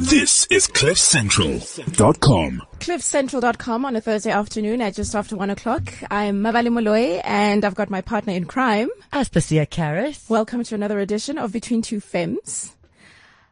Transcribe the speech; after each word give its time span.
This 0.00 0.46
is 0.46 0.68
CliffCentral.com. 0.68 2.62
CliffCentral.com 2.78 3.84
on 3.84 3.96
a 3.96 4.00
Thursday 4.00 4.30
afternoon 4.30 4.80
at 4.80 4.94
just 4.94 5.12
after 5.16 5.36
one 5.36 5.50
o'clock. 5.50 5.92
I'm 6.08 6.40
Mavali 6.40 6.68
Moloi 6.68 7.20
and 7.24 7.64
I've 7.64 7.74
got 7.74 7.90
my 7.90 8.00
partner 8.00 8.32
in 8.32 8.44
crime. 8.44 8.90
Aspasia 9.12 9.66
Karras. 9.68 10.30
Welcome 10.30 10.62
to 10.62 10.76
another 10.76 11.00
edition 11.00 11.36
of 11.36 11.50
Between 11.52 11.82
Two 11.82 11.98
Femmes. 11.98 12.76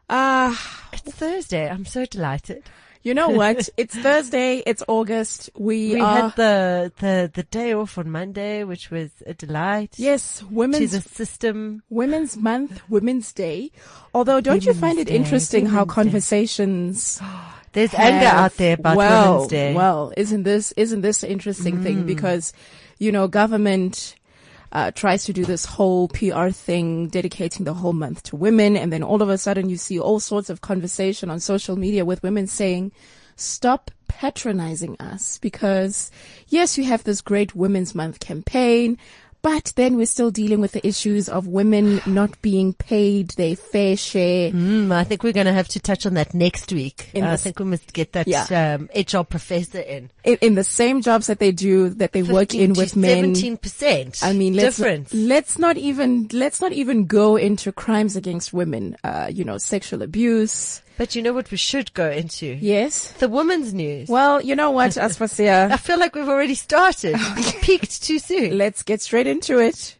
Ah, 0.09 0.87
It's 0.93 1.01
Thursday. 1.13 1.69
I'm 1.69 1.83
so 1.85 2.05
delighted. 2.05 2.63
You 3.07 3.13
know 3.13 3.29
what? 3.29 3.69
it's 3.77 3.95
Thursday. 3.95 4.61
It's 4.65 4.83
August. 4.87 5.49
We, 5.55 5.93
We 5.93 6.01
are, 6.01 6.21
had 6.23 6.35
the, 6.35 6.91
the, 6.99 7.31
the 7.33 7.43
day 7.43 7.73
off 7.73 7.97
on 7.97 8.11
Monday, 8.11 8.63
which 8.63 8.91
was 8.91 9.11
a 9.25 9.33
delight. 9.33 9.95
yes, 9.97 10.39
To 10.39 10.47
women's, 10.47 10.91
the 10.91 11.01
system. 11.01 11.83
women's 11.89 12.35
month, 12.35 12.81
women's 12.89 13.31
day. 13.31 13.71
Although 14.13 14.41
don't 14.41 14.65
you 14.65 14.73
find 14.73 14.99
it 14.99 15.07
Day, 15.07 15.15
interesting 15.15 15.67
how 15.67 15.85
conversations 15.85 17.21
There's 17.73 17.93
anger 17.93 18.25
out 18.25 18.57
there 18.57 18.73
about 18.73 18.97
well, 18.97 19.33
Women's 19.33 19.49
Day. 19.51 19.73
Well, 19.73 20.11
isn't 20.17 20.43
this 20.43 20.71
isn't 20.71 21.01
this 21.01 21.21
an 21.21 21.29
interesting 21.29 21.83
thing? 21.83 22.03
Mm. 22.03 22.07
Because 22.07 22.51
you 22.97 23.11
know, 23.11 23.27
government 23.27 24.15
uh, 24.71 24.91
tries 24.91 25.25
to 25.25 25.33
do 25.33 25.45
this 25.45 25.65
whole 25.65 26.07
PR 26.09 26.49
thing, 26.49 27.07
dedicating 27.07 27.65
the 27.65 27.73
whole 27.73 27.93
month 27.93 28.23
to 28.23 28.35
women, 28.35 28.75
and 28.77 28.91
then 28.91 29.03
all 29.03 29.21
of 29.21 29.29
a 29.29 29.37
sudden 29.37 29.69
you 29.69 29.77
see 29.77 29.99
all 29.99 30.19
sorts 30.19 30.49
of 30.49 30.61
conversation 30.61 31.29
on 31.29 31.39
social 31.39 31.75
media 31.75 32.05
with 32.05 32.23
women 32.23 32.47
saying, 32.47 32.91
"Stop." 33.35 33.91
patronizing 34.07 34.95
us 34.99 35.37
because 35.37 36.09
yes, 36.47 36.77
you 36.77 36.83
have 36.85 37.03
this 37.03 37.21
great 37.21 37.55
Women's 37.55 37.93
Month 37.93 38.19
campaign, 38.19 38.97
but 39.41 39.71
then 39.75 39.95
we're 39.95 40.05
still 40.05 40.31
dealing 40.31 40.59
with 40.59 40.71
the 40.73 40.85
issues 40.85 41.29
of 41.29 41.47
women 41.47 42.01
not 42.05 42.41
being 42.41 42.73
paid 42.73 43.29
their 43.31 43.55
fair 43.55 43.95
share. 43.95 44.51
Mm, 44.51 44.91
I 44.91 45.03
think 45.03 45.23
we're 45.23 45.33
going 45.33 45.45
to 45.47 45.53
have 45.53 45.67
to 45.69 45.79
touch 45.79 46.05
on 46.05 46.15
that 46.15 46.33
next 46.33 46.71
week. 46.71 47.09
In 47.13 47.23
I 47.23 47.35
think 47.37 47.59
we 47.59 47.65
must 47.65 47.93
get 47.93 48.13
that 48.13 48.27
Yeah. 48.27 48.77
um, 48.79 48.89
HR 48.95 49.23
professor 49.23 49.79
in. 49.79 50.09
in, 50.23 50.37
in 50.41 50.55
the 50.55 50.63
same 50.63 51.01
jobs 51.01 51.27
that 51.27 51.39
they 51.39 51.51
do 51.51 51.89
that 51.89 52.11
they 52.11 52.23
work 52.23 52.53
in 52.53 52.73
with 52.73 52.95
men. 52.95 53.17
Seventeen 53.35 53.57
percent. 53.57 54.19
I 54.23 54.33
mean, 54.33 54.53
let's 54.55 54.77
difference. 54.77 55.13
let's 55.13 55.57
not 55.59 55.77
even 55.77 56.27
let's 56.33 56.59
not 56.61 56.71
even 56.73 57.05
go 57.05 57.35
into 57.35 57.71
crimes 57.71 58.15
against 58.15 58.53
women. 58.53 58.95
Uh, 59.03 59.29
you 59.31 59.43
know, 59.43 59.57
sexual 59.57 60.01
abuse. 60.01 60.81
But 60.97 61.13
you 61.15 61.21
know 61.21 61.33
what 61.33 61.51
we 61.51 61.57
should 61.57 61.93
go 61.93 62.09
into? 62.09 62.47
Yes. 62.59 63.11
The 63.13 63.29
women's 63.29 63.71
news. 63.73 64.09
Well, 64.09 64.41
you 64.41 64.55
know 64.55 64.71
what, 64.71 64.91
Aspasia? 64.91 65.71
I 65.71 65.77
feel 65.77 65.99
like 65.99 66.15
we've 66.15 66.27
already 66.27 66.55
started. 66.55 67.15
we 67.35 67.43
peaked 67.61 68.01
too 68.03 68.17
soon. 68.19 68.57
let's 68.57 68.81
get 68.81 69.01
straight 69.01 69.27
into 69.27 69.59
it. 69.59 69.95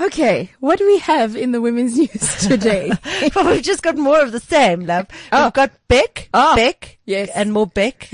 Okay, 0.00 0.50
what 0.60 0.78
do 0.78 0.86
we 0.86 0.98
have 1.00 1.36
in 1.36 1.52
the 1.52 1.60
women's 1.60 1.98
news 1.98 2.36
today? 2.48 2.90
well, 3.36 3.50
we've 3.50 3.62
just 3.62 3.82
got 3.82 3.98
more 3.98 4.20
of 4.22 4.32
the 4.32 4.40
same, 4.40 4.86
love. 4.86 5.06
Oh. 5.30 5.44
We've 5.44 5.52
got 5.52 5.72
Bic, 5.88 6.30
Oh. 6.32 6.56
Bic, 6.56 6.98
Yes. 7.04 7.28
and 7.34 7.52
more 7.52 7.66
Bic. 7.66 8.08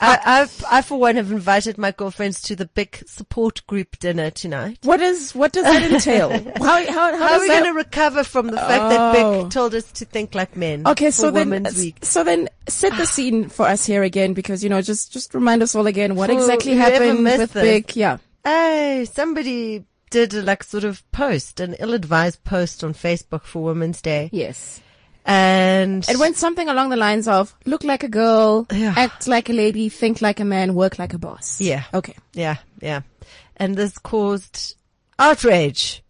I, 0.00 0.18
I've, 0.24 0.64
I 0.70 0.82
for 0.82 0.98
one 0.98 1.16
have 1.16 1.30
invited 1.30 1.76
my 1.76 1.92
girlfriends 1.92 2.40
to 2.42 2.56
the 2.56 2.66
big 2.66 3.02
support 3.06 3.66
group 3.66 3.98
dinner 3.98 4.30
tonight. 4.30 4.78
what 4.82 5.00
is 5.00 5.34
what 5.34 5.52
does 5.52 5.64
that 5.64 5.90
entail? 5.90 6.30
How 6.58 6.84
how, 6.86 6.86
how, 6.86 7.16
How 7.18 7.34
are 7.34 7.40
we 7.40 7.48
going 7.48 7.64
to 7.64 7.72
recover 7.72 8.24
from 8.24 8.46
the 8.48 8.56
fact 8.56 8.82
Oh. 8.84 8.88
that 8.88 9.12
Bic 9.12 9.24
oh. 9.24 9.48
told 9.48 9.74
us 9.74 9.90
to 9.92 10.04
think 10.04 10.34
like 10.34 10.56
men? 10.56 10.86
Okay, 10.86 11.10
so 11.10 11.30
then, 11.30 11.50
Week. 11.76 11.98
so 12.02 12.24
then, 12.24 12.48
set 12.68 12.96
the 12.96 13.06
scene 13.06 13.48
for 13.48 13.66
us 13.66 13.84
here 13.84 14.02
again, 14.02 14.32
because 14.32 14.64
you 14.64 14.70
know, 14.70 14.80
just 14.80 15.12
just 15.12 15.34
remind 15.34 15.62
us 15.62 15.74
all 15.74 15.86
again 15.86 16.14
what 16.14 16.30
For 16.30 16.36
exactly 16.36 16.74
happened 16.74 17.24
with 17.24 17.52
this. 17.52 17.62
Big. 17.62 17.96
Yeah, 17.96 18.18
Hey, 18.44 19.06
somebody 19.12 19.84
did 20.10 20.32
a 20.34 20.42
like 20.42 20.64
sort 20.64 20.84
of 20.84 21.08
post, 21.12 21.60
an 21.60 21.74
ill-advised 21.74 22.42
post 22.42 22.82
on 22.82 22.94
Facebook 22.94 23.42
for 23.44 23.62
Women's 23.62 24.00
Day, 24.02 24.30
yes. 24.32 24.80
And 25.30 26.08
It 26.08 26.18
went 26.18 26.36
something 26.36 26.68
along 26.68 26.88
the 26.90 26.96
lines 26.96 27.28
of: 27.28 27.54
look 27.64 27.84
like 27.84 28.02
a 28.02 28.08
girl, 28.08 28.66
Yeah. 28.72 28.94
act 28.96 29.28
like 29.28 29.48
a 29.48 29.52
lady, 29.52 29.88
think 29.88 30.20
like 30.20 30.40
a 30.40 30.44
man, 30.44 30.74
work 30.74 30.98
like 30.98 31.14
a 31.14 31.18
boss. 31.18 31.60
Yeah. 31.60 31.84
Okay. 31.94 32.16
Yeah, 32.32 32.56
yeah. 32.80 33.02
And 33.56 33.76
this 33.76 33.96
caused 33.98 34.74
outrage. 35.18 36.02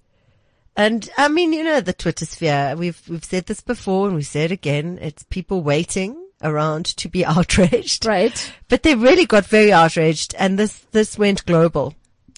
And 0.77 1.09
I 1.19 1.29
mean, 1.29 1.53
you 1.53 1.63
know, 1.65 1.81
the 1.83 1.93
Twitter 1.93 2.25
sphere, 2.25 2.75
we've, 2.79 3.03
we've 3.09 3.25
said 3.25 3.45
this 3.47 3.61
before 3.61 4.07
and 4.07 4.17
we 4.17 4.23
say 4.23 4.45
it 4.45 4.53
again. 4.53 4.99
It's 5.03 5.25
people 5.25 5.63
waiting 5.63 6.17
around 6.43 6.87
to 6.97 7.09
be 7.09 7.23
outraged. 7.35 8.07
Right. 8.07 8.53
But 8.69 8.83
they 8.85 8.95
really 8.95 9.27
got 9.27 9.45
very 9.45 9.73
outraged 9.73 10.35
and 10.39 10.59
this, 10.59 10.79
this 10.93 11.19
went 11.19 11.45
global. 11.45 11.95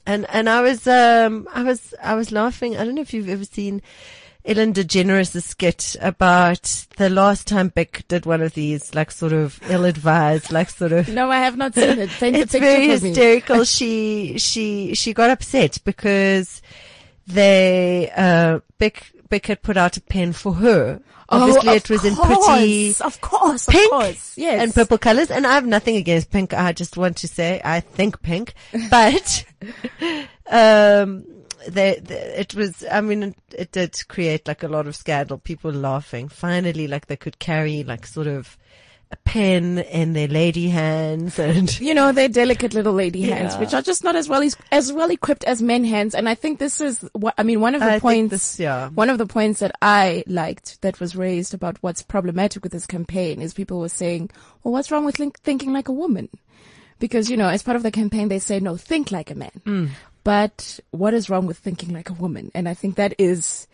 And, 0.06 0.26
and 0.30 0.48
I 0.48 0.62
was, 0.62 0.88
um, 0.88 1.46
I 1.54 1.62
was, 1.62 1.94
I 2.02 2.14
was 2.14 2.32
laughing. 2.32 2.76
I 2.76 2.84
don't 2.84 2.96
know 2.96 3.02
if 3.02 3.14
you've 3.14 3.28
ever 3.28 3.44
seen 3.44 3.82
Ellen 4.44 4.72
DeGeneres' 4.72 5.40
skit 5.40 5.94
about 6.00 6.86
the 6.96 7.08
last 7.08 7.46
time 7.46 7.68
Bic 7.68 8.04
did 8.08 8.26
one 8.26 8.42
of 8.42 8.54
these, 8.54 8.92
like 8.92 9.12
sort 9.12 9.32
of 9.32 9.60
ill-advised, 9.70 10.50
like 10.50 10.68
sort 10.68 10.90
of, 10.90 11.08
No, 11.08 11.30
I 11.30 11.38
have 11.38 11.56
not 11.56 11.74
seen 11.74 11.98
it. 11.98 12.10
Paint 12.10 12.36
it's 12.36 12.52
very 12.52 12.88
hysterical. 12.88 13.62
she 13.76 14.38
she 14.38 14.94
she 14.94 15.12
got 15.14 15.30
upset 15.30 15.78
because 15.84 16.60
they 17.26 18.10
uh 18.16 18.60
Bic 18.78 19.12
Bic 19.28 19.46
had 19.46 19.62
put 19.62 19.76
out 19.76 19.96
a 19.96 20.00
pen 20.00 20.32
for 20.32 20.54
her. 20.54 21.00
Obviously, 21.28 21.70
oh, 21.70 21.74
it 21.74 21.88
was 21.88 22.04
in 22.04 22.12
of 22.12 22.18
pretty 22.18 22.92
course, 22.92 23.00
of 23.00 23.20
course, 23.20 23.66
pink 23.66 23.92
of 23.92 24.00
course. 24.00 24.36
Yes. 24.36 24.60
and 24.60 24.74
purple 24.74 24.98
colors. 24.98 25.30
And 25.30 25.46
I 25.46 25.54
have 25.54 25.66
nothing 25.66 25.96
against 25.96 26.30
pink. 26.30 26.52
I 26.52 26.72
just 26.72 26.96
want 26.96 27.16
to 27.18 27.28
say 27.28 27.60
I 27.64 27.78
think 27.80 28.20
pink, 28.22 28.54
but 28.90 29.44
um. 30.50 31.26
They, 31.68 32.00
they, 32.02 32.34
it 32.38 32.54
was, 32.54 32.84
I 32.90 33.00
mean, 33.00 33.22
it, 33.22 33.36
it 33.56 33.72
did 33.72 34.08
create 34.08 34.46
like 34.48 34.62
a 34.62 34.68
lot 34.68 34.86
of 34.86 34.96
scandal. 34.96 35.38
People 35.38 35.72
laughing. 35.72 36.28
Finally, 36.28 36.86
like 36.88 37.06
they 37.06 37.16
could 37.16 37.38
carry 37.38 37.84
like 37.84 38.06
sort 38.06 38.26
of 38.26 38.56
a 39.10 39.16
pen 39.24 39.76
in 39.78 40.14
their 40.14 40.26
lady 40.28 40.70
hands 40.70 41.38
and 41.38 41.78
you 41.80 41.92
know, 41.92 42.12
they're 42.12 42.28
delicate 42.30 42.72
little 42.72 42.94
lady 42.94 43.20
hands, 43.22 43.52
Yeah. 43.52 43.60
which 43.60 43.74
are 43.74 43.82
just 43.82 44.02
not 44.02 44.16
as 44.16 44.26
well 44.26 44.42
as, 44.42 44.56
as 44.70 44.90
well 44.90 45.10
equipped 45.10 45.44
as 45.44 45.60
men 45.60 45.84
hands. 45.84 46.14
And 46.14 46.26
I 46.30 46.34
think 46.34 46.58
this 46.58 46.80
is 46.80 47.06
what, 47.12 47.34
I 47.36 47.42
mean, 47.42 47.60
one 47.60 47.74
of 47.74 47.82
the 47.82 47.92
I 47.92 47.98
points, 48.00 48.30
this- 48.30 48.58
yeah. 48.58 48.88
one 48.88 49.10
of 49.10 49.18
the 49.18 49.26
points 49.26 49.60
that 49.60 49.72
I 49.82 50.24
liked 50.26 50.80
that 50.80 50.98
was 50.98 51.14
raised 51.14 51.52
about 51.52 51.76
what's 51.82 52.00
problematic 52.00 52.62
with 52.62 52.72
this 52.72 52.86
campaign 52.86 53.42
is 53.42 53.52
people 53.52 53.80
were 53.80 53.90
saying, 53.90 54.30
well, 54.64 54.72
what's 54.72 54.90
wrong 54.90 55.04
with 55.04 55.16
think- 55.16 55.38
thinking 55.40 55.74
like 55.74 55.88
a 55.88 55.92
woman? 55.92 56.30
Because, 56.98 57.28
you 57.28 57.36
know, 57.36 57.48
as 57.48 57.62
part 57.62 57.76
of 57.76 57.82
the 57.82 57.90
campaign, 57.90 58.28
they 58.28 58.38
say, 58.38 58.60
no, 58.60 58.76
think 58.78 59.10
like 59.12 59.30
a 59.30 59.34
man. 59.34 59.50
Mm. 59.66 59.90
But 60.24 60.78
what 60.90 61.14
is 61.14 61.28
wrong 61.28 61.46
with 61.46 61.58
thinking 61.58 61.92
like 61.92 62.10
a 62.10 62.14
woman? 62.14 62.50
And 62.54 62.68
I 62.68 62.74
think 62.74 62.96
that 62.96 63.14
is, 63.18 63.66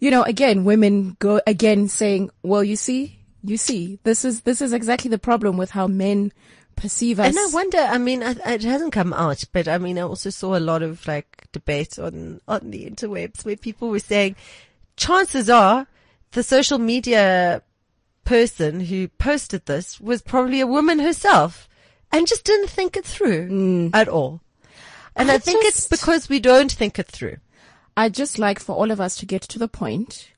you 0.00 0.10
know, 0.10 0.22
again, 0.22 0.64
women 0.64 1.16
go 1.18 1.40
again 1.46 1.88
saying, 1.88 2.30
well, 2.42 2.62
you 2.62 2.76
see, 2.76 3.18
you 3.42 3.56
see, 3.56 3.98
this 4.04 4.24
is, 4.24 4.42
this 4.42 4.60
is 4.60 4.72
exactly 4.72 5.10
the 5.10 5.18
problem 5.18 5.56
with 5.56 5.70
how 5.70 5.86
men 5.86 6.32
perceive 6.76 7.20
us. 7.20 7.28
And 7.28 7.38
I 7.38 7.48
wonder, 7.52 7.78
I 7.78 7.98
mean, 7.98 8.22
I, 8.22 8.32
it 8.46 8.64
hasn't 8.64 8.92
come 8.92 9.12
out, 9.12 9.44
but 9.52 9.68
I 9.68 9.78
mean, 9.78 9.98
I 9.98 10.02
also 10.02 10.30
saw 10.30 10.56
a 10.56 10.60
lot 10.60 10.82
of 10.82 11.06
like 11.06 11.46
debate 11.52 11.98
on, 11.98 12.40
on 12.46 12.70
the 12.70 12.88
interwebs 12.88 13.44
where 13.44 13.56
people 13.56 13.88
were 13.88 13.98
saying, 13.98 14.36
chances 14.96 15.48
are 15.48 15.86
the 16.32 16.42
social 16.42 16.78
media 16.78 17.62
person 18.24 18.80
who 18.80 19.08
posted 19.08 19.66
this 19.66 20.00
was 20.00 20.22
probably 20.22 20.60
a 20.60 20.66
woman 20.66 20.98
herself 20.98 21.68
and 22.10 22.26
just 22.26 22.44
didn't 22.44 22.70
think 22.70 22.96
it 22.96 23.04
through 23.04 23.48
mm. 23.48 23.90
at 23.94 24.08
all. 24.08 24.40
And 25.16 25.30
I, 25.30 25.34
I 25.34 25.38
think 25.38 25.64
it's 25.64 25.86
because 25.86 26.28
we 26.28 26.40
don't 26.40 26.72
think 26.72 26.98
it 26.98 27.06
through. 27.06 27.36
I'd 27.96 28.14
just 28.14 28.38
like 28.38 28.58
for 28.58 28.74
all 28.74 28.90
of 28.90 29.00
us 29.00 29.16
to 29.16 29.26
get 29.26 29.42
to 29.42 29.58
the 29.58 29.68
point 29.68 30.28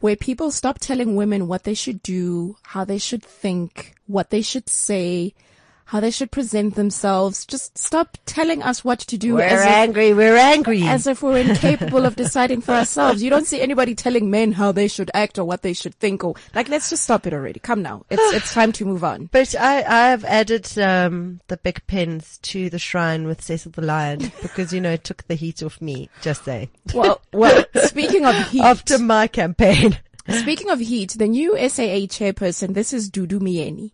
where 0.00 0.16
people 0.16 0.50
stop 0.50 0.78
telling 0.78 1.16
women 1.16 1.48
what 1.48 1.64
they 1.64 1.74
should 1.74 2.02
do, 2.02 2.56
how 2.62 2.84
they 2.84 2.98
should 2.98 3.22
think, 3.22 3.94
what 4.06 4.30
they 4.30 4.42
should 4.42 4.68
say, 4.68 5.34
how 5.86 6.00
they 6.00 6.10
should 6.10 6.30
present 6.30 6.74
themselves. 6.76 7.44
Just 7.44 7.76
stop 7.76 8.16
telling 8.26 8.62
us 8.62 8.82
what 8.84 9.00
to 9.00 9.18
do 9.18 9.34
We're 9.34 9.42
as 9.42 9.60
if, 9.62 9.66
angry. 9.68 10.14
We're 10.14 10.36
angry. 10.36 10.82
as 10.82 11.06
if 11.06 11.22
we're 11.22 11.38
incapable 11.38 12.06
of 12.06 12.16
deciding 12.16 12.62
for 12.62 12.72
ourselves. 12.72 13.22
You 13.22 13.30
don't 13.30 13.46
see 13.46 13.60
anybody 13.60 13.94
telling 13.94 14.30
men 14.30 14.52
how 14.52 14.72
they 14.72 14.88
should 14.88 15.10
act 15.12 15.38
or 15.38 15.44
what 15.44 15.62
they 15.62 15.72
should 15.74 15.94
think 15.96 16.24
or 16.24 16.34
like, 16.54 16.68
let's 16.68 16.90
just 16.90 17.02
stop 17.04 17.26
it 17.26 17.32
already. 17.34 17.60
Come 17.60 17.82
now. 17.82 18.04
It's, 18.10 18.34
it's 18.34 18.52
time 18.54 18.72
to 18.72 18.84
move 18.84 19.04
on. 19.04 19.28
But 19.30 19.54
I, 19.54 19.78
I 19.82 20.08
have 20.10 20.24
added 20.24 20.78
um, 20.78 21.40
the 21.48 21.58
Bic 21.58 21.86
pens 21.86 22.38
to 22.42 22.70
the 22.70 22.78
shrine 22.78 23.26
with 23.26 23.42
Cecil 23.42 23.72
the 23.72 23.82
Lion 23.82 24.32
because 24.42 24.72
you 24.72 24.80
know 24.80 24.92
it 24.92 25.04
took 25.04 25.26
the 25.26 25.34
heat 25.34 25.62
off 25.62 25.80
me. 25.80 26.08
Just 26.22 26.44
say 26.44 26.70
Well, 26.94 27.20
well, 27.32 27.64
speaking 27.84 28.24
of 28.24 28.34
heat. 28.50 28.62
after 28.62 28.98
my 28.98 29.26
campaign. 29.26 29.98
Speaking 30.26 30.70
of 30.70 30.80
heat, 30.80 31.10
the 31.18 31.28
new 31.28 31.52
SAA 31.68 32.08
chairperson, 32.08 32.72
this 32.72 32.94
is 32.94 33.10
Dudu 33.10 33.40
Myeni. 33.40 33.92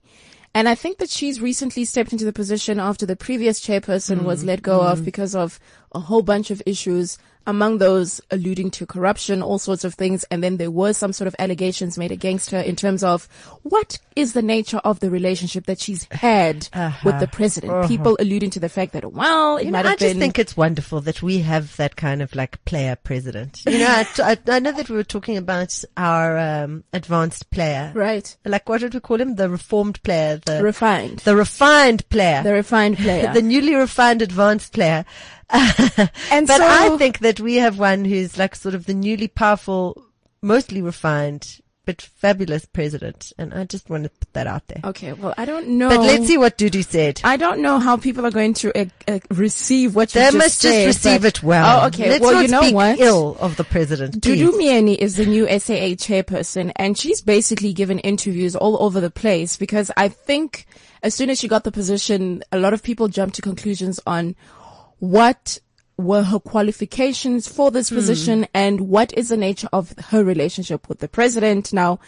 And 0.55 0.69
I 0.69 0.75
think 0.75 0.99
that 0.99 1.11
she's 1.11 1.41
recently 1.41 1.85
stepped 1.85 2.13
into 2.13 2.25
the 2.25 2.33
position 2.33 2.81
after 2.81 3.07
the 3.07 3.17
previous 3.17 3.61
chairperson 3.61 4.25
was 4.25 4.43
mm. 4.43 4.49
let 4.49 4.63
go 4.63 4.81
of 4.81 5.01
mm. 5.01 5.05
because 5.05 5.35
of 5.35 5.61
a 5.93 6.01
whole 6.01 6.23
bunch 6.23 6.51
of 6.51 6.63
issues 6.67 7.19
among 7.47 7.79
those 7.79 8.21
alluding 8.31 8.71
to 8.73 8.87
corruption, 8.87 9.43
all 9.43 9.59
sorts 9.59 9.85
of 9.85 9.95
things. 9.95 10.25
And 10.31 10.43
then 10.43 10.57
there 10.59 10.71
were 10.71 10.93
some 10.93 11.13
sort 11.13 11.27
of 11.29 11.35
allegations 11.39 11.97
made 11.99 12.13
against 12.13 12.51
her 12.51 12.61
in 12.61 12.77
terms 12.77 13.03
of 13.03 13.27
what 13.63 13.99
is 14.15 14.33
the 14.35 14.43
nature 14.43 14.79
of 14.85 15.01
the 15.01 15.11
relationship 15.11 15.67
that 15.67 15.81
she's 15.81 16.07
had 16.11 16.69
with 17.05 17.19
the 17.21 17.29
president. 17.31 17.89
People 17.89 18.17
alluding 18.21 18.51
to 18.51 18.61
the 18.61 18.69
fact 18.69 18.93
that, 18.93 19.11
well, 19.13 19.57
it 19.57 19.61
Uh-huh. 19.61 19.65
You 19.65 19.71
know, 19.73 19.79
might 19.83 19.87
I 19.87 19.97
just 19.97 20.17
think 20.17 20.39
it's 20.39 20.57
wonderful 20.57 21.01
that 21.03 21.23
we 21.23 21.39
have 21.41 21.77
that 21.77 21.97
kind 21.97 22.23
of 22.23 22.35
like 22.35 22.63
player 22.65 22.97
president. 22.97 23.63
You 23.67 23.79
know, 23.79 23.87
I, 23.89 24.07
I, 24.19 24.37
I 24.49 24.59
know 24.59 24.73
that 24.73 24.89
we 24.89 24.97
were 24.97 25.05
talking 25.05 25.37
about 25.37 25.83
our 25.97 26.37
um, 26.39 26.85
advanced 26.93 27.51
player. 27.51 27.93
right. 27.95 28.37
Like 28.45 28.69
what 28.69 28.81
did 28.81 28.95
we 28.95 29.01
call 29.01 29.21
him? 29.21 29.37
The 29.37 29.49
reformed 29.49 30.03
player, 30.03 30.41
the 30.45 30.63
Refined. 30.63 31.21
the 31.21 31.37
refined 31.37 32.09
player, 32.11 32.43
The 32.43 32.53
refined 32.53 32.99
player. 33.05 33.33
the 33.33 33.43
newly 33.43 33.75
refined 33.75 34.23
advanced 34.23 34.73
player. 34.73 35.05
and 36.31 36.47
but 36.47 36.59
so, 36.59 36.67
I 36.67 36.97
think 36.97 37.19
that 37.21 37.41
we 37.41 37.57
have 37.57 37.79
one 37.79 38.05
who's 38.05 38.39
like 38.39 38.55
sort 38.55 38.75
of 38.75 38.87
the 38.87 38.95
newly 38.95 39.29
powerful, 39.29 40.07
mostly 40.43 40.81
refined, 40.81 41.61
but 41.85 42.01
fabulous 42.01 42.67
president. 42.67 43.33
And 43.37 43.53
I 43.53 43.65
just 43.65 43.91
want 43.91 44.05
to 44.05 44.11
put 44.11 44.33
that 44.35 44.47
out 44.47 44.69
there. 44.69 44.81
okay, 44.85 45.13
well, 45.13 45.35
I 45.37 45.45
don't 45.45 45.67
know. 45.71 45.89
But 45.89 46.01
let's 46.01 46.29
see 46.29 46.39
what 46.39 46.57
Dudu 46.57 46.85
said. 46.85 47.21
I 47.25 47.37
don't 47.37 47.61
know 47.61 47.81
how 47.81 47.97
people 47.97 48.25
are 48.25 48.31
going 48.31 48.55
to 48.55 48.79
uh, 48.79 48.85
uh, 49.09 49.19
receive 49.31 49.97
what 49.97 50.15
you 50.15 50.21
They 50.21 50.27
just 50.27 50.37
must 50.37 50.63
just 50.63 50.87
receive 50.87 51.25
it 51.25 51.43
well. 51.43 51.83
Oh, 51.83 51.87
okay. 51.89 52.11
Let's 52.11 52.23
well, 52.23 52.35
not 52.35 52.43
you 52.43 52.49
know 52.49 52.63
speak 52.63 52.75
what? 52.75 53.01
ill 53.01 53.37
of 53.41 53.57
the 53.57 53.65
president. 53.65 54.23
please. 54.23 54.41
Dudu 54.41 54.53
Myeni 54.53 54.97
is 54.97 55.17
the 55.17 55.27
new 55.27 55.47
SAA 55.47 55.97
chairperson 55.99 56.71
and 56.77 56.97
she's 56.97 57.21
basically 57.21 57.73
given 57.73 57.99
interviews 57.99 58.55
all 58.55 58.81
over 58.81 59.01
the 59.01 59.11
place 59.11 59.57
because 59.57 59.91
I 59.97 60.09
think 60.09 60.67
as 61.03 61.15
soon 61.15 61.31
as 61.31 61.41
she 61.41 61.49
got 61.49 61.65
the 61.65 61.73
position, 61.73 62.45
a 62.53 62.59
lot 62.59 62.73
of 62.73 62.83
people 62.83 63.09
jumped 63.09 63.37
to 63.37 63.43
conclusions 63.43 63.99
on 64.07 64.37
what 65.01 65.59
were 66.01 66.23
her 66.23 66.39
qualifications 66.39 67.47
for 67.49 67.71
this 67.71 67.89
hmm. 67.89 67.97
position 67.97 68.47
and 68.55 68.81
what 68.83 69.13
is 69.15 69.29
the 69.29 69.37
nature 69.37 69.69
of 69.73 69.95
her 70.11 70.25
relationship 70.25 70.89
with 70.89 71.01
the 71.01 71.09
president. 71.09 71.73
Now, 71.73 71.99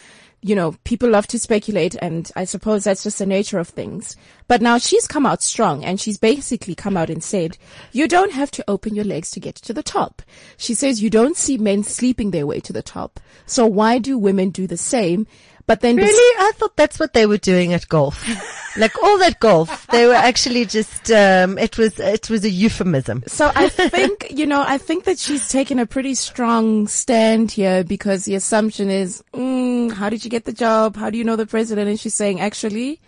you 0.44 0.56
know, 0.56 0.74
people 0.82 1.08
love 1.08 1.28
to 1.28 1.38
speculate 1.38 1.94
and 2.02 2.28
I 2.34 2.44
suppose 2.44 2.82
that's 2.82 3.04
just 3.04 3.20
the 3.20 3.26
nature 3.26 3.60
of 3.60 3.68
things. 3.68 4.16
But 4.48 4.60
now 4.60 4.78
she's 4.78 5.06
come 5.06 5.24
out 5.24 5.40
strong 5.40 5.84
and 5.84 6.00
she's 6.00 6.18
basically 6.18 6.74
come 6.74 6.96
out 6.96 7.10
and 7.10 7.22
said, 7.22 7.58
you 7.92 8.08
don't 8.08 8.32
have 8.32 8.50
to 8.52 8.64
open 8.66 8.96
your 8.96 9.04
legs 9.04 9.30
to 9.32 9.40
get 9.40 9.54
to 9.56 9.72
the 9.72 9.84
top. 9.84 10.20
She 10.56 10.74
says 10.74 11.00
you 11.00 11.10
don't 11.10 11.36
see 11.36 11.58
men 11.58 11.84
sleeping 11.84 12.32
their 12.32 12.46
way 12.46 12.58
to 12.60 12.72
the 12.72 12.82
top. 12.82 13.20
So 13.46 13.66
why 13.66 13.98
do 13.98 14.18
women 14.18 14.50
do 14.50 14.66
the 14.66 14.76
same? 14.76 15.28
But 15.72 15.80
then 15.80 15.96
bes- 15.96 16.04
Really? 16.04 16.46
I 16.46 16.52
thought 16.52 16.76
that's 16.76 17.00
what 17.00 17.14
they 17.14 17.24
were 17.24 17.38
doing 17.38 17.72
at 17.72 17.88
golf. 17.88 18.28
like 18.76 19.02
all 19.02 19.16
that 19.20 19.40
golf, 19.40 19.86
they 19.86 20.06
were 20.06 20.12
actually 20.12 20.66
just, 20.66 21.10
um, 21.10 21.56
it 21.56 21.78
was, 21.78 21.98
it 21.98 22.28
was 22.28 22.44
a 22.44 22.50
euphemism. 22.50 23.24
So 23.26 23.50
I 23.54 23.70
think, 23.70 24.26
you 24.30 24.44
know, 24.44 24.62
I 24.66 24.76
think 24.76 25.04
that 25.04 25.18
she's 25.18 25.48
taken 25.48 25.78
a 25.78 25.86
pretty 25.86 26.14
strong 26.14 26.88
stand 26.88 27.52
here 27.52 27.84
because 27.84 28.26
the 28.26 28.34
assumption 28.34 28.90
is, 28.90 29.24
mm, 29.32 29.90
how 29.94 30.10
did 30.10 30.26
you 30.26 30.30
get 30.30 30.44
the 30.44 30.52
job? 30.52 30.94
How 30.94 31.08
do 31.08 31.16
you 31.16 31.24
know 31.24 31.36
the 31.36 31.46
president? 31.46 31.88
And 31.88 31.98
she's 31.98 32.12
saying, 32.12 32.38
actually, 32.40 33.00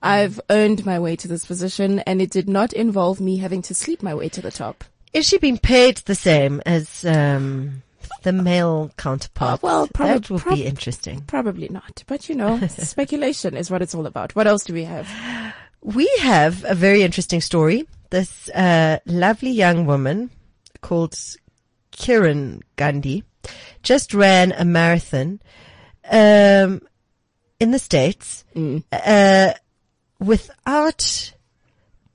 I've 0.00 0.40
earned 0.48 0.86
my 0.86 1.00
way 1.00 1.16
to 1.16 1.26
this 1.26 1.44
position 1.44 1.98
and 2.06 2.22
it 2.22 2.30
did 2.30 2.48
not 2.48 2.72
involve 2.72 3.20
me 3.20 3.38
having 3.38 3.62
to 3.62 3.74
sleep 3.74 4.00
my 4.00 4.14
way 4.14 4.28
to 4.28 4.40
the 4.40 4.52
top. 4.52 4.84
Is 5.12 5.26
she 5.26 5.38
being 5.38 5.58
paid 5.58 5.96
the 5.96 6.14
same 6.14 6.62
as, 6.66 7.04
um, 7.04 7.82
the 8.22 8.32
male 8.32 8.90
counterpart? 8.96 9.62
Uh, 9.62 9.66
well, 9.66 9.88
prob- 9.88 10.08
that 10.08 10.30
would 10.30 10.42
prob- 10.42 10.56
be 10.56 10.64
interesting. 10.64 11.20
Probably 11.22 11.68
not, 11.68 12.04
but 12.06 12.28
you 12.28 12.34
know, 12.34 12.58
speculation 12.68 13.56
is 13.56 13.70
what 13.70 13.82
it's 13.82 13.94
all 13.94 14.06
about. 14.06 14.34
What 14.34 14.46
else 14.46 14.64
do 14.64 14.72
we 14.72 14.84
have? 14.84 15.08
We 15.82 16.10
have 16.20 16.64
a 16.64 16.74
very 16.74 17.02
interesting 17.02 17.40
story. 17.40 17.86
This, 18.10 18.48
uh, 18.50 18.98
lovely 19.06 19.50
young 19.50 19.86
woman 19.86 20.30
called 20.80 21.16
Kiran 21.92 22.62
Gandhi 22.76 23.24
just 23.82 24.14
ran 24.14 24.52
a 24.52 24.64
marathon, 24.64 25.40
um, 26.10 26.80
in 27.58 27.70
the 27.70 27.78
States, 27.78 28.44
uh, 28.92 29.52
without, 30.18 31.32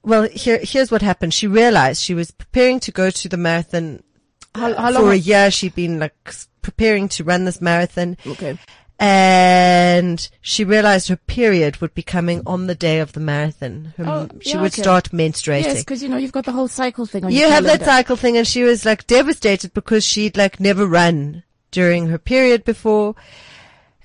well, 0.03 0.27
here, 0.29 0.59
here's 0.61 0.91
what 0.91 1.01
happened. 1.01 1.33
She 1.33 1.47
realized 1.47 2.01
she 2.01 2.13
was 2.13 2.31
preparing 2.31 2.79
to 2.81 2.91
go 2.91 3.09
to 3.09 3.29
the 3.29 3.37
marathon 3.37 4.03
How, 4.57 4.73
how 4.73 4.91
for 4.93 5.11
a 5.11 5.15
year. 5.15 5.51
She'd 5.51 5.75
been 5.75 5.99
like 5.99 6.13
preparing 6.61 7.07
to 7.09 7.23
run 7.23 7.45
this 7.45 7.61
marathon 7.61 8.17
okay. 8.27 8.57
and 8.99 10.29
she 10.41 10.65
realized 10.65 11.07
her 11.07 11.15
period 11.15 11.79
would 11.79 11.93
be 11.93 12.03
coming 12.03 12.41
on 12.45 12.67
the 12.67 12.75
day 12.75 12.99
of 12.99 13.13
the 13.13 13.19
marathon. 13.21 13.93
Her, 13.97 14.05
Oh, 14.05 14.27
she 14.41 14.51
yeah, 14.51 14.61
would 14.61 14.73
okay. 14.73 14.81
start 14.81 15.11
menstruating. 15.11 15.63
Yes, 15.63 15.79
because 15.79 16.03
you 16.03 16.09
know 16.09 16.17
you've 16.17 16.33
got 16.33 16.45
the 16.45 16.51
whole 16.51 16.67
cycle 16.67 17.05
thing 17.05 17.23
on 17.23 17.31
you 17.31 17.47
have 17.47 17.63
that 17.63 17.83
cycle 17.85 18.15
thing 18.17 18.35
and 18.37 18.45
she 18.47 18.63
was 18.63 18.83
like 18.83 19.07
devastated 19.07 19.73
because 19.73 20.03
she'd 20.03 20.35
like 20.35 20.59
never 20.59 20.85
run 20.85 21.43
during 21.71 22.07
her 22.07 22.17
period 22.17 22.63
before 22.65 23.15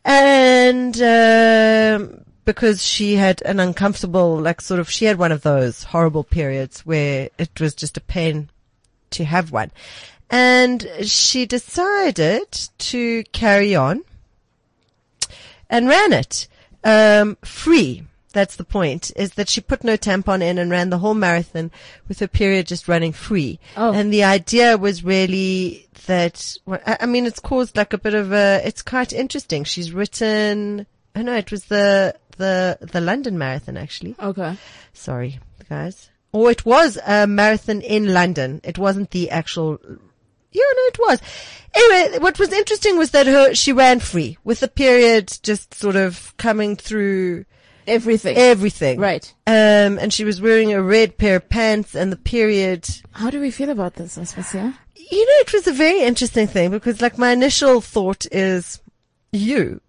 and 0.04 1.00
um 1.00 2.25
because 2.44 2.84
she 2.84 3.14
had 3.14 3.40
an 3.43 3.60
uncomfortable 3.60 4.37
like 4.38 4.60
sort 4.60 4.81
of 4.81 4.90
she 4.90 5.04
had 5.04 5.16
one 5.19 5.31
of 5.32 5.43
those 5.43 5.84
horrible 5.84 6.25
periods 6.25 6.84
where 6.84 7.28
it 7.38 7.60
was 7.60 7.75
just 7.75 7.96
a 7.96 8.00
pain 8.00 8.50
to 9.10 9.25
have 9.25 9.52
one 9.52 9.70
and 10.32 10.88
she 11.02 11.44
decided 11.44 12.50
to 12.79 13.23
carry 13.32 13.76
on 13.76 14.02
and 15.69 15.87
ran 15.87 16.12
it 16.14 16.49
um, 16.82 17.37
free. 17.44 18.05
That's 18.32 18.56
the 18.56 18.64
point. 18.64 19.12
Is 19.14 19.34
that 19.34 19.50
she 19.50 19.61
put 19.61 19.84
no 19.84 19.99
tampon 19.99 20.40
in 20.40 20.56
and 20.56 20.70
ran 20.70 20.88
the 20.88 20.99
whole 20.99 21.12
marathon 21.12 21.70
with 22.08 22.20
her 22.20 22.26
period 22.26 22.67
just 22.67 22.88
running 22.88 23.12
free. 23.12 23.61
Oh. 23.76 23.93
And 23.93 24.11
the 24.11 24.25
idea 24.25 24.79
was 24.79 25.05
really 25.05 25.87
that. 26.06 26.56
well, 26.64 26.81
I 26.87 27.05
mean, 27.05 27.26
it's 27.26 27.38
caused 27.38 27.76
like 27.76 27.93
a 27.93 27.99
bit 27.99 28.14
of 28.14 28.32
a. 28.32 28.62
It's 28.64 28.81
quite 28.81 29.12
interesting. 29.12 29.64
She's 29.64 29.93
written. 29.93 30.87
Oh 31.14 31.20
no, 31.20 31.37
it 31.37 31.50
was 31.50 31.67
the 31.67 32.17
the 32.38 32.78
the 32.81 33.02
London 33.02 33.37
Marathon 33.37 33.76
actually. 33.76 34.17
Okay. 34.19 34.56
Sorry, 34.94 35.38
guys. 35.69 36.08
Or 36.32 36.50
it 36.50 36.64
was 36.64 36.99
a 37.06 37.26
marathon 37.26 37.82
in 37.82 38.14
London. 38.14 38.62
It 38.64 38.78
wasn't 38.78 39.11
the 39.11 39.31
actual. 39.31 39.78
Yeah, 40.52 40.62
no, 40.76 40.82
it 40.82 40.99
was. 40.99 41.20
Anyway, 41.75 42.19
what 42.19 42.38
was 42.38 42.52
interesting 42.52 42.99
was 42.99 43.10
that 43.12 43.26
her 43.26 43.54
she 43.54 43.72
ran 43.72 43.99
free 44.00 44.37
with 44.44 44.60
the 44.60 44.69
period 44.69 45.38
just 45.43 45.75
sort 45.75 45.96
of 45.96 46.34
coming 46.37 46.76
through 46.76 47.44
Everything. 47.87 48.37
everything. 48.37 49.00
right. 49.00 49.32
Um, 49.46 49.99
and 49.99 50.12
she 50.12 50.25
was 50.25 50.40
wearing 50.40 50.72
a 50.72 50.82
red 50.82 51.16
pair 51.19 51.37
of 51.37 51.49
pants, 51.49 51.94
and 51.96 52.12
the 52.12 52.16
period. 52.16 52.87
How 53.12 53.31
do 53.31 53.40
we 53.40 53.50
feel 53.50 53.70
about 53.70 53.94
this, 53.94 54.16
Aspasia? 54.19 54.75
You 54.94 55.19
know, 55.26 55.40
it 55.40 55.52
was 55.52 55.66
a 55.66 55.72
very 55.72 56.02
interesting 56.02 56.46
thing 56.46 56.70
because, 56.70 57.00
like, 57.00 57.19
my 57.19 57.32
initial 57.32 57.81
thought 57.81 58.26
is 58.31 58.81
you. 59.32 59.81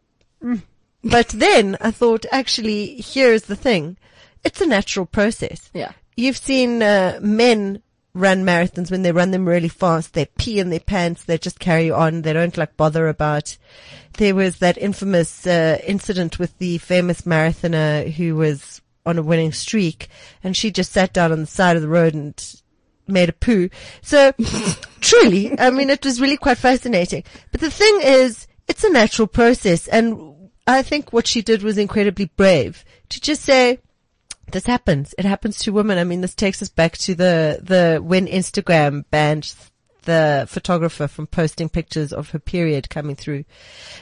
But 1.05 1.27
then 1.29 1.75
I 1.81 1.91
thought, 1.91 2.25
actually, 2.31 2.95
here's 3.01 3.43
the 3.43 3.57
thing. 3.57 3.97
It's 4.45 4.61
a 4.61 4.65
natural 4.65 5.05
process. 5.05 5.69
Yeah. 5.73 5.91
You've 6.15 6.37
seen 6.37 6.81
uh, 6.81 7.19
men 7.21 7.82
run 8.13 8.43
marathons 8.43 8.91
when 8.91 9.01
they 9.01 9.11
run 9.11 9.31
them 9.31 9.47
really 9.47 9.69
fast. 9.69 10.13
They 10.13 10.25
pee 10.25 10.59
in 10.59 10.69
their 10.69 10.79
pants. 10.79 11.23
They 11.23 11.37
just 11.37 11.59
carry 11.59 11.89
on. 11.89 12.21
They 12.21 12.33
don't 12.33 12.57
like 12.57 12.77
bother 12.77 13.07
about. 13.07 13.57
There 14.17 14.35
was 14.35 14.59
that 14.59 14.77
infamous 14.77 15.47
uh, 15.47 15.79
incident 15.85 16.37
with 16.37 16.57
the 16.59 16.77
famous 16.77 17.21
marathoner 17.21 18.11
who 18.11 18.35
was 18.35 18.81
on 19.05 19.17
a 19.17 19.23
winning 19.23 19.51
streak, 19.51 20.07
and 20.43 20.55
she 20.55 20.71
just 20.71 20.91
sat 20.91 21.13
down 21.13 21.31
on 21.31 21.41
the 21.41 21.47
side 21.47 21.75
of 21.75 21.81
the 21.81 21.87
road 21.87 22.13
and 22.13 22.61
made 23.07 23.29
a 23.29 23.33
poo. 23.33 23.69
So 24.01 24.31
truly, 25.01 25.57
I 25.59 25.71
mean, 25.71 25.89
it 25.89 26.05
was 26.05 26.21
really 26.21 26.37
quite 26.37 26.57
fascinating. 26.57 27.23
But 27.51 27.61
the 27.61 27.71
thing 27.71 27.99
is, 28.03 28.47
it's 28.67 28.83
a 28.83 28.89
natural 28.89 29.27
process, 29.27 29.87
and 29.87 30.49
I 30.65 30.83
think 30.83 31.11
what 31.11 31.27
she 31.27 31.41
did 31.41 31.63
was 31.63 31.77
incredibly 31.77 32.25
brave 32.25 32.85
to 33.09 33.19
just 33.19 33.41
say, 33.41 33.79
this 34.51 34.65
happens. 34.65 35.15
It 35.17 35.25
happens 35.25 35.59
to 35.59 35.71
women. 35.71 35.97
I 35.97 36.03
mean, 36.03 36.21
this 36.21 36.35
takes 36.35 36.61
us 36.61 36.69
back 36.69 36.97
to 36.99 37.15
the, 37.15 37.59
the, 37.61 38.01
when 38.03 38.27
Instagram 38.27 39.05
banned 39.09 39.53
the 40.03 40.45
photographer 40.49 41.07
from 41.07 41.27
posting 41.27 41.69
pictures 41.69 42.11
of 42.11 42.31
her 42.31 42.39
period 42.39 42.89
coming 42.89 43.15
through. 43.15 43.45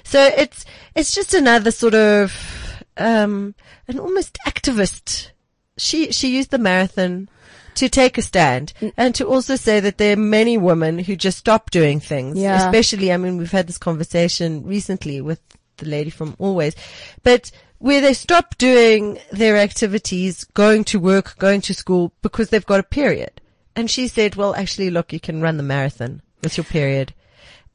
So 0.03 0.23
it's, 0.23 0.65
it's 0.95 1.13
just 1.13 1.33
another 1.33 1.71
sort 1.71 1.93
of, 1.93 2.83
um, 2.97 3.55
an 3.87 3.99
almost 3.99 4.37
activist. 4.47 5.29
She, 5.77 6.11
she 6.11 6.35
used 6.35 6.51
the 6.51 6.57
marathon 6.57 7.29
to 7.75 7.87
take 7.87 8.17
a 8.17 8.21
stand 8.21 8.73
and 8.97 9.15
to 9.15 9.25
also 9.27 9.55
say 9.55 9.79
that 9.79 9.97
there 9.97 10.13
are 10.13 10.19
many 10.19 10.57
women 10.57 10.99
who 10.99 11.15
just 11.15 11.37
stop 11.37 11.69
doing 11.69 11.99
things. 11.99 12.37
Yeah. 12.37 12.65
Especially, 12.65 13.11
I 13.11 13.17
mean, 13.17 13.37
we've 13.37 13.51
had 13.51 13.67
this 13.67 13.77
conversation 13.77 14.65
recently 14.65 15.21
with 15.21 15.39
the 15.77 15.85
lady 15.85 16.09
from 16.09 16.35
Always, 16.37 16.75
but 17.23 17.51
where 17.81 17.99
they 17.99 18.13
stop 18.13 18.55
doing 18.59 19.17
their 19.31 19.57
activities, 19.57 20.43
going 20.43 20.83
to 20.83 20.99
work, 20.99 21.35
going 21.39 21.61
to 21.61 21.73
school 21.73 22.13
because 22.21 22.49
they've 22.49 22.65
got 22.65 22.79
a 22.79 22.83
period. 22.83 23.41
And 23.75 23.89
she 23.89 24.07
said, 24.07 24.35
well, 24.35 24.53
actually, 24.53 24.91
look, 24.91 25.11
you 25.11 25.19
can 25.19 25.41
run 25.41 25.57
the 25.57 25.63
marathon 25.63 26.21
with 26.43 26.57
your 26.57 26.63
period 26.63 27.13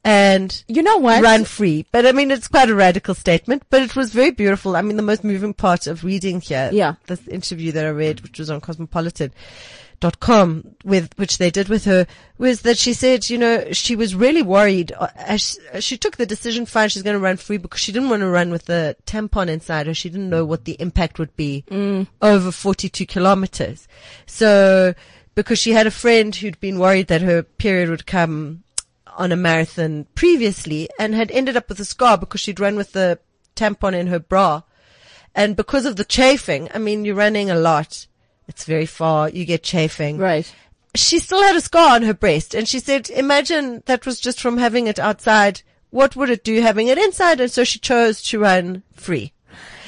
and 0.03 0.63
You 0.67 0.83
know 0.83 0.97
what? 0.97 1.21
run 1.21 1.43
free. 1.45 1.85
But 1.91 2.05
I 2.05 2.11
mean, 2.11 2.31
it's 2.31 2.47
quite 2.47 2.69
a 2.69 2.75
radical 2.75 3.13
statement, 3.15 3.63
but 3.69 3.81
it 3.81 3.95
was 3.95 4.13
very 4.13 4.31
beautiful. 4.31 4.75
I 4.75 4.81
mean, 4.81 4.97
the 4.97 5.03
most 5.03 5.23
moving 5.23 5.53
part 5.53 5.87
of 5.87 6.03
reading 6.03 6.41
here, 6.41 6.69
Yeah. 6.71 6.95
this 7.07 7.27
interview 7.27 7.71
that 7.73 7.85
I 7.85 7.89
read, 7.89 8.21
which 8.21 8.39
was 8.39 8.49
on 8.49 8.61
Cosmopolitan, 8.61 9.31
dot 9.99 10.19
com 10.19 10.63
with 10.85 11.09
which 11.17 11.39
they 11.39 11.49
did 11.49 11.67
with 11.69 11.85
her 11.85 12.05
was 12.37 12.61
that 12.61 12.77
she 12.77 12.93
said 12.93 13.27
you 13.31 13.35
know 13.35 13.65
she 13.71 13.95
was 13.95 14.13
really 14.13 14.43
worried 14.43 14.91
uh, 14.95 15.07
as 15.15 15.41
she, 15.41 15.57
as 15.73 15.83
she 15.83 15.97
took 15.97 16.17
the 16.17 16.25
decision 16.27 16.67
fine 16.67 16.87
she's 16.87 17.01
going 17.01 17.15
to 17.15 17.19
run 17.19 17.35
free 17.35 17.57
because 17.57 17.79
she 17.81 17.91
didn't 17.91 18.07
want 18.11 18.19
to 18.21 18.27
run 18.29 18.51
with 18.51 18.65
the 18.65 18.95
tampon 19.07 19.47
inside 19.49 19.87
her 19.87 19.95
she 19.95 20.07
didn't 20.07 20.29
know 20.29 20.45
what 20.45 20.65
the 20.65 20.73
impact 20.79 21.17
would 21.17 21.35
be 21.35 21.63
over 22.21 22.51
42 22.51 23.07
kilometers 23.07 23.87
so 24.27 24.93
because 25.33 25.57
she 25.57 25.71
had 25.71 25.87
a 25.87 25.91
friend 25.91 26.35
who'd 26.35 26.59
been 26.59 26.77
worried 26.77 27.07
that 27.07 27.21
her 27.23 27.41
period 27.41 27.89
would 27.89 28.05
come 28.05 28.61
on 29.17 29.31
a 29.31 29.35
marathon 29.35 30.05
previously 30.15 30.87
and 30.97 31.13
had 31.13 31.31
ended 31.31 31.57
up 31.57 31.67
with 31.67 31.79
a 31.79 31.85
scar 31.85 32.17
because 32.17 32.39
she'd 32.39 32.59
run 32.59 32.75
with 32.75 32.93
the 32.93 33.19
tampon 33.55 33.93
in 33.93 34.07
her 34.07 34.19
bra 34.19 34.61
and 35.35 35.55
because 35.55 35.85
of 35.85 35.95
the 35.95 36.05
chafing 36.05 36.69
i 36.73 36.77
mean 36.77 37.03
you're 37.03 37.15
running 37.15 37.49
a 37.49 37.55
lot 37.55 38.07
it's 38.47 38.63
very 38.63 38.85
far. 38.85 39.29
You 39.29 39.45
get 39.45 39.63
chafing. 39.63 40.17
Right. 40.17 40.51
She 40.95 41.19
still 41.19 41.43
had 41.43 41.55
a 41.55 41.61
scar 41.61 41.95
on 41.95 42.03
her 42.03 42.13
breast 42.13 42.55
and 42.55 42.67
she 42.67 42.79
said, 42.79 43.09
imagine 43.09 43.83
that 43.85 44.05
was 44.05 44.19
just 44.19 44.41
from 44.41 44.57
having 44.57 44.87
it 44.87 44.99
outside. 44.99 45.61
What 45.89 46.15
would 46.15 46.29
it 46.29 46.43
do 46.43 46.61
having 46.61 46.87
it 46.87 46.97
inside? 46.97 47.39
And 47.39 47.51
so 47.51 47.63
she 47.63 47.79
chose 47.79 48.21
to 48.23 48.39
run 48.39 48.83
free. 48.93 49.33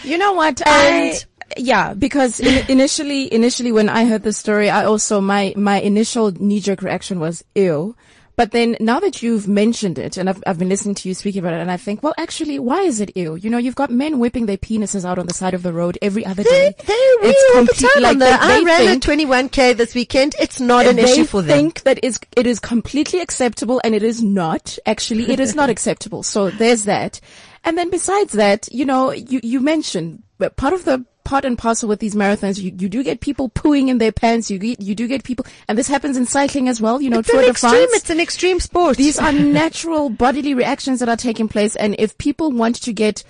You 0.03 0.17
know 0.17 0.33
what? 0.33 0.61
And- 0.67 1.15
I, 1.15 1.19
yeah, 1.57 1.93
because 1.93 2.39
in, 2.39 2.65
initially, 2.69 3.33
initially 3.33 3.71
when 3.71 3.89
I 3.89 4.05
heard 4.05 4.23
the 4.23 4.33
story, 4.33 4.69
I 4.69 4.85
also, 4.85 5.19
my, 5.19 5.53
my 5.57 5.79
initial 5.79 6.31
knee 6.31 6.59
jerk 6.59 6.81
reaction 6.81 7.19
was 7.19 7.43
ew. 7.55 7.95
But 8.39 8.51
then 8.51 8.77
now 8.79 9.01
that 9.01 9.21
you've 9.21 9.49
mentioned 9.49 9.99
it 9.99 10.15
and 10.15 10.29
I've, 10.29 10.41
I've 10.47 10.57
been 10.57 10.69
listening 10.69 10.95
to 10.95 11.09
you 11.09 11.13
speaking 11.13 11.39
about 11.39 11.55
it 11.55 11.59
and 11.59 11.69
I 11.69 11.75
think, 11.75 12.01
well, 12.01 12.13
actually, 12.17 12.57
why 12.57 12.83
is 12.83 13.01
it 13.01 13.11
ill? 13.15 13.35
You 13.35 13.49
know, 13.49 13.57
you've 13.57 13.75
got 13.75 13.91
men 13.91 14.17
whipping 14.17 14.45
their 14.45 14.55
penises 14.55 15.03
out 15.03 15.19
on 15.19 15.25
the 15.25 15.33
side 15.33 15.53
of 15.53 15.61
the 15.61 15.73
road 15.73 15.97
every 16.01 16.25
other 16.25 16.43
day. 16.43 16.73
they 16.87 16.93
really 16.93 17.57
all 17.57 17.65
the 17.65 17.73
time 17.73 18.01
like, 18.01 18.13
on 18.13 18.19
the, 18.19 18.25
they- 18.25 18.31
I 18.31 18.61
ran 18.61 18.95
a 18.95 18.99
21k 19.01 19.75
this 19.75 19.93
weekend. 19.93 20.35
It's 20.39 20.61
not 20.61 20.85
an 20.85 20.97
issue 20.99 21.25
for 21.25 21.41
them. 21.41 21.51
I 21.53 21.57
think 21.59 21.81
that 21.83 22.01
is 22.01 22.17
it 22.37 22.47
is 22.47 22.61
completely 22.61 23.19
acceptable 23.19 23.81
and 23.83 23.93
it 23.93 24.03
is 24.03 24.23
not 24.23 24.79
actually 24.85 25.29
it 25.33 25.41
is 25.41 25.53
not 25.53 25.69
acceptable 25.75 26.23
so 26.23 26.49
there's 26.49 26.85
that 26.85 27.19
and 27.65 27.77
then 27.77 27.89
besides 27.89 28.31
that 28.33 28.71
you 28.71 28.85
know 28.85 29.11
you 29.11 29.41
you 29.43 29.59
mentioned 29.59 30.23
but 30.37 30.55
part 30.55 30.73
of 30.73 30.85
the 30.85 31.05
part 31.29 31.45
and 31.45 31.57
parcel 31.57 31.87
with 31.87 31.99
these 31.99 32.15
marathons 32.15 32.59
you, 32.59 32.71
you 32.83 32.89
do 32.89 33.03
get 33.03 33.19
people 33.21 33.49
pooing 33.49 33.87
in 33.87 33.97
their 33.99 34.11
pants 34.11 34.49
you 34.51 34.57
get, 34.57 34.81
you 34.81 34.95
do 34.95 35.07
get 35.07 35.23
people 35.23 35.45
and 35.67 35.77
this 35.77 35.87
happens 35.87 36.17
in 36.17 36.25
cycling 36.25 36.67
as 36.67 36.81
well 36.81 36.99
you 37.01 37.09
know 37.09 37.19
It's 37.19 37.29
Tour 37.29 37.39
an 37.39 37.45
de 37.45 37.51
extreme, 37.51 37.71
France 37.71 37.95
it's 37.95 38.09
an 38.09 38.19
extreme 38.19 38.59
sport. 38.59 38.97
these 38.97 39.19
are 39.19 39.31
natural 39.61 40.09
bodily 40.09 40.53
reactions 40.55 40.99
that 41.01 41.09
are 41.09 41.15
taking 41.29 41.47
place 41.47 41.75
and 41.75 41.95
if 41.99 42.17
people 42.17 42.51
want 42.51 42.77
to 42.87 42.91
get 42.93 43.23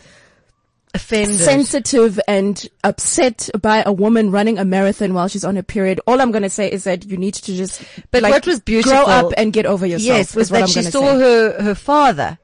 offended. 0.94 1.40
sensitive 1.40 2.20
and 2.28 2.68
upset 2.84 3.50
by 3.62 3.84
a 3.86 3.92
woman 3.92 4.32
running 4.32 4.58
a 4.58 4.66
marathon 4.66 5.14
while 5.14 5.28
she's 5.28 5.46
on 5.46 5.56
her 5.56 5.62
period. 5.62 6.00
All 6.08 6.20
I'm 6.20 6.32
going 6.32 6.42
to 6.44 6.50
say 6.50 6.68
is 6.72 6.86
that 6.86 7.06
you 7.06 7.16
need 7.16 7.36
to 7.36 7.54
just, 7.56 7.84
But 8.10 8.24
like, 8.24 8.32
what 8.32 8.48
was 8.48 8.60
beautiful- 8.60 8.98
grow 8.98 9.06
up 9.06 9.34
and 9.38 9.54
get 9.54 9.68
over 9.68 9.86
yourself. 9.86 10.18
Yes, 10.18 10.36
was 10.36 10.50
that 10.50 10.68
she 10.68 10.82
saw 10.82 11.02
say. 11.14 11.20
her 11.20 11.62
her 11.62 11.76
father, 11.76 12.39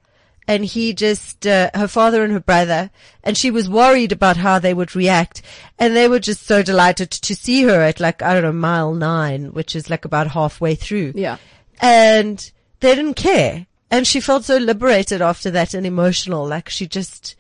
and 0.48 0.66
he 0.66 0.94
just 0.94 1.48
uh, 1.48 1.70
her 1.74 1.88
father 1.88 2.24
and 2.24 2.32
her 2.34 2.40
brother, 2.40 2.90
and 3.24 3.38
she 3.38 3.52
was 3.52 3.70
worried 3.70 4.12
about 4.12 4.38
how 4.38 4.60
they 4.60 4.74
would 4.74 4.96
react, 4.96 5.42
and 5.80 5.96
they 5.96 6.08
were 6.08 6.20
just 6.20 6.46
so 6.46 6.62
delighted 6.62 7.12
to 7.12 7.36
see 7.36 7.64
her 7.64 7.82
at 7.82 8.00
like 8.00 8.22
I 8.22 8.34
don't 8.34 8.44
know 8.44 8.52
mile 8.52 8.94
nine, 8.94 9.54
which 9.54 9.75
is 9.75 9.90
like 9.90 10.06
about 10.06 10.28
halfway 10.28 10.75
through. 10.75 11.14
Yeah. 11.16 11.38
and 11.82 12.52
they 12.80 12.96
didn't 12.96 13.16
care, 13.16 13.66
and 13.90 14.06
she 14.06 14.20
felt 14.20 14.46
so 14.46 14.58
liberated 14.58 15.22
after 15.22 15.50
that 15.52 15.74
and 15.74 15.86
emotional, 15.86 16.48
like 16.48 16.70
she 16.70 16.88
just 16.88 17.36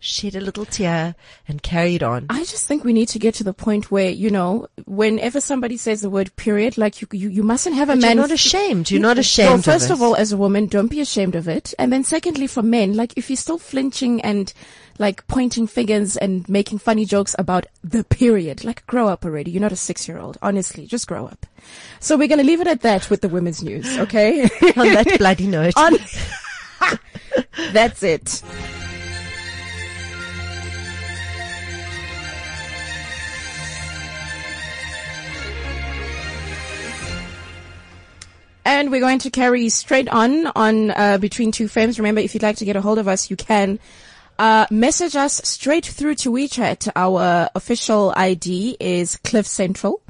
shed 0.00 0.34
a 0.34 0.40
little 0.40 0.64
tear 0.64 1.14
and 1.46 1.62
carried 1.62 2.02
on. 2.02 2.26
I 2.30 2.40
just 2.44 2.66
think 2.66 2.82
we 2.84 2.92
need 2.92 3.08
to 3.10 3.18
get 3.18 3.34
to 3.34 3.44
the 3.44 3.52
point 3.52 3.90
where, 3.90 4.10
you 4.10 4.30
know, 4.30 4.66
whenever 4.86 5.40
somebody 5.40 5.76
says 5.76 6.00
the 6.00 6.10
word 6.10 6.34
period, 6.36 6.78
like 6.78 7.00
you, 7.02 7.08
you, 7.12 7.28
you 7.28 7.42
mustn't 7.42 7.76
have 7.76 7.90
a 7.90 7.92
But 7.92 8.00
man. 8.00 8.16
you're 8.16 8.24
not 8.26 8.30
ashamed. 8.32 8.90
You're 8.90 9.00
not 9.02 9.18
ashamed. 9.18 9.50
Well, 9.50 9.62
first 9.62 9.90
it. 9.90 9.92
of 9.92 10.02
all, 10.02 10.16
as 10.16 10.32
a 10.32 10.36
woman, 10.36 10.66
don't 10.66 10.88
be 10.88 11.00
ashamed 11.00 11.34
of 11.34 11.46
it. 11.48 11.74
And 11.78 11.92
then 11.92 12.02
secondly, 12.02 12.46
for 12.46 12.62
men, 12.62 12.94
like 12.96 13.12
if 13.16 13.28
you're 13.30 13.36
still 13.36 13.58
flinching 13.58 14.20
and 14.22 14.52
like 14.98 15.26
pointing 15.28 15.66
fingers 15.66 16.16
and 16.16 16.46
making 16.48 16.78
funny 16.78 17.04
jokes 17.04 17.34
about 17.38 17.66
the 17.84 18.02
period, 18.04 18.64
like 18.64 18.86
grow 18.86 19.06
up 19.08 19.24
already. 19.24 19.50
You're 19.50 19.60
not 19.62 19.72
a 19.72 19.76
six 19.76 20.08
year 20.08 20.18
old. 20.18 20.38
Honestly, 20.42 20.86
just 20.86 21.06
grow 21.06 21.26
up. 21.26 21.46
So 22.00 22.16
we're 22.16 22.28
going 22.28 22.38
to 22.40 22.44
leave 22.44 22.60
it 22.60 22.66
at 22.66 22.80
that 22.82 23.08
with 23.10 23.20
the 23.20 23.28
women's 23.28 23.62
news. 23.62 23.98
Okay. 23.98 24.42
on 24.76 24.88
that 24.94 25.14
bloody 25.18 25.46
note. 25.46 25.74
On- 25.76 25.96
That's 27.72 28.02
it. 28.02 28.42
And 38.64 38.90
we're 38.90 39.00
going 39.00 39.20
to 39.20 39.30
carry 39.30 39.68
straight 39.68 40.08
on 40.08 40.46
on 40.48 40.90
uh, 40.90 41.18
between 41.18 41.52
two 41.52 41.68
Femmes. 41.68 41.98
Remember, 41.98 42.20
if 42.20 42.34
you'd 42.34 42.42
like 42.42 42.56
to 42.56 42.64
get 42.64 42.76
a 42.76 42.80
hold 42.80 42.98
of 42.98 43.08
us, 43.08 43.30
you 43.30 43.36
can 43.36 43.78
uh, 44.38 44.66
message 44.70 45.16
us 45.16 45.40
straight 45.44 45.86
through 45.86 46.14
to 46.16 46.30
WeChat. 46.30 46.90
Our 46.96 47.48
official 47.54 48.12
ID 48.16 48.76
is 48.80 49.16
Cliff 49.16 49.46
Central. 49.46 50.02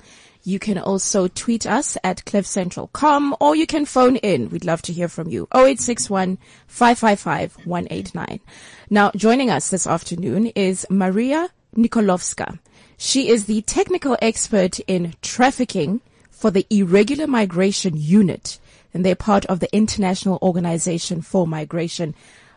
You 0.42 0.58
can 0.58 0.78
also 0.78 1.28
tweet 1.28 1.66
us 1.66 1.98
at 2.02 2.24
cliffcentral.com 2.24 3.36
or 3.40 3.54
you 3.54 3.66
can 3.66 3.84
phone 3.84 4.16
in. 4.16 4.48
We'd 4.48 4.64
love 4.64 4.82
to 4.82 4.92
hear 4.92 5.08
from 5.08 5.28
you. 5.28 5.48
0861 5.54 6.38
555 6.66 7.66
189. 7.66 8.40
Now, 8.88 9.10
joining 9.14 9.50
us 9.50 9.68
this 9.70 9.86
afternoon 9.86 10.46
is 10.48 10.86
Maria 10.88 11.50
Nikolovska. 11.76 12.58
She 12.96 13.28
is 13.28 13.44
the 13.46 13.62
technical 13.62 14.16
expert 14.22 14.78
in 14.80 15.14
trafficking 15.22 16.00
for 16.40 16.50
the 16.50 16.66
Irregular 16.70 17.26
Migration 17.26 17.92
Unit, 17.98 18.58
and 18.94 19.04
they're 19.04 19.14
part 19.14 19.44
of 19.44 19.60
the 19.60 19.70
International 19.76 20.38
Organization 20.40 21.20
for 21.20 21.46
Migration. 21.46 22.14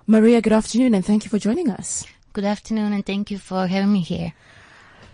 Maria, 0.08 0.40
good 0.40 0.54
afternoon, 0.54 0.96
and 0.96 1.06
thank 1.06 1.26
you 1.26 1.30
for 1.30 1.38
joining 1.38 1.70
us. 1.70 2.06
Good 2.32 2.46
afternoon, 2.46 2.94
and 2.94 3.06
thank 3.06 3.30
you 3.30 3.38
for 3.38 3.68
having 3.68 3.92
me 3.92 4.00
here. 4.00 4.32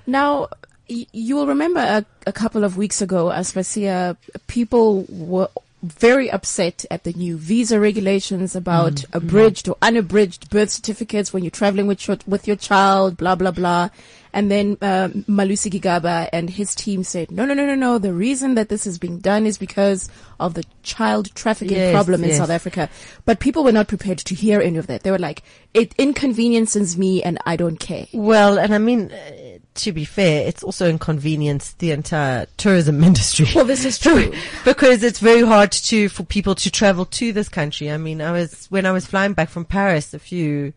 Now, 0.06 0.50
you 0.88 1.36
will 1.36 1.48
remember 1.48 1.80
a, 1.80 2.06
a 2.28 2.32
couple 2.32 2.64
of 2.64 2.78
weeks 2.78 3.02
ago, 3.02 3.32
Aspasia, 3.32 4.16
people 4.46 5.04
were 5.10 5.50
very 5.82 6.30
upset 6.30 6.86
at 6.92 7.04
the 7.04 7.14
new 7.14 7.38
visa 7.38 7.80
regulations 7.80 8.56
about 8.56 9.06
abridged 9.14 9.70
or 9.70 9.78
unabridged 9.82 10.50
birth 10.50 10.70
certificates 10.70 11.32
when 11.32 11.44
you're 11.44 11.52
traveling 11.52 11.88
with 11.88 12.08
your, 12.08 12.18
with 12.28 12.48
your 12.48 12.58
child, 12.58 13.16
blah, 13.18 13.36
blah, 13.36 13.52
blah. 13.52 13.90
And 14.32 14.52
then 14.52 14.78
uh, 14.82 15.08
Malusi 15.28 15.72
Gigaba 15.72 16.30
and 16.32 16.50
his 16.52 16.76
team 16.76 17.04
said, 17.04 17.32
no, 17.32 17.46
no, 17.46 17.54
no, 17.56 17.66
no, 17.66 17.74
no. 17.74 17.98
The 17.98 18.14
reason 18.14 18.54
that 18.56 18.70
this 18.70 18.86
is 18.86 19.00
being 19.00 19.20
done 19.20 19.48
is 19.48 19.58
because 19.58 20.08
of 20.40 20.54
the 20.54 20.64
child 20.84 21.34
trafficking 21.34 21.78
Yes, 21.78 21.94
problem 21.94 22.24
in 22.24 22.30
yes. 22.30 22.38
South 22.38 22.52
Africa. 22.52 22.90
But 23.26 23.40
people 23.40 23.64
were 23.64 23.72
not 23.72 23.88
prepared 23.88 24.20
to 24.20 24.36
hear 24.36 24.62
any 24.62 24.78
of 24.78 24.86
that. 24.88 25.02
They 25.02 25.12
were 25.12 25.18
like, 25.18 25.42
it 25.74 25.96
inconveniences 25.98 26.96
me 26.96 27.24
and 27.24 27.40
I 27.46 27.56
don't 27.56 27.80
care. 27.80 28.06
Well, 28.14 28.60
and 28.60 28.76
I 28.76 28.78
mean, 28.78 29.12
uh, 29.12 29.49
to 29.80 29.92
be 29.92 30.06
fair, 30.06 30.48
it's 30.48 30.64
also 30.64 30.90
inconvenienced 30.90 31.80
the 31.80 31.92
entire 31.92 32.46
tourism 32.58 33.04
industry. 33.10 33.48
Well, 33.56 33.66
this 33.66 33.86
is 33.86 33.98
true. 33.98 34.34
because 34.66 35.04
it's 35.04 35.20
very 35.20 35.42
hard 35.42 35.72
to 35.72 36.10
for 36.10 36.24
people 36.24 36.56
to 36.56 36.72
travel 36.72 37.06
to 37.06 37.34
this 37.34 37.50
country. 37.50 37.92
I 37.92 37.98
mean, 37.98 38.22
I 38.22 38.32
was 38.32 38.68
when 38.70 38.86
I 38.86 38.92
was 38.92 39.06
flying 39.06 39.34
back 39.34 39.50
from 39.50 39.66
Paris 39.66 40.14
a 40.14 40.20
few 40.20 40.74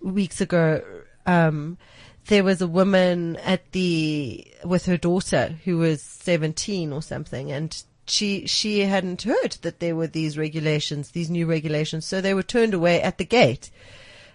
weeks 0.00 0.40
ago. 0.40 0.82
Um, 1.26 1.78
there 2.26 2.44
was 2.44 2.62
a 2.62 2.66
woman 2.66 3.36
at 3.36 3.72
the 3.72 4.46
with 4.64 4.86
her 4.86 4.96
daughter 4.96 5.56
who 5.64 5.78
was 5.78 6.02
seventeen 6.02 6.92
or 6.92 7.02
something, 7.02 7.52
and 7.52 7.82
she 8.06 8.46
she 8.46 8.80
hadn't 8.80 9.22
heard 9.22 9.58
that 9.62 9.80
there 9.80 9.96
were 9.96 10.06
these 10.06 10.38
regulations, 10.38 11.10
these 11.10 11.30
new 11.30 11.46
regulations, 11.46 12.06
so 12.06 12.20
they 12.20 12.34
were 12.34 12.42
turned 12.42 12.74
away 12.74 13.02
at 13.02 13.18
the 13.18 13.24
gate. 13.24 13.70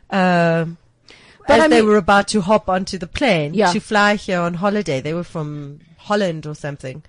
Um, 0.09 0.77
But 1.49 1.59
as 1.59 1.65
I 1.65 1.67
they 1.67 1.81
were 1.81 1.97
about 1.97 2.27
to 2.29 2.41
hop 2.41 2.69
onto 2.69 2.97
the 2.97 3.07
plane 3.07 3.53
Yeah. 3.53 3.71
to 3.73 3.79
fly 3.79 4.15
here 4.15 4.39
on 4.39 4.53
holiday. 4.55 5.01
They 5.01 5.13
were 5.13 5.23
from 5.23 5.79
Holland 5.97 6.45
or 6.45 6.55
something 6.55 7.03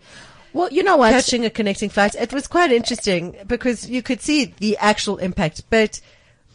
Well, 0.52 0.68
you 0.72 0.82
know 0.82 0.96
what? 0.96 1.12
catching 1.12 1.44
a 1.44 1.50
connecting 1.50 1.90
flight. 1.90 2.14
It 2.14 2.32
was 2.32 2.46
quite 2.48 2.72
interesting 2.72 3.36
because 3.46 3.88
you 3.88 4.02
could 4.02 4.20
see 4.20 4.46
the 4.58 4.76
actual 4.78 5.18
impact, 5.18 5.62
but 5.70 6.00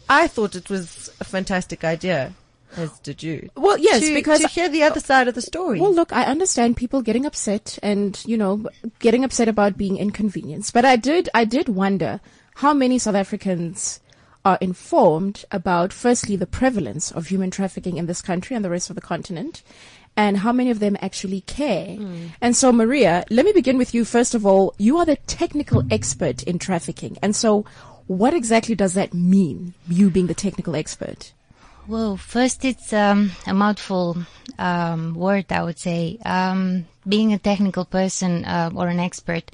I 0.09 0.27
thought 0.27 0.55
it 0.55 0.69
was 0.69 1.09
a 1.19 1.23
fantastic 1.23 1.83
idea, 1.83 2.33
as 2.77 2.91
did 2.99 3.23
you. 3.23 3.49
Well, 3.55 3.77
yes, 3.77 4.01
to, 4.01 4.13
because 4.13 4.41
to 4.41 4.47
hear 4.47 4.67
the 4.69 4.83
other 4.83 4.99
side 4.99 5.27
of 5.27 5.33
the 5.35 5.41
story. 5.41 5.79
Well, 5.79 5.93
look, 5.93 6.11
I 6.13 6.23
understand 6.25 6.75
people 6.77 7.01
getting 7.01 7.25
upset 7.25 7.79
and, 7.81 8.21
you 8.25 8.37
know, 8.37 8.67
getting 8.99 9.23
upset 9.23 9.47
about 9.47 9.77
being 9.77 9.97
inconvenienced. 9.97 10.73
But 10.73 10.85
I 10.85 10.95
did, 10.97 11.29
I 11.33 11.45
did 11.45 11.69
wonder 11.69 12.19
how 12.55 12.73
many 12.73 12.99
South 12.99 13.15
Africans 13.15 13.99
are 14.45 14.59
informed 14.61 15.43
about, 15.51 15.91
firstly, 15.91 16.35
the 16.35 16.45
prevalence 16.45 17.11
of 17.11 17.27
human 17.27 17.51
trafficking 17.51 17.97
in 17.97 18.05
this 18.05 18.21
country 18.21 18.55
and 18.55 18.63
the 18.63 18.69
rest 18.69 18.89
of 18.89 18.95
the 18.95 19.01
continent. 19.01 19.63
And 20.15 20.37
how 20.37 20.53
many 20.53 20.71
of 20.71 20.79
them 20.79 20.95
actually 21.01 21.41
care? 21.41 21.97
And 22.39 22.55
so, 22.55 22.71
Maria, 22.71 23.25
let 23.29 23.43
me 23.43 23.51
begin 23.51 23.77
with 23.77 23.93
you. 23.93 24.05
First 24.05 24.33
of 24.33 24.45
all, 24.45 24.73
you 24.77 24.97
are 24.97 25.05
the 25.05 25.17
technical 25.27 25.83
expert 25.91 26.43
in 26.43 26.59
trafficking. 26.59 27.17
And 27.21 27.35
so, 27.35 27.65
what 28.07 28.33
exactly 28.33 28.75
does 28.75 28.93
that 28.93 29.13
mean, 29.13 29.73
you 29.89 30.09
being 30.09 30.27
the 30.27 30.33
technical 30.33 30.75
expert? 30.75 31.33
Well, 31.87 32.17
first, 32.17 32.63
it's 32.63 32.93
um, 32.93 33.31
a 33.45 33.53
mouthful 33.53 34.17
um, 34.57 35.15
word, 35.15 35.45
I 35.51 35.63
would 35.63 35.79
say. 35.79 36.17
Um, 36.25 36.87
being 37.07 37.33
a 37.33 37.37
technical 37.37 37.85
person 37.85 38.45
uh, 38.45 38.71
or 38.73 38.87
an 38.87 38.99
expert 38.99 39.51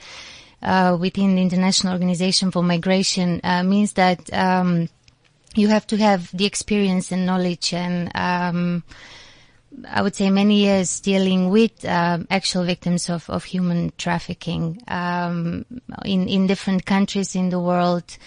uh, 0.62 0.98
within 1.00 1.36
the 1.36 1.42
International 1.42 1.94
Organization 1.94 2.52
for 2.52 2.64
Migration 2.64 3.42
uh, 3.44 3.64
means 3.64 3.94
that 3.94 4.32
um, 4.34 4.90
you 5.56 5.68
have 5.68 5.88
to 5.88 5.98
have 5.98 6.30
the 6.36 6.46
experience 6.46 7.12
and 7.12 7.26
knowledge 7.26 7.74
and 7.74 8.12
um, 8.16 8.84
I 9.90 10.02
would 10.02 10.16
say 10.16 10.30
many 10.30 10.62
years 10.62 11.00
dealing 11.00 11.50
with 11.50 11.86
um, 11.86 12.28
actual 12.30 12.64
victims 12.64 13.10
of, 13.10 13.30
of 13.30 13.44
human 13.44 13.94
trafficking 13.98 14.82
um, 14.88 15.66
in 16.04 16.28
in 16.28 16.48
different 16.48 16.86
countries 16.86 17.36
in 17.36 17.50
the 17.50 17.60
world. 17.60 18.18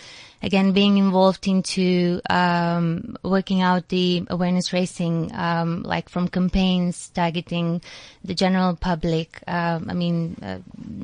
Again, 0.44 0.72
being 0.72 0.98
involved 0.98 1.48
into 1.48 2.20
um, 2.28 3.16
working 3.22 3.62
out 3.62 3.88
the 3.88 4.26
awareness 4.28 4.74
raising, 4.74 5.34
um, 5.34 5.82
like 5.84 6.10
from 6.10 6.28
campaigns 6.28 7.08
targeting 7.08 7.80
the 8.22 8.34
general 8.34 8.76
public. 8.76 9.42
Um, 9.46 9.86
I 9.88 9.94
mean, 9.94 10.36
uh, 10.42 10.58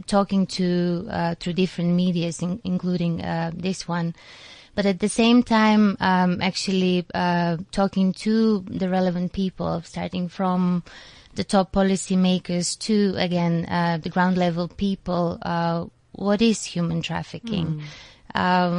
talking 0.06 0.46
to 0.58 1.08
uh, 1.10 1.34
through 1.40 1.54
different 1.54 1.94
medias, 1.94 2.42
in, 2.42 2.60
including 2.64 3.22
uh, 3.22 3.50
this 3.54 3.88
one 3.88 4.14
but 4.74 4.86
at 4.86 5.00
the 5.00 5.08
same 5.08 5.42
time, 5.42 5.96
um, 6.00 6.40
actually 6.40 7.04
uh, 7.12 7.56
talking 7.72 8.12
to 8.24 8.60
the 8.68 8.88
relevant 8.88 9.32
people, 9.32 9.82
starting 9.82 10.28
from 10.28 10.84
the 11.34 11.44
top 11.44 11.72
policymakers 11.72 12.78
to 12.78 13.14
again 13.16 13.66
uh, 13.66 13.98
the 13.98 14.08
ground 14.08 14.36
level 14.36 14.68
people. 14.68 15.38
Uh, 15.42 15.86
what 16.12 16.42
is 16.42 16.64
human 16.64 17.02
trafficking? 17.02 17.66
Mm. 17.66 17.82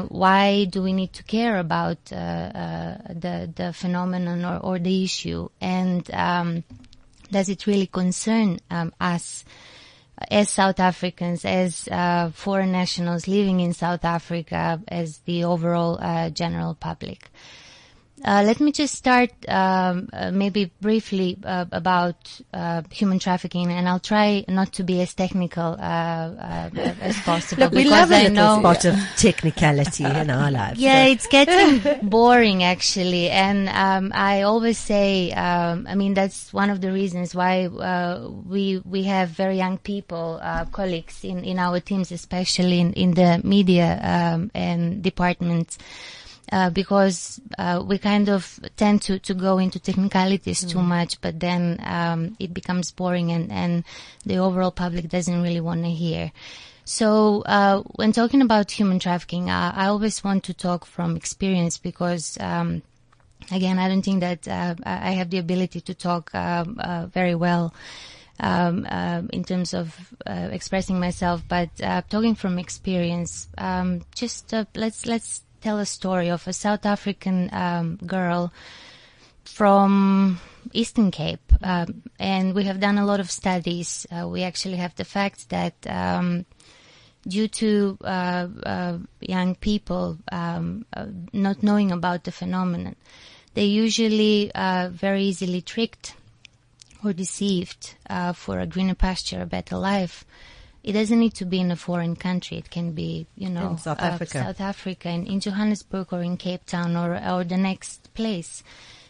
Why 0.10 0.66
do 0.66 0.82
we 0.82 0.94
need 0.94 1.14
to 1.14 1.24
care 1.24 1.58
about 1.60 1.98
uh, 2.12 2.16
uh, 2.16 2.98
the 3.10 3.52
the 3.56 3.74
phenomenon 3.74 4.46
or, 4.46 4.58
or 4.58 4.80
the 4.80 5.04
issue? 5.04 5.50
And 5.60 6.10
um, 6.14 6.64
does 7.32 7.50
it 7.50 7.68
really 7.68 7.88
concern 7.88 8.60
um, 8.70 8.94
us? 9.00 9.46
as 10.30 10.50
South 10.50 10.80
Africans, 10.80 11.46
as 11.46 11.88
uh, 11.88 12.30
foreign 12.32 12.72
nationals 12.72 13.28
living 13.28 13.60
in 13.60 13.74
South 13.74 14.06
Africa, 14.06 14.80
as 14.88 15.18
the 15.20 15.46
overall 15.46 15.98
uh, 16.00 16.30
general 16.30 16.76
public. 16.76 17.30
Uh, 18.24 18.44
let 18.46 18.60
me 18.60 18.72
just 18.72 18.94
start 18.94 19.32
um, 19.48 20.08
uh, 20.14 20.30
maybe 20.32 20.72
briefly 20.80 21.38
uh, 21.44 21.66
about 21.72 22.40
uh, 22.54 22.84
human 22.92 23.18
trafficking, 23.18 23.72
and 23.72 23.90
I'll 23.90 24.00
try 24.00 24.46
not 24.48 24.74
to 24.74 24.84
be 24.84 25.02
as 25.02 25.14
technical 25.14 25.76
as 25.80 27.20
possible. 27.22 27.64
Look, 27.64 27.74
we 27.74 27.86
love 27.86 28.12
a 28.12 28.30
little 28.30 28.60
spot 28.60 28.86
of 28.86 28.96
technicality 29.18 30.06
in 30.06 30.30
our 30.30 30.52
lives. 30.52 30.80
Yeah, 30.80 31.06
so. 31.06 31.12
it's 31.12 31.28
getting 31.28 32.00
boring 32.10 32.64
actually, 32.64 33.30
and 33.30 33.70
um, 33.70 34.12
I 34.14 34.44
always 34.44 34.78
say, 34.78 35.32
um, 35.32 35.88
I 35.90 35.96
mean, 35.96 36.14
that's 36.14 36.54
one 36.54 36.70
of 36.70 36.82
the 36.82 36.92
reasons 36.92 37.34
why 37.34 37.68
we 37.68 38.82
we 38.86 39.04
have 39.04 39.30
very 39.30 39.58
young 39.58 39.80
people, 39.80 40.40
colleagues 40.72 41.24
in 41.24 41.44
in 41.44 41.58
our 41.58 41.80
teams, 41.80 42.12
especially 42.12 42.80
in 42.80 42.94
in 42.94 43.12
the 43.16 43.42
media 43.44 44.00
um, 44.04 44.52
and 44.54 45.02
departments 45.02 45.78
uh, 46.52 46.70
because 46.70 47.40
uh, 47.58 47.84
we 47.86 47.98
kind 47.98 48.30
of 48.30 48.60
tend 48.76 49.02
to, 49.04 49.20
to 49.20 49.34
go 49.34 49.58
into 49.58 49.80
technicalities 49.80 50.64
mm. 50.66 50.70
too 50.70 50.82
much, 50.82 51.20
but 51.22 51.40
then 51.40 51.80
um, 51.84 52.36
it 52.40 52.54
becomes 52.54 52.92
boring 52.92 53.32
and, 53.32 53.52
and 53.52 53.84
the 54.26 54.38
overall 54.38 54.72
public 54.72 55.08
doesn't 55.10 55.42
really 55.42 55.62
want 55.62 55.84
to 55.84 55.90
hear. 55.90 56.32
So 56.84 57.42
uh, 57.44 57.84
when 57.96 58.12
talking 58.12 58.42
about 58.42 58.72
human 58.72 59.00
trafficking, 59.00 59.50
I, 59.50 59.86
I, 59.86 59.88
always 59.88 60.24
want 60.24 60.44
to 60.46 60.54
talk 60.54 60.86
from 60.86 61.16
experience 61.16 61.78
because. 61.78 62.38
Um, 62.40 62.82
again, 63.52 63.80
I 63.80 63.88
don't 63.88 64.04
think 64.04 64.20
that 64.20 64.48
uh, 64.48 64.76
I 64.84 65.12
have 65.12 65.32
the 65.32 65.40
ability 65.40 65.82
to 65.82 65.96
talk 65.96 66.34
um, 66.36 66.78
uh, 66.80 67.08
very 67.08 67.34
well 67.34 67.74
um, 68.40 68.86
uh, 68.90 69.22
in 69.32 69.44
terms 69.44 69.74
of 69.74 69.96
uh, 70.26 70.50
expressing 70.52 71.00
myself, 71.00 71.44
but 71.48 71.70
uh, 71.82 72.02
talking 72.10 72.36
from 72.36 72.60
experience, 72.60 73.48
um, 73.58 74.02
just 74.16 74.54
uh, 74.54 74.66
let's 74.76 75.06
let's 75.06 75.44
tell 75.62 75.80
a 75.80 75.86
story 75.86 76.30
of 76.30 76.48
a 76.48 76.54
South 76.54 76.86
African 76.86 77.50
um, 77.54 77.98
girl 78.06 78.52
from 79.44 80.40
Eastern 80.74 81.12
Cape, 81.12 81.54
um, 81.62 82.04
and 82.20 82.54
we 82.54 82.64
have 82.66 82.80
done 82.80 82.98
a 82.98 83.06
lot 83.06 83.20
of 83.20 83.30
studies. 83.30 84.06
Uh, 84.12 84.28
we 84.28 84.44
actually 84.44 84.78
have 84.78 84.96
the 84.96 85.06
fact 85.06 85.50
that 85.50 85.74
um, 85.88 86.46
due 87.28 87.48
to 87.48 87.98
uh, 88.04 88.48
uh, 88.64 88.98
young 89.20 89.56
people 89.56 90.18
um, 90.32 90.86
uh, 90.94 91.06
not 91.34 91.64
knowing 91.64 91.92
about 91.92 92.24
the 92.24 92.32
phenomenon, 92.32 92.96
they 93.54 93.66
usually 93.66 94.52
uh, 94.54 94.90
very 94.92 95.24
easily 95.24 95.62
tricked 95.62 96.16
or 97.04 97.14
deceived 97.14 97.96
uh, 98.10 98.34
for 98.34 98.60
a 98.60 98.68
greener 98.68 98.96
pasture, 98.96 99.42
a 99.42 99.46
better 99.46 99.78
life 99.78 100.26
it 100.84 100.94
doesn't 100.94 101.20
need 101.20 101.36
to 101.36 101.46
be 101.46 101.60
in 101.60 101.72
a 101.72 101.76
foreign 101.76 102.16
country. 102.16 102.58
It 102.58 102.72
can 102.72 102.94
be, 102.94 103.28
you 103.36 103.50
know, 103.50 103.72
in 103.72 103.78
South 103.78 104.02
uh, 104.02 104.06
Africa, 104.06 104.32
South 104.32 104.62
Africa, 104.62 105.10
in, 105.10 105.28
in, 105.28 105.40
Johannesburg 105.40 106.12
or 106.12 106.22
in 106.24 106.38
Cape 106.38 106.66
Town 106.66 106.96
or 106.96 107.16
or 107.16 107.44
the 107.44 107.58
next 107.58 108.14
place 108.14 108.64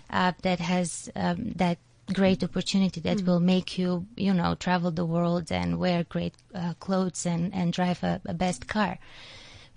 uh, 0.10 0.34
that 0.42 0.60
has 0.60 1.10
um, 1.16 1.54
that 1.56 1.78
great 2.14 2.44
opportunity 2.44 3.00
that 3.02 3.20
mm. 3.20 3.28
will 3.28 3.40
make 3.40 3.78
you, 3.78 4.06
you 4.18 4.34
know, 4.34 4.56
travel 4.56 4.92
the 4.92 5.06
world 5.06 5.50
and 5.50 5.80
wear 5.80 6.04
great 6.04 6.36
uh, 6.54 6.74
clothes 6.80 7.26
and 7.26 7.54
and 7.54 7.72
drive 7.72 8.04
a, 8.04 8.20
a, 8.26 8.34
best 8.34 8.68
car. 8.68 8.98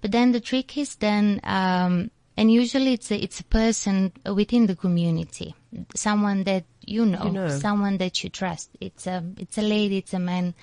But 0.00 0.10
then 0.10 0.32
the 0.32 0.40
trick 0.40 0.76
is 0.76 0.96
then, 0.96 1.40
um, 1.44 2.10
and 2.36 2.52
usually 2.52 2.94
it's 2.94 3.10
a, 3.12 3.16
it's 3.16 3.38
a 3.38 3.44
person 3.44 4.12
within 4.26 4.66
the 4.66 4.74
community, 4.74 5.54
someone 5.94 6.42
that 6.44 6.64
you 6.80 7.06
know, 7.06 7.24
you 7.24 7.30
know, 7.30 7.48
someone 7.48 7.98
that 7.98 8.24
you 8.24 8.30
trust. 8.30 8.70
It's 8.80 9.06
a 9.06 9.24
it's 9.38 9.58
a 9.58 9.62
lady, 9.62 9.98
it's 9.98 10.12
a 10.12 10.18
man 10.18 10.54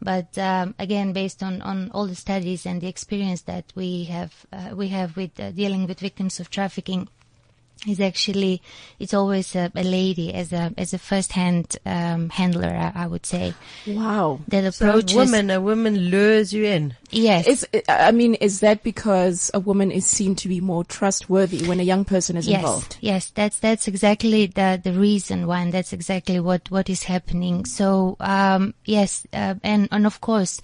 but 0.00 0.36
um, 0.38 0.74
again, 0.78 1.12
based 1.12 1.42
on, 1.42 1.62
on 1.62 1.90
all 1.92 2.06
the 2.06 2.14
studies 2.14 2.66
and 2.66 2.80
the 2.80 2.88
experience 2.88 3.42
that 3.42 3.72
we 3.74 4.04
have 4.04 4.46
uh, 4.52 4.74
we 4.74 4.88
have 4.88 5.16
with 5.16 5.38
uh, 5.40 5.50
dealing 5.50 5.86
with 5.86 6.00
victims 6.00 6.40
of 6.40 6.50
trafficking, 6.50 7.08
is 7.86 8.00
actually 8.00 8.62
it's 8.98 9.14
always 9.14 9.54
a, 9.54 9.70
a, 9.74 9.82
lady 9.82 10.32
as 10.32 10.52
a 10.52 10.72
as 10.78 10.94
a 10.94 10.98
first 10.98 11.32
hand 11.32 11.76
um, 11.84 12.30
handler. 12.30 12.68
I, 12.68 13.04
I, 13.04 13.06
would 13.06 13.26
say. 13.26 13.54
Wow, 13.86 14.40
that 14.48 14.64
approach 14.64 15.10
so 15.10 15.20
a 15.20 15.24
woman 15.24 15.50
a 15.50 15.60
woman 15.60 15.96
lures 15.96 16.52
you 16.52 16.64
in. 16.64 16.94
Yes, 17.10 17.46
is, 17.46 17.68
I 17.88 18.10
mean, 18.10 18.34
is 18.34 18.60
that 18.60 18.82
because 18.82 19.50
a 19.54 19.60
woman 19.60 19.90
is 19.90 20.06
seen 20.06 20.34
to 20.36 20.48
be 20.48 20.60
more 20.60 20.84
trustworthy 20.84 21.66
when 21.66 21.80
a 21.80 21.84
young 21.84 22.04
person 22.04 22.36
is 22.36 22.48
yes, 22.48 22.60
involved? 22.60 22.96
Yes, 23.00 23.30
that's 23.30 23.58
that's 23.60 23.86
exactly 23.86 24.46
the 24.46 24.80
the 24.82 24.92
reason 24.92 25.46
why, 25.46 25.60
and 25.60 25.72
that's 25.72 25.92
exactly 25.92 26.40
what 26.40 26.70
what 26.70 26.88
is 26.88 27.04
happening. 27.04 27.64
So 27.64 28.16
um, 28.20 28.74
yes, 28.84 29.26
uh, 29.32 29.54
and 29.62 29.88
and 29.92 30.06
of 30.06 30.20
course 30.20 30.60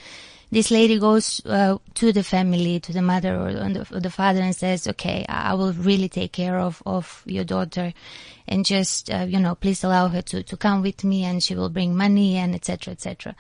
this 0.51 0.71
lady 0.71 0.99
goes 0.99 1.41
uh, 1.47 1.79
to 1.95 2.13
the 2.13 2.25
family, 2.25 2.81
to 2.81 2.93
the 2.93 3.03
mother 3.03 3.37
or 3.37 3.53
the, 3.53 3.87
or 3.93 4.01
the, 4.01 4.11
father, 4.11 4.41
and 4.41 4.55
says, 4.55 4.89
"Okay, 4.89 5.25
I 5.29 5.55
will 5.55 5.73
really 5.73 6.09
take 6.09 6.33
care 6.33 6.59
of 6.59 6.83
of 6.85 7.23
your 7.25 7.45
daughter, 7.45 7.93
and 8.49 8.65
just 8.65 9.11
uh, 9.13 9.27
you 9.29 9.39
know, 9.39 9.55
please 9.55 9.85
allow 9.85 10.09
her 10.09 10.23
to 10.23 10.43
to 10.43 10.57
come 10.57 10.83
with 10.83 11.05
me, 11.05 11.25
and 11.25 11.43
she 11.43 11.55
will 11.55 11.69
bring 11.69 11.97
money 11.97 12.37
and 12.37 12.55
etc. 12.55 12.93
etc." 12.93 13.37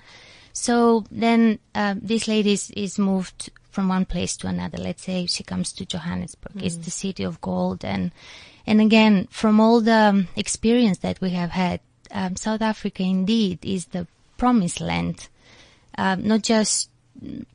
So 0.53 1.05
then 1.11 1.59
uh, 1.75 1.95
this 2.01 2.27
lady 2.29 2.53
is, 2.53 2.71
is 2.73 2.99
moved 2.99 3.51
from 3.71 3.89
one 3.89 4.05
place 4.05 4.37
to 4.39 4.49
another. 4.49 4.79
Let's 4.79 5.05
say 5.05 5.27
she 5.27 5.45
comes 5.45 5.73
to 5.75 5.87
Johannesburg. 5.87 6.55
Mm. 6.55 6.65
It's 6.65 6.77
the 6.77 6.91
city 6.91 7.25
of 7.25 7.41
gold, 7.41 7.85
and 7.85 8.13
and 8.67 8.81
again, 8.81 9.27
from 9.31 9.59
all 9.59 9.81
the 9.81 9.93
um, 9.93 10.29
experience 10.37 10.99
that 10.99 11.21
we 11.21 11.31
have 11.31 11.51
had, 11.51 11.81
um, 12.13 12.37
South 12.37 12.63
Africa 12.63 13.03
indeed 13.03 13.59
is 13.63 13.87
the 13.87 14.07
promised 14.37 14.81
land. 14.81 15.29
Um, 15.99 16.27
not 16.27 16.43
just 16.43 16.89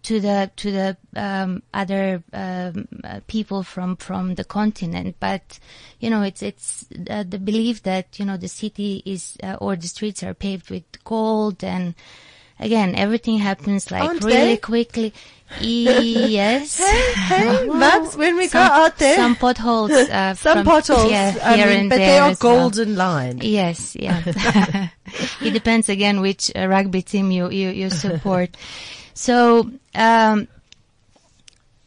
to 0.04 0.20
the 0.20 0.52
to 0.58 0.72
the 0.72 0.98
um, 1.16 1.64
other 1.74 2.24
um, 2.34 2.88
uh, 3.04 3.20
people 3.28 3.64
from 3.64 3.96
from 3.98 4.36
the 4.36 4.44
continent, 4.44 5.16
but 5.20 5.60
you 6.00 6.10
know 6.10 6.22
it's 6.22 6.44
it's 6.44 6.86
uh, 7.10 7.24
the 7.28 7.40
belief 7.40 7.84
that 7.84 8.20
you 8.20 8.26
know 8.26 8.38
the 8.38 8.48
city 8.48 9.02
is 9.06 9.38
uh, 9.44 9.58
or 9.60 9.76
the 9.76 9.88
streets 9.88 10.22
are 10.24 10.34
paved 10.34 10.70
with 10.70 10.84
gold 11.04 11.64
and 11.64 11.96
again 12.60 12.96
everything 12.96 13.40
happens 13.40 13.90
like 13.90 14.04
Aren't 14.04 14.24
really 14.24 14.56
they? 14.56 14.58
quickly. 14.58 15.14
yes. 15.62 16.78
Hey, 16.78 17.14
hey, 17.14 17.70
well, 17.70 18.06
when 18.12 18.36
we 18.36 18.48
some, 18.48 18.68
go 18.68 18.74
out 18.74 18.98
there, 18.98 19.16
some 19.16 19.36
potholes, 19.36 19.92
uh, 19.92 20.34
some 20.36 20.58
from, 20.58 20.66
potholes, 20.66 21.10
yeah, 21.10 21.56
here 21.56 21.68
mean, 21.68 21.80
and 21.82 21.90
but 21.90 21.98
there 21.98 22.08
they 22.08 22.18
are 22.18 22.30
as 22.30 22.42
well. 22.42 22.58
golden 22.70 22.96
lined. 22.96 23.44
Yes, 23.44 23.96
yeah. 23.96 24.22
it 25.42 25.52
depends 25.52 25.88
again 25.90 26.22
which 26.22 26.52
uh, 26.56 26.68
rugby 26.68 27.02
team 27.02 27.32
you 27.32 27.50
you, 27.50 27.70
you 27.70 27.90
support. 27.90 28.58
So, 29.16 29.72
um, 29.96 30.50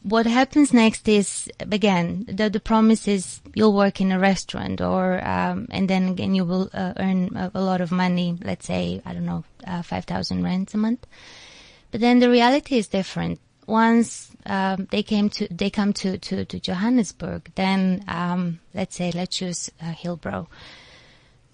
what 0.02 0.26
happens 0.26 0.72
next 0.72 1.06
is 1.08 1.50
again 1.60 2.24
the 2.26 2.48
the 2.48 2.60
promise 2.60 3.06
is 3.06 3.40
you'll 3.54 3.74
work 3.74 4.00
in 4.00 4.10
a 4.10 4.18
restaurant 4.18 4.80
or 4.80 5.22
um, 5.26 5.66
and 5.70 5.90
then 5.90 6.08
again 6.08 6.34
you 6.34 6.44
will 6.44 6.70
uh, 6.72 6.94
earn 6.98 7.36
a, 7.36 7.50
a, 7.54 7.60
lot 7.60 7.80
of 7.80 7.92
money. 7.92 8.36
Let's 8.42 8.66
say 8.66 9.02
I 9.04 9.12
don't 9.12 9.26
know 9.26 9.44
uh, 9.66 9.82
five 9.82 10.06
thousand 10.06 10.42
rands 10.42 10.72
a 10.74 10.78
month. 10.78 11.06
But 11.90 12.00
then 12.00 12.20
the 12.20 12.30
reality 12.30 12.78
is 12.78 12.88
different. 12.88 13.40
Once 13.66 14.30
um, 14.46 14.88
they 14.90 15.02
came 15.02 15.28
to 15.30 15.46
they 15.50 15.68
come 15.68 15.92
to 15.94 16.16
to, 16.16 16.46
to 16.46 16.58
Johannesburg, 16.58 17.50
then 17.54 18.04
um, 18.08 18.60
let's 18.72 18.96
say 18.96 19.12
let's 19.12 19.36
choose 19.36 19.70
uh, 19.82 19.92
Hillbrow. 19.92 20.46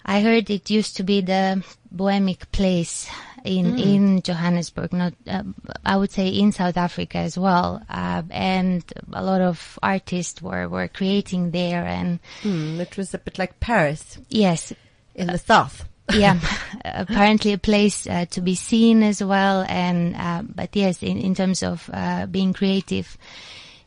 I 0.06 0.20
heard 0.20 0.50
it 0.50 0.70
used 0.70 0.96
to 0.98 1.02
be 1.02 1.22
the 1.22 1.64
bohemic 1.90 2.52
place 2.52 3.08
in 3.44 3.78
in 3.78 4.22
Johannesburg. 4.22 4.92
Not, 4.92 5.14
uh, 5.26 5.42
I 5.84 5.96
would 5.96 6.10
say 6.10 6.28
in 6.28 6.52
South 6.52 6.76
Africa 6.76 7.18
as 7.18 7.38
well. 7.38 7.82
Uh, 7.88 8.22
and 8.30 8.82
a 9.12 9.22
lot 9.22 9.40
of 9.40 9.78
artists 9.82 10.42
were 10.42 10.68
were 10.68 10.88
creating 10.88 11.50
there. 11.52 11.84
And 11.86 12.18
Hmm, 12.42 12.80
it 12.80 12.96
was 12.96 13.14
a 13.14 13.18
bit 13.18 13.38
like 13.38 13.60
Paris 13.60 14.18
yes, 14.28 14.72
in 15.14 15.28
the 15.28 15.38
south. 15.38 15.84
yeah, 16.12 16.38
apparently 16.84 17.52
a 17.52 17.58
place 17.58 18.06
uh, 18.06 18.26
to 18.30 18.40
be 18.40 18.54
seen 18.54 19.02
as 19.02 19.22
well. 19.22 19.64
And 19.68 20.16
uh, 20.16 20.42
but 20.42 20.74
yes, 20.74 21.02
in, 21.02 21.18
in 21.18 21.34
terms 21.34 21.62
of 21.62 21.88
uh, 21.92 22.26
being 22.26 22.52
creative, 22.52 23.16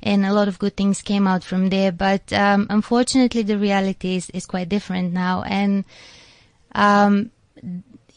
and 0.04 0.26
a 0.26 0.34
lot 0.34 0.48
of 0.48 0.60
good 0.60 0.78
things 0.78 1.02
came 1.02 1.28
out 1.28 1.44
from 1.44 1.70
there. 1.70 1.92
But 1.92 2.32
um, 2.32 2.68
unfortunately, 2.70 3.42
the 3.44 3.58
reality 3.58 4.16
is, 4.16 4.30
is 4.30 4.46
quite 4.46 4.70
different 4.70 5.14
now. 5.14 5.42
And 5.44 5.84
um, 6.74 7.32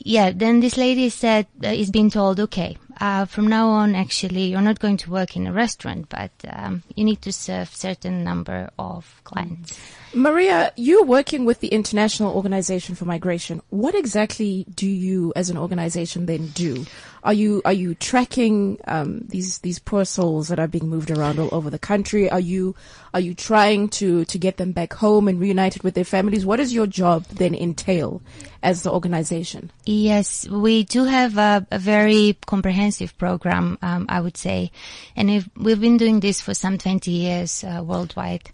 yeah, 0.02 0.32
then 0.34 0.60
this 0.60 0.76
lady 0.76 1.10
said 1.10 1.46
uh, 1.62 1.68
is 1.68 1.90
being 1.90 2.10
told, 2.10 2.40
okay, 2.40 2.78
uh, 3.00 3.26
from 3.26 3.46
now 3.46 3.68
on, 3.68 3.94
actually, 3.94 4.44
you're 4.44 4.60
not 4.60 4.78
going 4.78 4.96
to 4.98 5.10
work 5.10 5.36
in 5.36 5.46
a 5.46 5.52
restaurant, 5.52 6.08
but 6.08 6.30
um, 6.48 6.82
you 6.94 7.04
need 7.04 7.20
to 7.22 7.32
serve 7.32 7.74
certain 7.74 8.24
number 8.24 8.70
of 8.78 9.20
clients. 9.24 9.78
Maria, 10.12 10.72
you're 10.74 11.04
working 11.04 11.44
with 11.44 11.60
the 11.60 11.68
International 11.68 12.34
Organization 12.34 12.96
for 12.96 13.04
Migration. 13.04 13.62
What 13.70 13.94
exactly 13.94 14.66
do 14.74 14.88
you, 14.88 15.32
as 15.36 15.50
an 15.50 15.56
organization, 15.56 16.26
then 16.26 16.48
do? 16.48 16.84
Are 17.22 17.32
you 17.32 17.62
are 17.64 17.72
you 17.72 17.94
tracking 17.94 18.78
um, 18.88 19.20
these 19.28 19.58
these 19.58 19.78
poor 19.78 20.04
souls 20.04 20.48
that 20.48 20.58
are 20.58 20.66
being 20.66 20.88
moved 20.88 21.12
around 21.12 21.38
all 21.38 21.50
over 21.52 21.70
the 21.70 21.78
country? 21.78 22.28
Are 22.28 22.40
you 22.40 22.74
are 23.14 23.20
you 23.20 23.34
trying 23.34 23.88
to 23.90 24.24
to 24.24 24.38
get 24.38 24.56
them 24.56 24.72
back 24.72 24.94
home 24.94 25.28
and 25.28 25.38
reunited 25.38 25.84
with 25.84 25.94
their 25.94 26.04
families? 26.04 26.44
What 26.44 26.56
does 26.56 26.74
your 26.74 26.88
job 26.88 27.26
then 27.26 27.54
entail 27.54 28.20
as 28.64 28.82
the 28.82 28.90
organization? 28.90 29.70
Yes, 29.84 30.48
we 30.48 30.82
do 30.82 31.04
have 31.04 31.38
a, 31.38 31.66
a 31.70 31.78
very 31.78 32.36
comprehensive 32.46 33.16
program, 33.16 33.78
um, 33.82 34.06
I 34.08 34.20
would 34.20 34.36
say, 34.36 34.72
and 35.14 35.28
we've 35.56 35.80
been 35.80 35.98
doing 35.98 36.18
this 36.18 36.40
for 36.40 36.54
some 36.54 36.78
20 36.78 37.12
years 37.12 37.62
uh, 37.62 37.82
worldwide. 37.84 38.50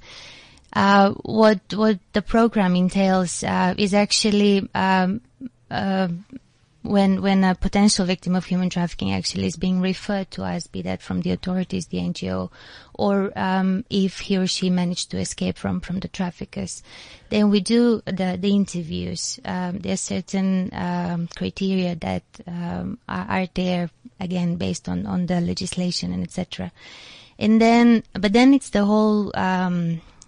Uh, 0.73 1.13
what 1.23 1.61
what 1.75 1.99
the 2.13 2.23
program 2.23 2.77
entails 2.77 3.43
uh, 3.43 3.75
is 3.79 3.95
actually 3.95 4.69
um, 4.75 5.21
uh, 5.71 6.09
when 6.87 7.21
when 7.21 7.45
a 7.45 7.55
potential 7.55 8.07
victim 8.07 8.35
of 8.35 8.45
human 8.45 8.71
trafficking 8.71 9.13
actually 9.13 9.47
is 9.47 9.57
being 9.57 9.81
referred 9.81 10.31
to 10.31 10.43
us, 10.43 10.67
be 10.67 10.83
that 10.83 11.03
from 11.03 11.21
the 11.23 11.33
authorities, 11.33 11.87
the 11.87 11.99
NGO, 11.99 12.51
or 12.95 13.33
um, 13.37 13.85
if 13.91 14.21
he 14.21 14.37
or 14.37 14.47
she 14.47 14.71
managed 14.71 15.11
to 15.11 15.19
escape 15.19 15.57
from 15.57 15.81
from 15.81 16.01
the 16.01 16.09
traffickers, 16.09 16.83
then 17.31 17.51
we 17.51 17.61
do 17.61 18.03
the 18.05 18.39
the 18.41 18.51
interviews. 18.51 19.41
Um, 19.45 19.79
there 19.79 19.95
are 19.95 19.97
certain 19.97 20.71
um, 20.73 21.29
criteria 21.35 21.97
that 21.97 22.25
um, 22.47 22.99
are, 23.09 23.27
are 23.29 23.49
there 23.55 23.91
again 24.21 24.57
based 24.57 24.89
on 24.89 25.07
on 25.07 25.27
the 25.27 25.41
legislation 25.41 26.13
and 26.13 26.23
etc. 26.23 26.73
And 27.39 27.61
then, 27.61 28.03
but 28.15 28.33
then 28.33 28.55
it's 28.55 28.71
the 28.71 28.85
whole. 28.85 29.31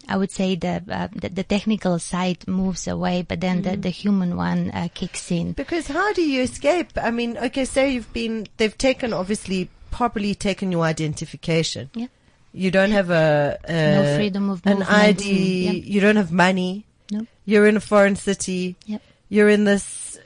I 0.08 0.16
would 0.16 0.30
say 0.30 0.56
the, 0.56 0.82
uh, 0.88 1.08
the 1.12 1.28
the 1.28 1.42
technical 1.44 1.98
side 1.98 2.48
moves 2.48 2.88
away, 2.88 3.22
but 3.22 3.40
then 3.40 3.62
the, 3.62 3.76
the 3.76 3.90
human 3.90 4.36
one 4.36 4.70
uh, 4.70 4.88
kicks 4.94 5.30
in. 5.30 5.52
Because 5.52 5.86
how 5.88 6.12
do 6.12 6.22
you 6.22 6.42
escape? 6.42 6.92
I 6.96 7.10
mean, 7.10 7.36
okay, 7.36 7.64
say 7.64 7.90
you've 7.90 8.12
been, 8.12 8.46
they've 8.56 8.76
taken, 8.76 9.12
obviously, 9.12 9.68
properly 9.90 10.34
taken 10.34 10.72
your 10.72 10.84
identification. 10.84 11.90
Yeah. 11.94 12.06
You 12.52 12.70
don't 12.70 12.92
have 12.92 13.10
a, 13.10 13.58
a 13.68 13.94
No 13.94 14.16
freedom 14.16 14.48
of 14.50 14.62
an 14.64 14.78
movement. 14.78 14.90
ID. 14.90 15.64
Yep. 15.66 15.84
You 15.86 16.00
don't 16.00 16.16
have 16.16 16.32
money. 16.32 16.86
No. 17.10 17.26
You're 17.44 17.66
in 17.66 17.76
a 17.76 17.80
foreign 17.80 18.16
city. 18.16 18.76
Yep. 18.86 19.02
You're 19.28 19.50
in 19.50 19.64
this 19.64 20.18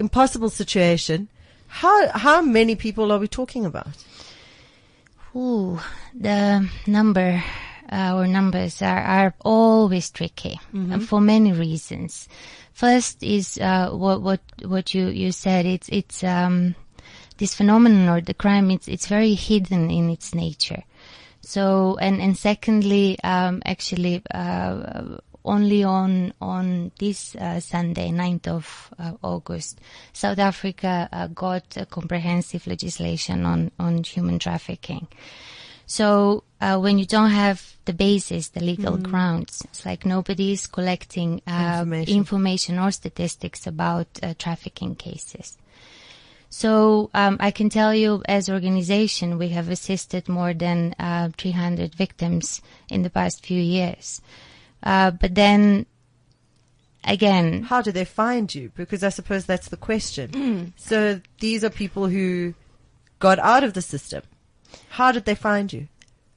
impossible 0.00 0.50
situation. 0.50 1.28
How 1.68 2.08
how 2.08 2.42
many 2.42 2.74
people 2.74 3.12
are 3.12 3.18
we 3.18 3.28
talking 3.28 3.64
about? 3.64 3.94
Ooh, 5.36 5.78
the 6.14 6.68
number 6.86 7.42
or 7.90 8.26
numbers 8.26 8.82
are, 8.82 9.00
are 9.00 9.34
always 9.40 10.10
tricky 10.10 10.60
uh, 10.92 10.98
for 11.00 11.20
many 11.20 11.52
reasons. 11.52 12.28
First 12.72 13.22
is 13.22 13.58
uh, 13.58 13.90
what 13.90 14.22
what 14.22 14.40
what 14.64 14.94
you 14.94 15.08
you 15.08 15.32
said. 15.32 15.66
It's 15.66 15.88
it's 15.88 16.22
um, 16.22 16.74
this 17.38 17.54
phenomenon 17.54 18.08
or 18.08 18.20
the 18.20 18.34
crime. 18.34 18.70
It's 18.70 18.88
it's 18.88 19.06
very 19.06 19.34
hidden 19.34 19.90
in 19.90 20.10
its 20.10 20.34
nature. 20.34 20.84
So 21.40 21.96
and 22.00 22.20
and 22.20 22.36
secondly, 22.36 23.18
um, 23.24 23.62
actually, 23.64 24.22
uh, 24.32 25.18
only 25.44 25.82
on 25.82 26.34
on 26.40 26.92
this 26.98 27.34
uh, 27.34 27.58
Sunday, 27.58 28.10
9th 28.10 28.48
of 28.48 28.94
uh, 28.98 29.12
August, 29.22 29.80
South 30.12 30.38
Africa 30.38 31.08
uh, 31.10 31.26
got 31.28 31.76
a 31.76 31.86
comprehensive 31.86 32.66
legislation 32.66 33.46
on 33.46 33.70
on 33.78 34.04
human 34.04 34.38
trafficking. 34.38 35.08
So 35.90 36.44
uh, 36.60 36.78
when 36.78 36.98
you 36.98 37.06
don't 37.06 37.30
have 37.30 37.74
the 37.86 37.94
basis, 37.94 38.48
the 38.50 38.60
legal 38.60 38.98
grounds, 38.98 39.62
it's 39.64 39.86
like 39.86 40.04
nobody 40.04 40.52
is 40.52 40.66
collecting 40.66 41.40
uh, 41.46 41.78
Information. 41.80 42.14
information 42.14 42.78
or 42.78 42.90
statistics 42.90 43.66
about 43.66 44.06
uh, 44.22 44.34
trafficking 44.38 44.94
cases. 44.96 45.56
So 46.50 47.08
um, 47.14 47.38
I 47.40 47.50
can 47.50 47.70
tell 47.70 47.94
you, 47.94 48.22
as 48.28 48.50
organization, 48.50 49.38
we 49.38 49.48
have 49.48 49.70
assisted 49.70 50.28
more 50.28 50.52
than 50.52 50.94
uh, 50.98 51.30
300 51.38 51.94
victims 51.94 52.60
in 52.90 53.02
the 53.02 53.10
past 53.10 53.44
few 53.44 53.60
years. 53.60 54.20
Uh, 54.82 55.10
but 55.10 55.34
then, 55.34 55.86
again, 57.04 57.62
How 57.62 57.80
do 57.80 57.92
they 57.92 58.04
find 58.04 58.54
you? 58.54 58.72
Because 58.76 59.02
I 59.02 59.08
suppose 59.08 59.46
that's 59.46 59.68
the 59.68 59.76
question. 59.78 60.72
So 60.76 61.20
these 61.40 61.64
are 61.64 61.70
people 61.70 62.08
who 62.08 62.52
got 63.20 63.38
out 63.38 63.64
of 63.64 63.72
the 63.72 63.82
system. 63.82 64.22
How 64.90 65.12
did 65.12 65.24
they 65.24 65.34
find 65.34 65.72
you? 65.72 65.88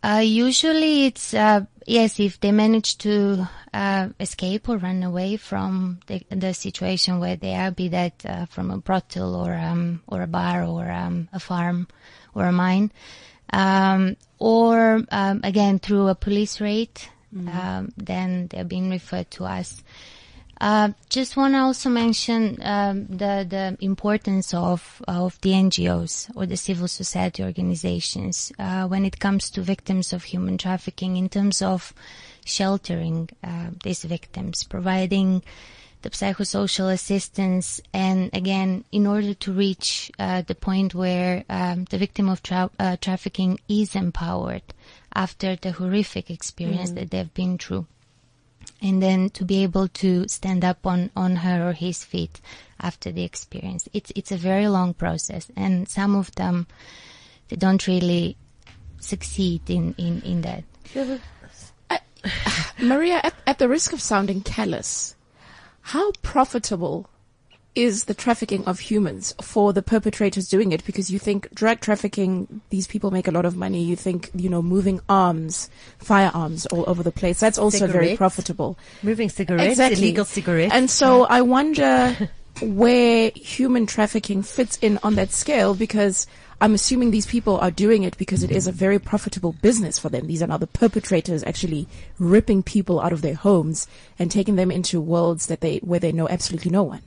Uh, 0.04 0.22
usually 0.24 1.06
it's, 1.06 1.34
uh, 1.34 1.62
yes, 1.86 2.20
if 2.20 2.40
they 2.40 2.52
manage 2.52 2.98
to, 3.00 3.48
uh, 3.74 4.10
escape 4.20 4.68
or 4.68 4.78
run 4.78 5.04
away 5.04 5.38
from 5.38 6.00
the, 6.08 6.24
the 6.30 6.54
situation 6.54 7.20
where 7.20 7.36
they 7.36 7.54
are, 7.54 7.70
be 7.70 7.88
that, 7.90 8.26
uh, 8.26 8.46
from 8.46 8.72
a 8.72 8.78
brothel 8.78 9.36
or, 9.36 9.54
um, 9.54 10.02
or 10.08 10.24
a 10.24 10.28
bar 10.28 10.64
or, 10.64 10.90
um, 10.90 11.30
a 11.34 11.40
farm 11.40 11.88
or 12.34 12.46
a 12.46 12.52
mine. 12.52 12.92
Um, 13.54 14.18
or, 14.40 15.04
um, 15.12 15.42
again, 15.44 15.78
through 15.78 16.08
a 16.08 16.16
police 16.16 16.60
raid, 16.60 16.90
um, 17.36 17.94
then 17.96 18.48
they're 18.48 18.64
being 18.64 18.90
referred 18.90 19.30
to 19.32 19.46
us. 19.46 19.84
Uh, 20.62 20.90
just 21.10 21.36
want 21.36 21.56
to 21.56 21.58
also 21.58 21.90
mention 21.90 22.56
um, 22.62 23.08
the 23.08 23.44
the 23.50 23.76
importance 23.82 24.54
of 24.54 25.02
of 25.08 25.42
the 25.42 25.54
NGOs 25.54 26.30
or 26.36 26.46
the 26.46 26.56
civil 26.56 26.88
society 26.88 27.44
organizations 27.44 28.52
uh, 28.60 28.88
when 28.88 29.04
it 29.04 29.20
comes 29.20 29.50
to 29.50 29.62
victims 29.64 30.14
of 30.14 30.24
human 30.24 30.60
trafficking 30.60 31.18
in 31.18 31.30
terms 31.30 31.64
of 31.64 31.96
sheltering 32.46 33.28
uh, 33.44 33.72
these 33.84 34.04
victims, 34.04 34.64
providing 34.64 35.42
the 36.04 36.12
psychosocial 36.12 36.94
assistance, 36.94 37.82
and 37.92 38.30
again, 38.32 38.84
in 38.92 39.08
order 39.08 39.34
to 39.34 39.52
reach 39.52 40.12
uh, 40.20 40.44
the 40.44 40.54
point 40.54 40.94
where 40.94 41.44
um, 41.50 41.86
the 41.86 41.98
victim 41.98 42.30
of 42.30 42.44
tra- 42.44 42.70
uh, 42.78 42.98
trafficking 43.02 43.60
is 43.68 43.96
empowered 43.96 44.64
after 45.16 45.56
the 45.56 45.72
horrific 45.72 46.30
experience 46.30 46.92
that 46.92 47.10
they've 47.10 47.34
been 47.34 47.58
through 47.58 47.88
and 48.82 49.02
then 49.02 49.30
to 49.30 49.46
be 49.46 49.64
able 49.64 49.88
to 49.88 50.28
stand 50.28 50.66
up 50.66 50.86
on, 50.86 51.12
on 51.16 51.38
her 51.38 51.70
or 51.70 51.74
his 51.74 52.04
feet 52.04 52.42
after 52.80 53.12
the 53.12 53.24
experience. 53.24 53.88
It's 53.94 54.12
it's 54.16 54.32
a 54.32 54.38
very 54.38 54.68
long 54.68 54.94
process, 54.94 55.52
and 55.56 55.88
some 55.88 56.16
of 56.16 56.34
them 56.36 56.68
they 57.50 57.56
don't 57.56 57.86
really 57.88 58.38
succeed 59.00 59.70
in 59.70 59.94
in 59.98 60.22
in 60.22 60.42
that. 60.42 60.64
Maria, 62.80 63.20
at, 63.24 63.34
at 63.48 63.60
the 63.60 63.68
risk 63.68 63.94
of 63.94 64.02
sounding 64.02 64.42
callous, 64.42 65.16
how 65.82 66.12
profitable 66.22 67.10
is 67.74 68.06
the 68.06 68.14
trafficking 68.14 68.66
of 68.66 68.80
humans 68.80 69.34
for 69.42 69.72
the 69.72 69.82
perpetrators 69.82 70.50
doing 70.50 70.72
it? 70.72 70.84
Because 70.84 71.10
you 71.10 71.20
think 71.20 71.54
drug 71.54 71.80
trafficking, 71.80 72.62
these 72.70 72.88
people 72.88 73.12
make 73.12 73.28
a 73.28 73.32
lot 73.32 73.46
of 73.46 73.56
money. 73.56 73.82
You 73.82 73.96
think, 73.96 74.30
you 74.36 74.50
know, 74.50 74.62
moving 74.62 75.00
arms, 75.08 75.70
firearms 75.98 76.66
all 76.68 76.84
over 76.88 77.02
the 77.02 77.12
place. 77.12 77.40
That's 77.40 77.58
also 77.58 77.88
very 77.88 78.18
profitable. 78.18 78.78
Moving 79.04 79.30
cigarettes, 79.30 79.72
Exactly. 79.72 80.02
illegal 80.02 80.26
cigarettes. 80.26 80.74
And 80.74 80.90
so 80.90 81.24
I 81.26 81.42
wonder 81.42 82.16
where 82.62 83.32
human 83.36 83.86
trafficking 83.86 84.44
fits 84.44 84.78
in 84.82 85.00
on 85.04 85.16
that 85.16 85.32
scale 85.32 85.74
because 85.74 86.28
I'm 86.60 86.74
assuming 86.76 87.10
these 87.10 87.26
people 87.26 87.58
are 87.58 87.72
doing 87.72 88.04
it 88.04 88.18
because 88.18 88.44
it 88.44 88.52
is 88.52 88.68
a 88.68 88.72
very 88.72 89.00
profitable 89.00 89.54
business 89.64 89.98
for 89.98 90.10
them. 90.10 90.28
These 90.28 90.44
are 90.44 90.48
now 90.48 90.58
the 90.58 90.68
perpetrators 90.68 91.44
actually 91.44 91.88
ripping 92.20 92.62
people 92.62 93.00
out 93.00 93.14
of 93.14 93.22
their 93.24 93.34
homes 93.34 93.88
and 94.20 94.30
taking 94.30 94.58
them 94.58 94.70
into 94.70 95.00
worlds 95.02 95.48
that 95.48 95.62
they, 95.62 95.78
where 95.78 96.00
they 96.00 96.12
know 96.12 96.28
absolutely 96.30 96.70
no 96.70 96.84
one. 96.84 97.02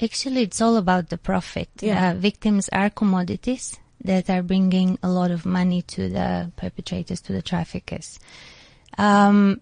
Actually, 0.00 0.42
it's 0.42 0.60
all 0.60 0.76
about 0.76 1.08
the 1.08 1.18
profit. 1.18 1.68
Yeah. 1.80 2.10
Uh, 2.10 2.14
victims 2.14 2.68
are 2.70 2.90
commodities 2.90 3.76
that 4.04 4.30
are 4.30 4.42
bringing 4.42 4.98
a 5.02 5.08
lot 5.08 5.30
of 5.30 5.44
money 5.44 5.82
to 5.82 6.08
the 6.08 6.52
perpetrators, 6.56 7.20
to 7.22 7.32
the 7.32 7.42
traffickers. 7.42 8.20
Um, 8.96 9.60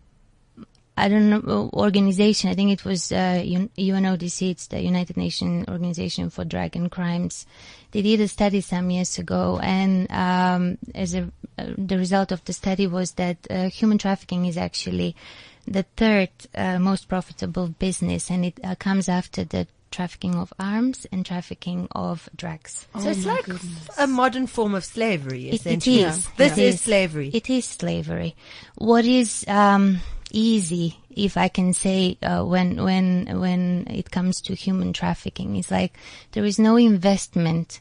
I 0.98 1.08
don't 1.08 1.28
know 1.28 1.70
organization. 1.74 2.48
I 2.48 2.54
think 2.54 2.70
it 2.70 2.84
was 2.84 3.12
uh, 3.12 3.42
UNODC. 3.44 4.50
It's 4.50 4.66
the 4.68 4.80
United 4.80 5.16
Nations 5.18 5.68
Organization 5.68 6.30
for 6.30 6.44
Drug 6.44 6.74
and 6.74 6.90
Crimes. 6.90 7.46
They 7.90 8.00
did 8.00 8.20
a 8.20 8.28
study 8.28 8.62
some 8.62 8.90
years 8.90 9.18
ago, 9.18 9.60
and 9.62 10.10
um, 10.10 10.78
as 10.94 11.14
a 11.14 11.30
uh, 11.58 11.66
the 11.76 11.98
result 11.98 12.32
of 12.32 12.44
the 12.44 12.52
study 12.52 12.86
was 12.86 13.12
that 13.12 13.38
uh, 13.50 13.68
human 13.68 13.98
trafficking 13.98 14.46
is 14.46 14.56
actually 14.56 15.16
the 15.66 15.82
third 15.96 16.30
uh, 16.54 16.78
most 16.78 17.08
profitable 17.08 17.68
business, 17.68 18.30
and 18.30 18.46
it 18.46 18.58
uh, 18.64 18.74
comes 18.76 19.08
after 19.08 19.44
the 19.44 19.66
trafficking 19.96 20.34
of 20.42 20.52
arms 20.58 21.06
and 21.12 21.24
trafficking 21.24 21.88
of 21.92 22.28
drugs. 22.36 22.86
So 23.02 23.08
it's 23.08 23.24
like 23.24 23.46
a 23.98 24.06
modern 24.06 24.46
form 24.46 24.74
of 24.74 24.84
slavery, 24.84 25.48
It- 25.48 25.54
it 25.54 25.60
essentially. 25.60 26.02
is. 26.04 26.26
This 26.36 26.58
It 26.58 26.62
is 26.68 26.74
is. 26.74 26.80
slavery. 26.88 27.30
It 27.32 27.48
is 27.50 27.64
slavery. 27.64 28.30
What 28.76 29.04
is 29.20 29.44
um, 29.48 30.00
easy, 30.30 30.88
if 31.28 31.36
I 31.36 31.48
can 31.48 31.72
say, 31.72 32.18
uh, 32.22 32.42
when 32.52 32.68
when 32.88 33.06
when 33.44 33.62
it 34.00 34.10
comes 34.10 34.34
to 34.46 34.54
human 34.54 34.92
trafficking, 34.92 35.56
is 35.56 35.70
like 35.70 35.92
there 36.32 36.46
is 36.46 36.58
no 36.58 36.76
investment 36.76 37.80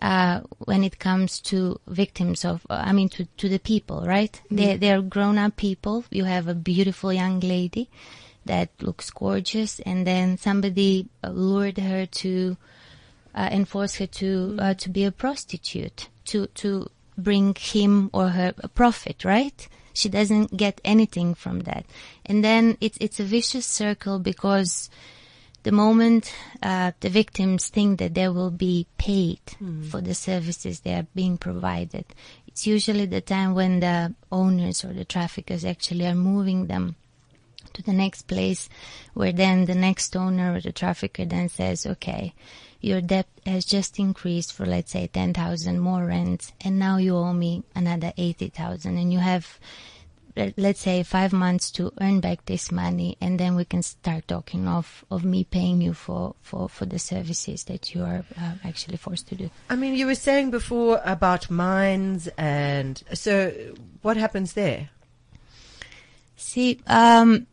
uh, 0.00 0.40
when 0.68 0.84
it 0.84 0.96
comes 0.98 1.40
to 1.40 1.58
victims 1.88 2.44
of, 2.44 2.56
uh, 2.70 2.82
I 2.88 2.92
mean, 2.92 3.08
to 3.16 3.22
to 3.40 3.48
the 3.48 3.58
people, 3.72 3.98
right? 4.06 4.34
They 4.50 4.76
they're 4.82 5.02
grown 5.02 5.38
up 5.44 5.56
people. 5.56 6.04
You 6.10 6.24
have 6.26 6.46
a 6.50 6.54
beautiful 6.54 7.10
young 7.12 7.40
lady 7.40 7.88
that 8.48 8.70
looks 8.80 9.10
gorgeous, 9.10 9.78
and 9.80 10.06
then 10.06 10.36
somebody 10.36 11.08
lured 11.22 11.78
her 11.78 12.04
to 12.06 12.56
uh, 13.34 13.48
and 13.52 13.68
force 13.68 13.94
her 13.96 14.06
to 14.06 14.56
uh, 14.58 14.74
to 14.74 14.90
be 14.90 15.04
a 15.04 15.12
prostitute 15.12 16.08
to 16.24 16.48
to 16.48 16.90
bring 17.16 17.54
him 17.54 18.10
or 18.12 18.30
her 18.30 18.52
a 18.58 18.68
profit, 18.68 19.24
right? 19.24 19.68
She 19.92 20.08
doesn't 20.08 20.56
get 20.56 20.80
anything 20.84 21.34
from 21.34 21.60
that, 21.60 21.86
and 22.26 22.42
then 22.42 22.76
it's 22.80 22.98
it's 23.00 23.20
a 23.20 23.24
vicious 23.24 23.66
circle 23.66 24.18
because 24.18 24.90
the 25.62 25.72
moment 25.72 26.32
uh, 26.62 26.92
the 27.00 27.10
victims 27.10 27.68
think 27.68 27.98
that 27.98 28.14
they 28.14 28.28
will 28.28 28.50
be 28.50 28.86
paid 28.96 29.40
for 29.90 30.00
the 30.00 30.14
services 30.14 30.80
they 30.80 30.94
are 30.94 31.06
being 31.14 31.36
provided, 31.36 32.06
it's 32.46 32.66
usually 32.66 33.06
the 33.06 33.20
time 33.20 33.54
when 33.54 33.80
the 33.80 34.14
owners 34.32 34.84
or 34.84 34.92
the 34.92 35.04
traffickers 35.04 35.64
actually 35.64 36.06
are 36.06 36.14
moving 36.14 36.66
them 36.66 36.96
to 37.74 37.82
the 37.82 37.92
next 37.92 38.22
place 38.22 38.68
where 39.14 39.32
then 39.32 39.64
the 39.66 39.74
next 39.74 40.16
owner 40.16 40.54
or 40.54 40.60
the 40.60 40.72
trafficker 40.72 41.24
then 41.24 41.48
says, 41.48 41.86
okay, 41.86 42.34
your 42.80 43.00
debt 43.00 43.26
has 43.44 43.64
just 43.64 43.98
increased 43.98 44.52
for 44.52 44.64
let's 44.66 44.92
say 44.92 45.06
10,000 45.06 45.80
more 45.80 46.04
rent 46.04 46.52
and 46.60 46.78
now 46.78 46.96
you 46.96 47.16
owe 47.16 47.32
me 47.32 47.62
another 47.74 48.12
80,000 48.16 48.96
and 48.96 49.12
you 49.12 49.18
have 49.18 49.58
let- 50.36 50.56
let's 50.56 50.80
say 50.80 51.02
five 51.02 51.32
months 51.32 51.70
to 51.72 51.92
earn 52.00 52.20
back 52.20 52.44
this 52.46 52.70
money 52.70 53.16
and 53.20 53.40
then 53.40 53.56
we 53.56 53.64
can 53.64 53.82
start 53.82 54.28
talking 54.28 54.68
of, 54.68 55.04
of 55.10 55.24
me 55.24 55.42
paying 55.42 55.80
you 55.80 55.92
for, 55.92 56.36
for, 56.40 56.68
for 56.68 56.86
the 56.86 56.98
services 56.98 57.64
that 57.64 57.94
you 57.94 58.02
are 58.02 58.24
uh, 58.40 58.52
actually 58.64 58.96
forced 58.96 59.26
to 59.28 59.34
do. 59.34 59.50
I 59.68 59.74
mean, 59.74 59.94
you 59.94 60.06
were 60.06 60.14
saying 60.14 60.50
before 60.50 61.00
about 61.04 61.50
mines 61.50 62.28
and 62.38 63.02
so 63.12 63.50
what 64.02 64.16
happens 64.16 64.52
there? 64.52 64.90
See, 66.36 66.80
um, 66.86 67.48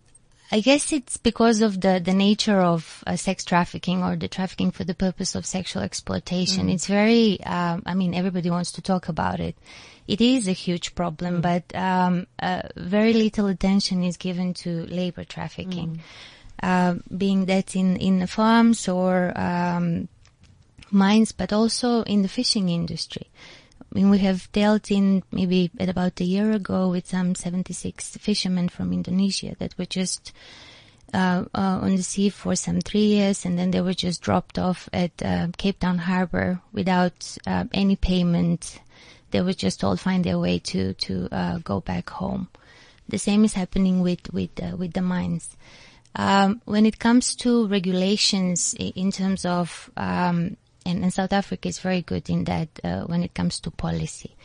I 0.56 0.62
guess 0.62 0.94
it's 0.94 1.18
because 1.18 1.60
of 1.60 1.82
the, 1.82 2.02
the 2.02 2.14
nature 2.14 2.62
of 2.62 3.04
uh, 3.06 3.18
sex 3.18 3.44
trafficking 3.44 4.06
or 4.06 4.16
the 4.16 4.30
trafficking 4.30 4.72
for 4.72 4.86
the 4.86 4.94
purpose 4.94 5.36
of 5.36 5.46
sexual 5.46 5.84
exploitation. 5.84 6.70
It's 6.70 6.88
very, 6.88 7.44
um, 7.44 7.84
I 7.86 7.94
mean, 7.94 8.14
everybody 8.14 8.50
wants 8.50 8.72
to 8.74 8.82
talk 8.82 9.10
about 9.10 9.42
it. 9.42 9.58
It 10.08 10.22
is 10.22 10.48
a 10.48 10.54
huge 10.54 10.96
problem, 10.96 11.42
but 11.42 11.76
um, 11.76 12.28
uh, 12.42 12.62
very 12.78 13.12
little 13.12 13.48
attention 13.48 14.02
is 14.02 14.16
given 14.16 14.54
to 14.64 14.86
labor 14.86 15.26
trafficking, 15.26 16.00
uh, 16.64 16.96
being 17.18 17.48
that 17.48 17.76
in 17.76 17.98
in 17.98 18.20
the 18.20 18.28
farms 18.28 18.88
or 18.88 19.38
um, 19.38 20.08
mines, 20.90 21.34
but 21.34 21.52
also 21.52 22.04
in 22.04 22.22
the 22.22 22.30
fishing 22.30 22.70
industry. 22.70 23.28
Mean, 23.96 24.10
we 24.10 24.18
have 24.18 24.52
dealt 24.52 24.92
in 24.92 25.24
maybe 25.32 25.72
about 25.80 26.20
a 26.20 26.26
year 26.26 26.52
ago 26.52 26.90
with 26.90 27.08
some 27.08 27.34
76 27.34 28.18
fishermen 28.18 28.68
from 28.68 28.92
Indonesia 28.92 29.56
that 29.60 29.78
were 29.78 29.86
just 29.86 30.34
uh, 31.14 31.46
uh, 31.56 31.80
on 31.82 31.96
the 31.96 32.04
sea 32.04 32.28
for 32.28 32.58
some 32.58 32.82
three 32.82 33.06
years, 33.06 33.46
and 33.46 33.58
then 33.58 33.72
they 33.72 33.80
were 33.80 33.94
just 33.94 34.22
dropped 34.22 34.60
off 34.60 34.90
at 34.92 35.12
uh, 35.24 35.48
Cape 35.58 35.80
Town 35.80 35.98
Harbor 35.98 36.60
without 36.74 37.38
uh, 37.48 37.64
any 37.74 37.96
payment. 37.96 38.82
They 39.32 39.40
were 39.40 39.54
just 39.54 39.80
told 39.80 40.02
find 40.02 40.26
their 40.26 40.40
way 40.40 40.60
to 40.60 40.94
to 40.94 41.30
uh, 41.32 41.60
go 41.60 41.80
back 41.80 42.10
home. 42.10 42.50
The 43.08 43.18
same 43.18 43.46
is 43.46 43.54
happening 43.54 44.02
with 44.02 44.34
with 44.34 44.62
uh, 44.62 44.76
with 44.76 44.92
the 44.92 45.04
mines. 45.04 45.56
Um, 46.18 46.62
when 46.66 46.86
it 46.86 47.00
comes 47.00 47.34
to 47.38 47.68
regulations 47.68 48.74
in 48.78 49.12
terms 49.12 49.46
of, 49.46 49.90
um, 49.96 50.58
and, 50.86 51.04
and 51.04 51.14
South 51.14 51.34
Africa 51.34 51.68
is 51.68 51.80
very 51.80 52.02
good 52.02 52.30
in 52.30 52.44
that 52.46 52.70
uh, 52.84 53.02
when 53.04 53.24
it 53.24 53.34
comes 53.34 53.60
to 53.62 53.72
policy. 53.72 54.36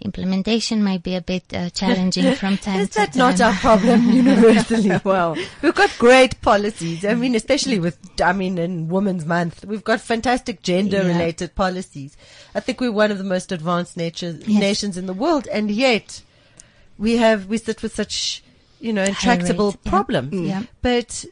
Implementation 0.00 0.84
might 0.84 1.02
be 1.02 1.16
a 1.16 1.20
bit 1.20 1.52
uh, 1.52 1.70
challenging 1.70 2.32
from 2.34 2.56
time 2.58 2.80
Is 2.80 2.90
to 2.90 2.94
that 3.00 3.14
time. 3.14 3.18
not 3.18 3.40
our 3.40 3.52
problem 3.54 4.08
universally? 4.12 4.92
Well, 5.02 5.36
We've 5.60 5.74
got 5.74 5.90
great 5.98 6.40
policies. 6.40 7.04
I 7.04 7.14
mean, 7.14 7.34
especially 7.34 7.80
with, 7.80 7.98
I 8.22 8.32
mean, 8.32 8.58
in 8.58 8.88
Women's 8.88 9.24
Month, 9.24 9.64
we've 9.64 9.82
got 9.82 10.00
fantastic 10.00 10.62
gender 10.62 11.02
related 11.02 11.56
policies. 11.56 12.16
I 12.54 12.60
think 12.60 12.80
we're 12.80 12.92
one 12.92 13.10
of 13.10 13.18
the 13.18 13.24
most 13.24 13.50
advanced 13.50 13.96
nature, 13.96 14.34
nations 14.46 14.96
in 14.96 15.06
the 15.06 15.12
world. 15.12 15.48
And 15.48 15.68
yet 15.68 16.22
we 16.96 17.16
have, 17.16 17.46
we 17.46 17.58
sit 17.58 17.82
with 17.82 17.92
such, 17.92 18.44
you 18.78 18.92
know, 18.92 19.02
intractable 19.02 19.70
rates, 19.70 19.78
yeah. 19.82 19.90
problems. 19.90 20.48
Yeah. 20.48 20.62
But 20.80 21.24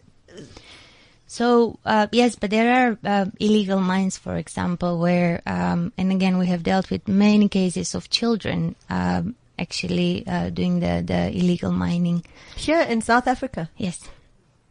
So 1.26 1.78
uh, 1.84 2.06
yes, 2.12 2.36
but 2.36 2.50
there 2.50 2.72
are 2.72 2.98
uh, 3.04 3.26
illegal 3.40 3.80
mines, 3.80 4.16
for 4.16 4.36
example, 4.36 4.98
where 4.98 5.42
um, 5.46 5.92
and 5.98 6.12
again 6.12 6.38
we 6.38 6.46
have 6.46 6.62
dealt 6.62 6.90
with 6.90 7.08
many 7.08 7.48
cases 7.48 7.94
of 7.94 8.08
children 8.10 8.76
um, 8.88 9.34
actually 9.58 10.24
uh, 10.26 10.50
doing 10.50 10.80
the 10.80 11.02
the 11.04 11.30
illegal 11.36 11.72
mining. 11.72 12.24
here 12.56 12.80
in 12.80 13.02
South 13.02 13.26
Africa, 13.26 13.68
Yes, 13.76 14.08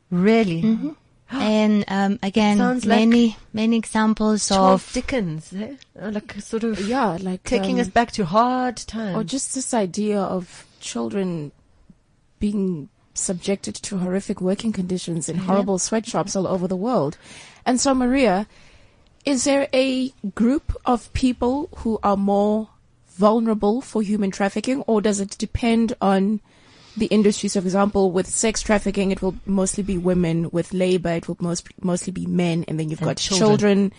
really, 0.09 0.95
and 1.29 1.83
um, 1.89 2.19
again 2.23 2.57
Sounds 2.57 2.85
like 2.85 2.99
many 2.99 3.35
many 3.51 3.75
examples 3.75 4.47
Charles 4.47 4.87
of 4.87 4.93
Dickens, 4.93 5.51
eh? 5.53 5.75
Uh, 5.99 6.11
like 6.11 6.39
sort 6.39 6.63
of 6.63 6.79
yeah, 6.87 7.17
like 7.19 7.43
taking 7.43 7.75
um, 7.75 7.81
us 7.81 7.89
back 7.89 8.11
to 8.13 8.23
hard 8.23 8.77
times. 8.77 9.17
or 9.17 9.23
just 9.25 9.55
this 9.55 9.73
idea 9.73 10.21
of 10.21 10.65
children 10.79 11.51
being 12.39 12.87
subjected 13.17 13.75
to 13.75 13.97
horrific 13.97 14.41
working 14.41 14.71
conditions 14.71 15.27
in 15.29 15.37
horrible 15.37 15.79
sweatshops 15.79 16.35
all 16.35 16.47
over 16.47 16.67
the 16.67 16.75
world. 16.75 17.17
And 17.65 17.79
so, 17.79 17.93
Maria, 17.93 18.47
is 19.25 19.43
there 19.43 19.67
a 19.73 20.09
group 20.35 20.75
of 20.85 21.11
people 21.13 21.69
who 21.77 21.99
are 22.03 22.17
more 22.17 22.69
vulnerable 23.07 23.81
for 23.81 24.01
human 24.01 24.29
trafficking, 24.31 24.81
or 24.81 25.01
does 25.01 25.19
it 25.19 25.37
depend 25.37 25.93
on 26.01 26.41
the 26.97 27.07
industry? 27.07 27.49
So, 27.49 27.61
for 27.61 27.67
example, 27.67 28.11
with 28.11 28.27
sex 28.27 28.61
trafficking, 28.61 29.11
it 29.11 29.21
will 29.21 29.35
mostly 29.45 29.83
be 29.83 29.97
women. 29.97 30.49
With 30.51 30.73
labor, 30.73 31.11
it 31.13 31.27
will 31.27 31.37
most, 31.39 31.67
mostly 31.81 32.11
be 32.11 32.25
men. 32.25 32.65
And 32.67 32.79
then 32.79 32.89
you've 32.89 32.99
And 32.99 33.07
got 33.07 33.17
children. 33.17 33.47
children. 33.47 33.93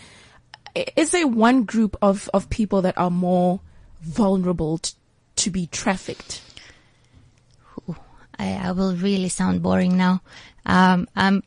Is 0.97 1.11
there 1.11 1.27
one 1.27 1.65
group 1.65 1.97
of, 2.03 2.29
of 2.35 2.51
people 2.51 2.83
that 2.83 2.97
are 2.99 3.11
more 3.11 3.61
vulnerable 4.03 4.79
t- 4.79 4.93
to 5.37 5.51
be 5.51 5.67
trafficked? 5.67 6.43
I, 8.39 8.55
I 8.69 8.73
will 8.73 8.95
really 8.95 9.29
sound 9.29 9.63
boring 9.63 9.97
now. 9.97 10.23
Um, 10.65 11.09
I'm 11.17 11.43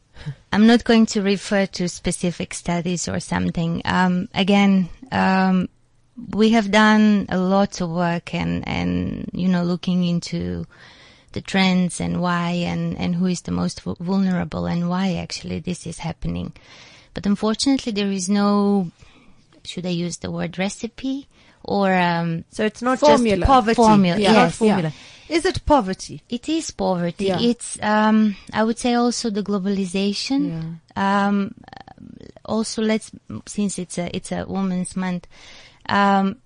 I'm 0.51 0.67
not 0.67 0.83
going 0.83 1.05
to 1.07 1.21
refer 1.21 1.65
to 1.65 1.87
specific 1.87 2.53
studies 2.53 3.07
or 3.07 3.19
something. 3.19 3.81
Um, 3.85 4.27
again, 4.33 4.89
um, 5.11 5.69
we 6.31 6.49
have 6.51 6.71
done 6.71 7.25
a 7.29 7.37
lot 7.37 7.81
of 7.81 7.89
work 7.89 8.33
and 8.33 8.67
and 8.67 9.29
you 9.33 9.47
know 9.47 9.63
looking 9.63 10.03
into 10.03 10.65
the 11.31 11.41
trends 11.41 12.01
and 12.01 12.21
why 12.21 12.49
and 12.49 12.97
and 12.97 13.15
who 13.15 13.27
is 13.27 13.41
the 13.41 13.51
most 13.51 13.81
vulnerable 13.81 14.65
and 14.65 14.89
why 14.89 15.15
actually 15.15 15.59
this 15.59 15.85
is 15.85 15.99
happening. 15.99 16.53
But 17.13 17.25
unfortunately, 17.25 17.91
there 17.91 18.11
is 18.11 18.29
no. 18.29 18.91
Should 19.65 19.85
I 19.85 19.89
use 19.89 20.17
the 20.17 20.31
word 20.31 20.57
recipe 20.57 21.27
or 21.63 21.93
um, 21.93 22.45
so 22.49 22.65
it's 22.65 22.81
not 22.81 22.99
Formula. 22.99 23.37
just 23.37 23.47
poverty. 23.47 23.75
Formula, 23.75 24.17
It's 24.17 24.27
not 24.27 24.33
yes. 24.33 24.55
formula. 24.55 24.93
Is 25.29 25.45
it 25.45 25.63
poverty? 25.65 26.23
It 26.27 26.49
is 26.49 26.71
poverty. 26.71 27.25
Yeah. 27.25 27.39
It's, 27.39 27.77
um, 27.81 28.35
I 28.51 28.63
would 28.63 28.79
say 28.79 28.95
also 28.95 29.29
the 29.29 29.43
globalization. 29.43 30.49
Um, 30.95 31.53
also 32.45 32.81
let's, 32.81 33.11
since 33.45 33.77
it's 33.79 33.97
a, 33.97 34.13
it's 34.15 34.31
a 34.31 34.45
women's 34.47 34.95
month, 34.95 35.27
um, 35.87 36.37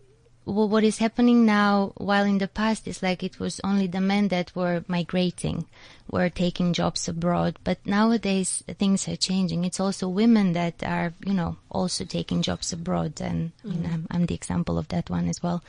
wh- 0.43 0.67
what 0.69 0.84
is 0.84 0.98
happening 0.98 1.46
now, 1.46 1.93
while 1.96 2.26
in 2.26 2.39
the 2.39 2.48
past 2.50 2.88
it's 2.88 3.02
like 3.02 3.24
it 3.24 3.39
was 3.39 3.62
only 3.63 3.88
the 3.88 4.02
men 4.02 4.28
that 4.28 4.54
were 4.56 4.84
migrating, 4.88 5.65
were 6.12 6.30
taking 6.30 6.74
jobs 6.74 7.08
abroad, 7.08 7.58
but 7.63 7.78
nowadays 7.86 8.63
things 8.78 9.08
are 9.08 9.15
changing. 9.15 9.63
It's 9.63 9.80
also 9.80 10.10
women 10.10 10.54
that 10.54 10.84
are, 10.84 11.13
you 11.26 11.34
know, 11.34 11.56
also 11.72 12.04
taking 12.04 12.41
jobs 12.41 12.74
abroad, 12.74 13.22
and 13.22 13.54
you 13.63 13.80
know, 13.80 13.89
I'm, 13.93 14.08
I'm 14.12 14.26
the 14.26 14.36
example 14.36 14.78
of 14.78 14.89
that 14.89 15.10
one 15.10 15.30
as 15.30 15.41
well. 15.41 15.63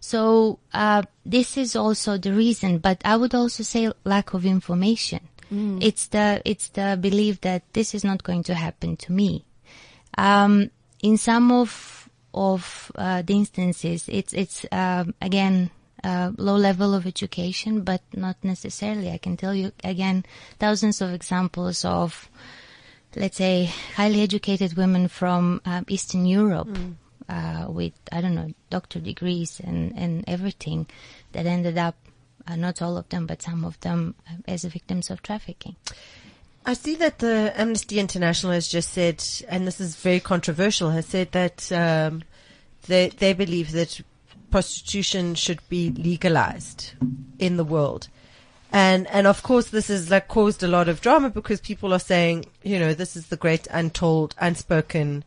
So 0.00 0.58
uh, 0.72 1.02
this 1.26 1.56
is 1.56 1.76
also 1.76 2.16
the 2.16 2.32
reason, 2.32 2.78
but 2.78 3.00
I 3.04 3.16
would 3.16 3.34
also 3.34 3.62
say 3.62 3.92
lack 4.04 4.32
of 4.34 4.46
information. 4.46 5.28
It's 5.82 6.06
the 6.08 6.40
it's 6.44 6.68
the 6.68 6.96
belief 7.00 7.40
that 7.42 7.62
this 7.72 7.94
is 7.94 8.04
not 8.04 8.22
going 8.22 8.44
to 8.44 8.54
happen 8.54 8.96
to 8.96 9.12
me. 9.12 9.44
Um, 10.16 10.70
in 11.02 11.18
some 11.18 11.52
of 11.52 12.08
of 12.32 12.92
uh, 12.94 13.22
the 13.22 13.34
instances, 13.34 14.08
it's 14.08 14.32
it's 14.32 14.64
um, 14.72 15.14
again 15.20 15.70
uh, 16.04 16.32
low 16.38 16.56
level 16.56 16.94
of 16.94 17.06
education, 17.06 17.82
but 17.82 18.00
not 18.14 18.36
necessarily. 18.42 19.10
I 19.10 19.18
can 19.18 19.36
tell 19.36 19.54
you 19.54 19.72
again 19.84 20.24
thousands 20.58 21.00
of 21.02 21.12
examples 21.12 21.84
of, 21.84 22.30
let's 23.16 23.36
say, 23.36 23.70
highly 23.96 24.22
educated 24.22 24.76
women 24.76 25.08
from 25.08 25.60
um, 25.66 25.84
Eastern 25.88 26.26
Europe 26.26 26.68
uh, 27.30 27.66
with 27.68 27.92
I 28.10 28.20
don't 28.20 28.34
know 28.34 28.52
doctor 28.70 28.98
degrees 28.98 29.60
and 29.60 29.96
and 29.96 30.24
everything 30.26 30.86
that 31.32 31.46
ended 31.46 31.78
up. 31.78 31.96
Uh, 32.46 32.56
not 32.56 32.80
all 32.80 32.96
of 32.96 33.08
them, 33.10 33.26
but 33.26 33.42
some 33.42 33.64
of 33.64 33.78
them 33.80 34.14
uh, 34.26 34.32
as 34.48 34.64
victims 34.64 35.10
of 35.10 35.22
trafficking. 35.22 35.76
I 36.64 36.72
see 36.72 36.94
that 36.96 37.18
the 37.18 37.52
Amnesty 37.54 37.98
International 37.98 38.52
has 38.52 38.66
just 38.66 38.92
said, 38.92 39.22
and 39.48 39.66
this 39.66 39.80
is 39.80 39.96
very 39.96 40.20
controversial, 40.20 40.90
has 40.90 41.06
said 41.06 41.32
that 41.32 41.70
um, 41.70 42.22
they 42.86 43.10
they 43.10 43.34
believe 43.34 43.72
that 43.72 44.00
prostitution 44.50 45.34
should 45.34 45.60
be 45.68 45.90
legalized 45.90 46.92
in 47.38 47.56
the 47.56 47.64
world. 47.64 48.08
And 48.72 49.06
and 49.08 49.26
of 49.26 49.42
course 49.42 49.68
this 49.68 49.88
has 49.88 50.10
like 50.10 50.28
caused 50.28 50.62
a 50.62 50.68
lot 50.68 50.88
of 50.88 51.00
drama 51.00 51.30
because 51.30 51.60
people 51.60 51.92
are 51.92 52.00
saying, 52.00 52.46
you 52.62 52.78
know, 52.78 52.94
this 52.94 53.16
is 53.16 53.26
the 53.26 53.36
great 53.36 53.66
untold, 53.70 54.34
unspoken 54.38 55.24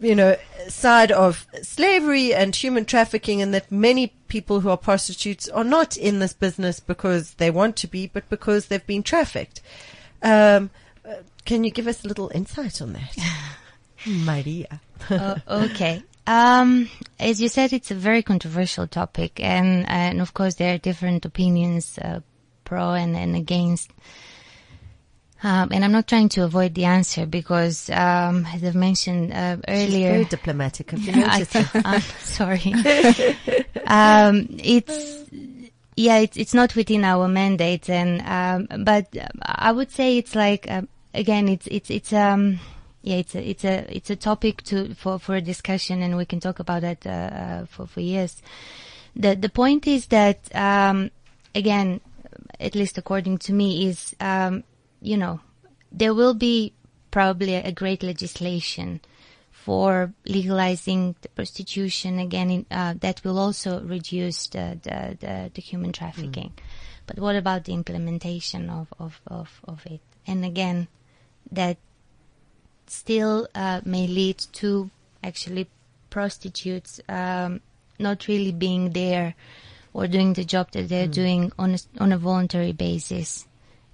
you 0.00 0.14
know, 0.14 0.36
side 0.68 1.12
of 1.12 1.46
slavery 1.62 2.34
and 2.34 2.54
human 2.54 2.84
trafficking 2.84 3.40
and 3.40 3.54
that 3.54 3.70
many 3.70 4.08
people 4.28 4.60
who 4.60 4.70
are 4.70 4.76
prostitutes 4.76 5.48
are 5.48 5.64
not 5.64 5.96
in 5.96 6.18
this 6.18 6.32
business 6.32 6.80
because 6.80 7.34
they 7.34 7.50
want 7.50 7.76
to 7.76 7.86
be, 7.86 8.06
but 8.06 8.28
because 8.28 8.66
they've 8.66 8.86
been 8.86 9.02
trafficked. 9.02 9.60
Um, 10.22 10.70
can 11.44 11.64
you 11.64 11.70
give 11.70 11.86
us 11.86 12.04
a 12.04 12.08
little 12.08 12.30
insight 12.34 12.80
on 12.80 12.94
that? 12.94 13.16
Maria. 14.06 14.80
Oh, 15.10 15.36
okay. 15.48 16.02
Um, 16.26 16.88
as 17.20 17.38
you 17.38 17.50
said, 17.50 17.74
it's 17.74 17.90
a 17.90 17.94
very 17.94 18.22
controversial 18.22 18.86
topic, 18.86 19.38
and 19.38 19.86
and 19.86 20.22
of 20.22 20.32
course 20.32 20.54
there 20.54 20.74
are 20.74 20.78
different 20.78 21.26
opinions, 21.26 21.98
uh, 21.98 22.20
pro 22.64 22.94
and, 22.94 23.14
and 23.14 23.36
against. 23.36 23.90
Um, 25.44 25.68
and 25.72 25.84
I'm 25.84 25.92
not 25.92 26.08
trying 26.08 26.30
to 26.30 26.44
avoid 26.44 26.74
the 26.74 26.86
answer 26.86 27.26
because, 27.26 27.90
um, 27.90 28.46
as 28.46 28.64
I've 28.64 28.74
mentioned 28.74 29.30
uh, 29.30 29.56
She's 29.68 29.88
earlier, 29.88 30.10
very 30.12 30.24
diplomatic. 30.24 30.90
Have 30.92 31.00
you 31.02 31.12
I, 31.16 31.38
noticed? 31.38 31.76
am 31.84 32.00
sorry. 32.20 32.72
um, 33.86 34.48
it's 34.58 35.24
yeah, 35.96 36.16
it's 36.16 36.38
it's 36.38 36.54
not 36.54 36.74
within 36.74 37.04
our 37.04 37.28
mandate, 37.28 37.90
and 37.90 38.22
um, 38.22 38.84
but 38.84 39.14
I 39.42 39.70
would 39.70 39.90
say 39.90 40.16
it's 40.16 40.34
like 40.34 40.68
um, 40.70 40.88
again, 41.12 41.48
it's 41.50 41.66
it's 41.66 41.90
it's 41.90 42.12
um 42.14 42.58
yeah, 43.02 43.16
it's 43.16 43.34
a 43.34 43.46
it's 43.46 43.64
a 43.66 43.94
it's 43.94 44.08
a 44.08 44.16
topic 44.16 44.62
to 44.62 44.94
for 44.94 45.18
for 45.18 45.36
a 45.36 45.42
discussion, 45.42 46.00
and 46.00 46.16
we 46.16 46.24
can 46.24 46.40
talk 46.40 46.58
about 46.58 46.80
that 46.80 47.06
uh, 47.06 47.10
uh, 47.10 47.66
for 47.66 47.86
for 47.86 48.00
years. 48.00 48.40
The 49.14 49.36
the 49.36 49.50
point 49.50 49.86
is 49.86 50.06
that 50.06 50.38
um, 50.56 51.10
again, 51.54 52.00
at 52.58 52.74
least 52.74 52.96
according 52.96 53.38
to 53.38 53.52
me, 53.52 53.88
is 53.88 54.16
um, 54.20 54.64
you 55.04 55.16
know 55.16 55.40
there 55.92 56.14
will 56.14 56.34
be 56.34 56.72
probably 57.10 57.54
a 57.54 57.70
great 57.70 58.02
legislation 58.02 59.00
for 59.52 60.12
legalizing 60.26 61.14
the 61.22 61.28
prostitution 61.28 62.18
again 62.18 62.50
in, 62.50 62.66
uh, 62.70 62.94
that 63.00 63.22
will 63.24 63.38
also 63.38 63.80
reduce 63.82 64.48
the, 64.48 64.78
the, 64.82 65.16
the, 65.20 65.50
the 65.54 65.62
human 65.62 65.92
trafficking. 65.92 66.52
But 67.06 67.18
what 67.18 67.36
about 67.36 67.64
the 67.64 67.72
implementation 67.72 68.68
of, 68.68 68.92
of, 68.98 69.20
of, 69.26 69.60
of 69.64 69.86
it? 69.86 70.00
And 70.26 70.44
again, 70.44 70.88
that 71.52 71.78
still 72.88 73.46
uh, 73.54 73.80
may 73.84 74.06
lead 74.06 74.38
to 74.54 74.90
actually 75.22 75.68
prostitutes 76.10 77.00
um, 77.08 77.60
not 77.98 78.26
really 78.26 78.52
being 78.52 78.90
there 78.90 79.34
or 79.92 80.08
doing 80.08 80.32
the 80.32 80.44
job 80.44 80.72
that 80.72 80.88
they're 80.88 81.06
doing 81.06 81.52
on 81.58 81.74
a, 81.74 81.78
on 82.00 82.12
a 82.12 82.18
voluntary 82.18 82.72
basis 82.72 83.46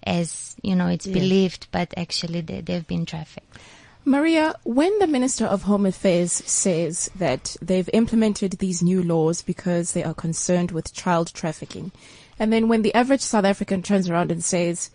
as 0.04 0.56
you 0.62 0.74
know 0.74 0.86
it's 0.86 1.06
believed 1.06 1.66
but 1.70 1.92
actually 1.96 2.40
they, 2.40 2.60
they've 2.60 2.86
been 2.86 3.06
trafficked 3.06 3.58
Maria, 4.04 4.54
when 4.64 4.98
the 4.98 5.06
Minister 5.06 5.44
of 5.44 5.62
Home 5.64 5.84
Affairs 5.84 6.32
says 6.32 7.10
that 7.14 7.54
they've 7.60 7.88
implemented 7.92 8.52
these 8.52 8.82
new 8.82 9.02
laws 9.02 9.42
because 9.42 9.92
they 9.92 10.02
are 10.02 10.14
concerned 10.14 10.70
with 10.70 10.94
child 10.94 11.32
trafficking, 11.34 11.92
and 12.38 12.50
then 12.50 12.66
when 12.66 12.80
the 12.80 12.94
average 12.94 13.20
South 13.20 13.44
African 13.44 13.82
turns 13.82 14.08
around 14.08 14.32
and 14.32 14.42
says, 14.42 14.90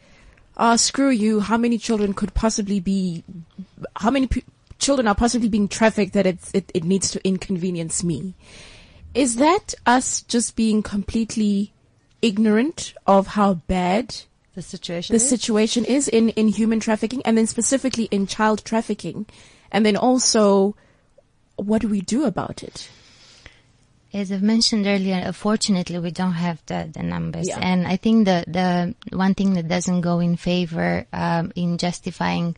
ah, 0.57 0.75
screw 0.75 1.09
you, 1.09 1.39
how 1.39 1.57
many 1.57 1.77
children 1.77 2.13
could 2.13 2.33
possibly 2.33 2.79
be, 2.79 3.23
how 3.97 4.09
many 4.09 4.25
p- 4.25 4.43
children 4.79 5.07
are 5.07 5.15
possibly 5.15 5.49
being 5.49 5.67
trafficked 5.67 6.13
that 6.13 6.25
it's, 6.25 6.49
it, 6.55 6.71
it 6.73 6.83
needs 6.83 7.11
to 7.11 7.25
inconvenience 7.25 8.03
me? 8.03 8.33
Is 9.13 9.35
that 9.35 9.75
us 9.85 10.23
just 10.23 10.55
being 10.55 10.81
completely 10.81 11.73
ignorant 12.23 12.95
of 13.05 13.27
how 13.27 13.53
bad 13.53 14.15
the 14.55 14.61
situation. 14.61 15.13
the 15.13 15.17
is? 15.17 15.29
situation 15.29 15.85
is 15.85 16.07
in, 16.07 16.29
in 16.29 16.47
human 16.47 16.79
trafficking 16.79 17.21
and 17.23 17.37
then 17.37 17.47
specifically 17.47 18.05
in 18.05 18.25
child 18.27 18.65
trafficking? 18.65 19.25
And 19.71 19.85
then 19.85 19.97
also, 19.97 20.75
what 21.57 21.81
do 21.81 21.87
we 21.87 22.01
do 22.01 22.25
about 22.25 22.63
it? 22.63 22.89
As 24.13 24.31
I've 24.31 24.41
mentioned 24.41 24.87
earlier, 24.87 25.21
unfortunately, 25.23 25.99
we 25.99 26.11
don't 26.11 26.33
have 26.33 26.65
the, 26.67 26.89
the 26.91 27.03
numbers. 27.03 27.49
Yeah. 27.49 27.59
And 27.59 27.85
I 27.85 27.97
think 27.97 28.25
the, 28.25 28.45
the 28.47 28.95
one 29.15 29.33
thing 29.33 29.55
that 29.55 29.67
doesn't 29.67 30.01
go 30.01 30.19
in 30.19 30.37
favor 30.37 31.05
um, 31.11 31.51
in 31.55 31.77
justifying 31.77 32.55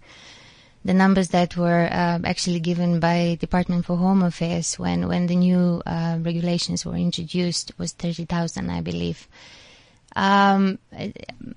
the 0.86 0.94
numbers 0.94 1.30
that 1.30 1.58
were 1.58 1.90
um, 1.92 2.26
actually 2.26 2.60
given 2.60 3.00
by 3.00 3.38
Department 3.42 3.86
for 3.86 3.98
Home 3.98 4.22
Affairs 4.22 4.78
when, 4.78 5.08
when 5.08 5.28
the 5.28 5.36
new 5.36 5.82
uh, 5.86 6.20
regulations 6.22 6.86
were 6.86 6.96
introduced 6.96 7.72
was 7.78 7.92
30,000, 7.94 8.70
I 8.70 8.82
believe. 8.82 9.28
Um, 10.16 10.80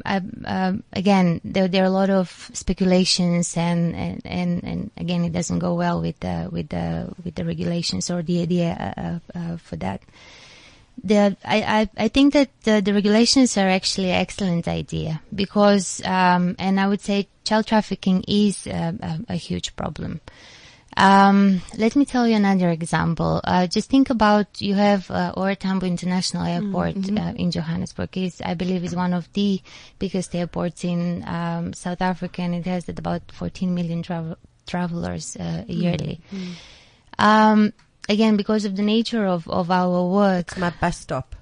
I, 0.05 0.21
um, 0.45 0.85
again, 0.93 1.41
there, 1.45 1.69
there 1.69 1.83
are 1.83 1.87
a 1.87 1.91
lot 1.91 2.11
of 2.11 2.51
speculations, 2.53 3.57
and, 3.57 3.95
and, 3.97 4.23
and, 4.25 4.65
and 4.65 4.91
again, 4.97 5.25
it 5.25 5.33
doesn't 5.33 5.61
go 5.61 5.75
well 5.75 6.01
with 6.03 6.21
the 6.21 6.49
with 6.53 6.69
the 6.69 7.13
with 7.25 7.37
the 7.37 7.45
regulations 7.45 8.11
or 8.11 8.23
the 8.23 8.43
idea 8.43 9.21
uh, 9.35 9.39
uh, 9.39 9.57
for 9.57 9.77
that. 9.77 10.03
The, 11.03 11.37
I, 11.45 11.63
I, 11.63 12.05
I 12.05 12.09
think 12.09 12.35
that 12.35 12.51
the, 12.65 12.83
the 12.83 12.93
regulations 12.93 13.57
are 13.57 13.69
actually 13.69 14.11
an 14.11 14.21
excellent 14.21 14.69
idea 14.69 15.23
because, 15.35 16.03
um, 16.05 16.57
and 16.59 16.79
I 16.79 16.89
would 16.89 17.01
say 17.01 17.29
child 17.45 17.67
trafficking 17.67 18.23
is 18.29 18.67
a, 18.67 18.95
a, 19.01 19.33
a 19.33 19.37
huge 19.37 19.75
problem. 19.77 20.21
Um, 20.97 21.63
let 21.79 21.95
me 21.97 22.05
tell 22.05 22.27
you 22.27 22.35
another 22.37 22.69
example. 22.71 23.41
Uh, 23.45 23.67
just 23.67 23.89
think 23.89 24.11
about 24.11 24.61
you 24.61 24.75
have 24.75 25.11
uh, 25.11 25.33
OR 25.37 25.55
Tambo 25.55 25.87
International 25.87 26.45
Airport 26.45 26.97
uh, 26.97 27.33
in 27.37 27.51
Johannesburg. 27.51 28.17
Is 28.19 28.41
I 28.45 28.55
believe 28.55 28.85
is 28.85 28.95
one 28.97 29.15
of 29.15 29.33
the 29.33 29.63
biggest 29.99 30.35
airports 30.35 30.85
in 30.85 31.23
um, 31.27 31.73
South 31.75 32.03
Africa, 32.03 32.43
and 32.43 32.55
it 32.55 32.67
has 32.67 32.89
about 32.89 33.23
14 33.33 33.73
million 33.75 34.03
travel- 34.03 34.37
travelers 34.67 35.37
uh, 35.37 35.65
yearly. 35.69 36.21
Um, 37.19 37.73
again, 38.09 38.37
because 38.37 38.65
of 38.65 38.77
the 38.77 38.83
nature 38.83 39.27
of, 39.27 39.49
of 39.49 39.71
our 39.71 40.07
work, 40.09 40.49
It's 40.49 40.59
my 40.59 40.71
bus 40.81 40.99
stop. 40.99 41.37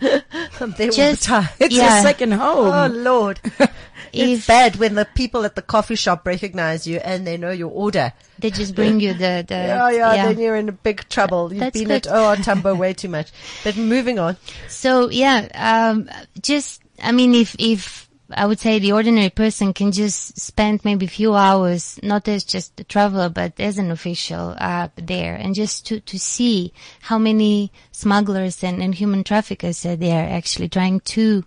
I'm 0.60 0.72
Just- 0.96 1.26
the. 1.26 1.48
It's 1.58 1.74
Yeah. 1.74 2.00
a 2.00 2.02
second 2.02 2.32
home. 2.32 2.72
Oh 2.72 2.86
Lord. 2.94 3.40
it's 4.12 4.40
If- 4.42 4.46
bad 4.46 4.76
when 4.76 4.94
the 4.94 5.06
people 5.14 5.44
at 5.44 5.54
the 5.54 5.62
coffee 5.62 5.94
shop 5.96 6.26
recognize 6.26 6.86
you 6.86 6.98
and 6.98 7.26
they 7.26 7.36
know 7.36 7.50
your 7.50 7.70
order. 7.70 8.12
they 8.38 8.50
just 8.50 8.74
bring 8.74 9.00
you 9.00 9.12
the 9.14 9.44
the 9.46 9.54
Yeah, 9.56 9.90
yeah, 9.90 10.26
then 10.26 10.38
you're 10.38 10.56
in 10.56 10.68
a 10.68 10.72
big 10.72 11.08
trouble. 11.08 11.52
You've 11.52 11.60
That's 11.60 11.78
been 11.78 11.88
good. 11.88 12.06
at 12.06 12.12
OR 12.14 12.36
Tambo 12.36 12.74
way 12.74 12.92
too 12.92 13.08
much. 13.08 13.30
But 13.64 13.76
moving 13.76 14.18
on. 14.18 14.36
So 14.68 15.08
yeah, 15.10 15.48
um, 15.54 16.08
just 16.42 16.82
I 17.02 17.12
mean, 17.12 17.34
if 17.34 17.54
if 17.58 18.09
I 18.32 18.46
would 18.46 18.60
say 18.60 18.78
the 18.78 18.92
ordinary 18.92 19.30
person 19.30 19.72
can 19.72 19.92
just 19.92 20.38
spend 20.38 20.84
maybe 20.84 21.06
a 21.06 21.08
few 21.08 21.34
hours, 21.34 21.98
not 22.02 22.28
as 22.28 22.44
just 22.44 22.78
a 22.80 22.84
traveler, 22.84 23.28
but 23.28 23.58
as 23.58 23.78
an 23.78 23.90
official 23.90 24.54
uh, 24.58 24.88
there, 24.96 25.34
and 25.34 25.54
just 25.54 25.86
to 25.86 26.00
to 26.00 26.18
see 26.18 26.72
how 27.00 27.18
many 27.18 27.70
smugglers 27.92 28.62
and, 28.64 28.82
and 28.82 28.94
human 28.94 29.24
traffickers 29.24 29.84
are 29.86 29.96
there 29.96 30.28
actually 30.28 30.68
trying 30.68 31.00
to. 31.00 31.44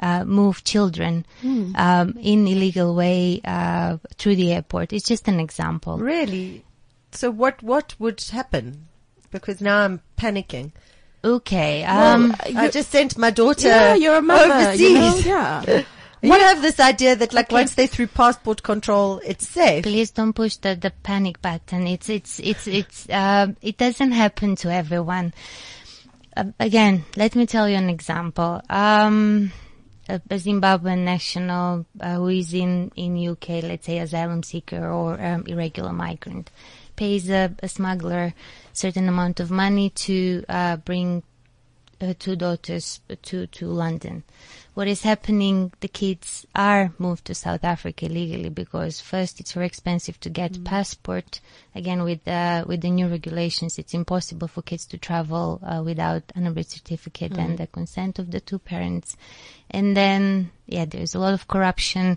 Uh, 0.00 0.24
move 0.24 0.62
children 0.62 1.26
um, 1.74 2.14
in 2.22 2.46
illegal 2.46 2.94
way 2.94 3.40
uh, 3.44 3.96
through 4.16 4.36
the 4.36 4.52
airport. 4.52 4.92
It's 4.92 5.08
just 5.08 5.26
an 5.26 5.40
example. 5.40 5.98
Really? 5.98 6.62
So 7.10 7.32
what, 7.32 7.60
what 7.64 7.96
would 7.98 8.20
happen? 8.30 8.86
Because 9.32 9.60
now 9.60 9.78
I'm 9.80 10.00
panicking. 10.16 10.70
Okay. 11.24 11.82
Well, 11.82 12.14
Um, 12.14 12.36
I 12.56 12.68
just 12.68 12.92
sent 12.92 13.18
my 13.18 13.30
daughter 13.32 13.66
yeah, 13.66 13.94
you're 13.96 14.18
a 14.18 14.22
mother. 14.22 14.54
overseas. 14.54 14.80
You 14.80 14.94
know? 15.00 15.16
Yeah. 15.24 15.82
You 16.22 16.32
have 16.32 16.62
this 16.62 16.80
idea 16.80 17.14
that 17.16 17.32
like 17.32 17.46
Okay. 17.46 17.54
once 17.54 17.74
they're 17.74 17.86
through 17.86 18.08
passport 18.08 18.62
control, 18.62 19.20
it's 19.24 19.46
safe. 19.48 19.84
please 19.84 20.10
don't 20.10 20.32
push 20.32 20.56
the, 20.56 20.74
the 20.74 20.90
panic 21.02 21.40
button. 21.40 21.86
It's 21.86 22.08
it's 22.08 22.40
it's 22.40 22.66
it's 22.66 23.08
uh, 23.08 23.48
it 23.62 23.76
doesn't 23.78 24.12
happen 24.12 24.56
to 24.56 24.72
everyone. 24.72 25.32
Uh, 26.36 26.44
again, 26.58 27.04
let 27.16 27.34
me 27.36 27.46
tell 27.46 27.68
you 27.68 27.76
an 27.76 27.88
example. 27.88 28.60
Um, 28.68 29.52
a, 30.08 30.14
a 30.16 30.34
Zimbabwean 30.36 31.04
national 31.04 31.86
uh, 32.00 32.14
who 32.16 32.28
is 32.28 32.52
in 32.54 32.90
in 32.96 33.16
UK, 33.28 33.48
let's 33.62 33.86
say 33.86 33.98
asylum 33.98 34.42
seeker 34.42 34.90
or 34.90 35.20
um, 35.20 35.44
irregular 35.46 35.92
migrant, 35.92 36.50
pays 36.96 37.28
a, 37.30 37.54
a 37.62 37.68
smuggler 37.68 38.34
certain 38.72 39.08
amount 39.08 39.40
of 39.40 39.50
money 39.50 39.90
to 39.90 40.44
uh, 40.48 40.76
bring 40.76 41.22
uh, 42.00 42.14
two 42.18 42.36
daughters 42.36 43.00
to 43.22 43.46
to 43.48 43.66
London. 43.66 44.24
What 44.78 44.86
is 44.86 45.02
happening? 45.02 45.72
The 45.80 45.88
kids 45.88 46.46
are 46.54 46.92
moved 46.98 47.24
to 47.24 47.34
South 47.34 47.64
Africa 47.64 48.06
illegally 48.06 48.48
because 48.48 49.00
first 49.00 49.40
it's 49.40 49.54
very 49.54 49.66
expensive 49.66 50.20
to 50.20 50.30
get 50.30 50.62
passport. 50.62 51.40
Again, 51.74 52.04
with 52.04 52.28
uh, 52.28 52.64
with 52.64 52.82
the 52.82 52.90
new 52.90 53.08
regulations, 53.08 53.76
it's 53.76 53.92
impossible 53.92 54.46
for 54.46 54.62
kids 54.62 54.86
to 54.86 54.96
travel 54.96 55.60
uh, 55.64 55.82
without 55.82 56.22
an 56.36 56.54
birth 56.54 56.68
certificate 56.68 57.36
and 57.36 57.58
the 57.58 57.66
consent 57.66 58.20
of 58.20 58.30
the 58.30 58.38
two 58.38 58.60
parents. 58.60 59.16
And 59.68 59.96
then, 59.96 60.52
yeah, 60.66 60.84
there's 60.84 61.16
a 61.16 61.18
lot 61.18 61.34
of 61.34 61.48
corruption 61.48 62.16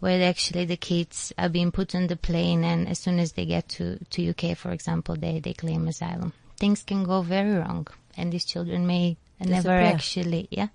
where 0.00 0.28
actually 0.28 0.66
the 0.66 0.76
kids 0.76 1.32
are 1.38 1.48
being 1.48 1.72
put 1.72 1.94
on 1.94 2.08
the 2.08 2.16
plane 2.16 2.64
and 2.64 2.86
as 2.86 2.98
soon 2.98 3.18
as 3.18 3.32
they 3.32 3.46
get 3.46 3.70
to, 3.70 3.98
to 4.10 4.28
UK, 4.28 4.58
for 4.58 4.72
example, 4.72 5.16
they, 5.16 5.40
they 5.40 5.54
claim 5.54 5.88
asylum. 5.88 6.34
Things 6.58 6.82
can 6.82 7.04
go 7.04 7.22
very 7.22 7.54
wrong 7.54 7.86
and 8.14 8.30
these 8.30 8.44
children 8.44 8.86
may 8.86 9.16
never 9.40 9.70
actually, 9.70 10.48
yeah, 10.50 10.68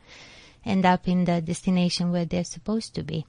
end 0.66 0.86
up 0.86 1.07
in 1.07 1.26
the 1.26 1.41
destination 1.41 2.12
where 2.12 2.26
they're 2.26 2.43
supposed 2.43 2.95
to 2.95 3.03
be 3.03 3.26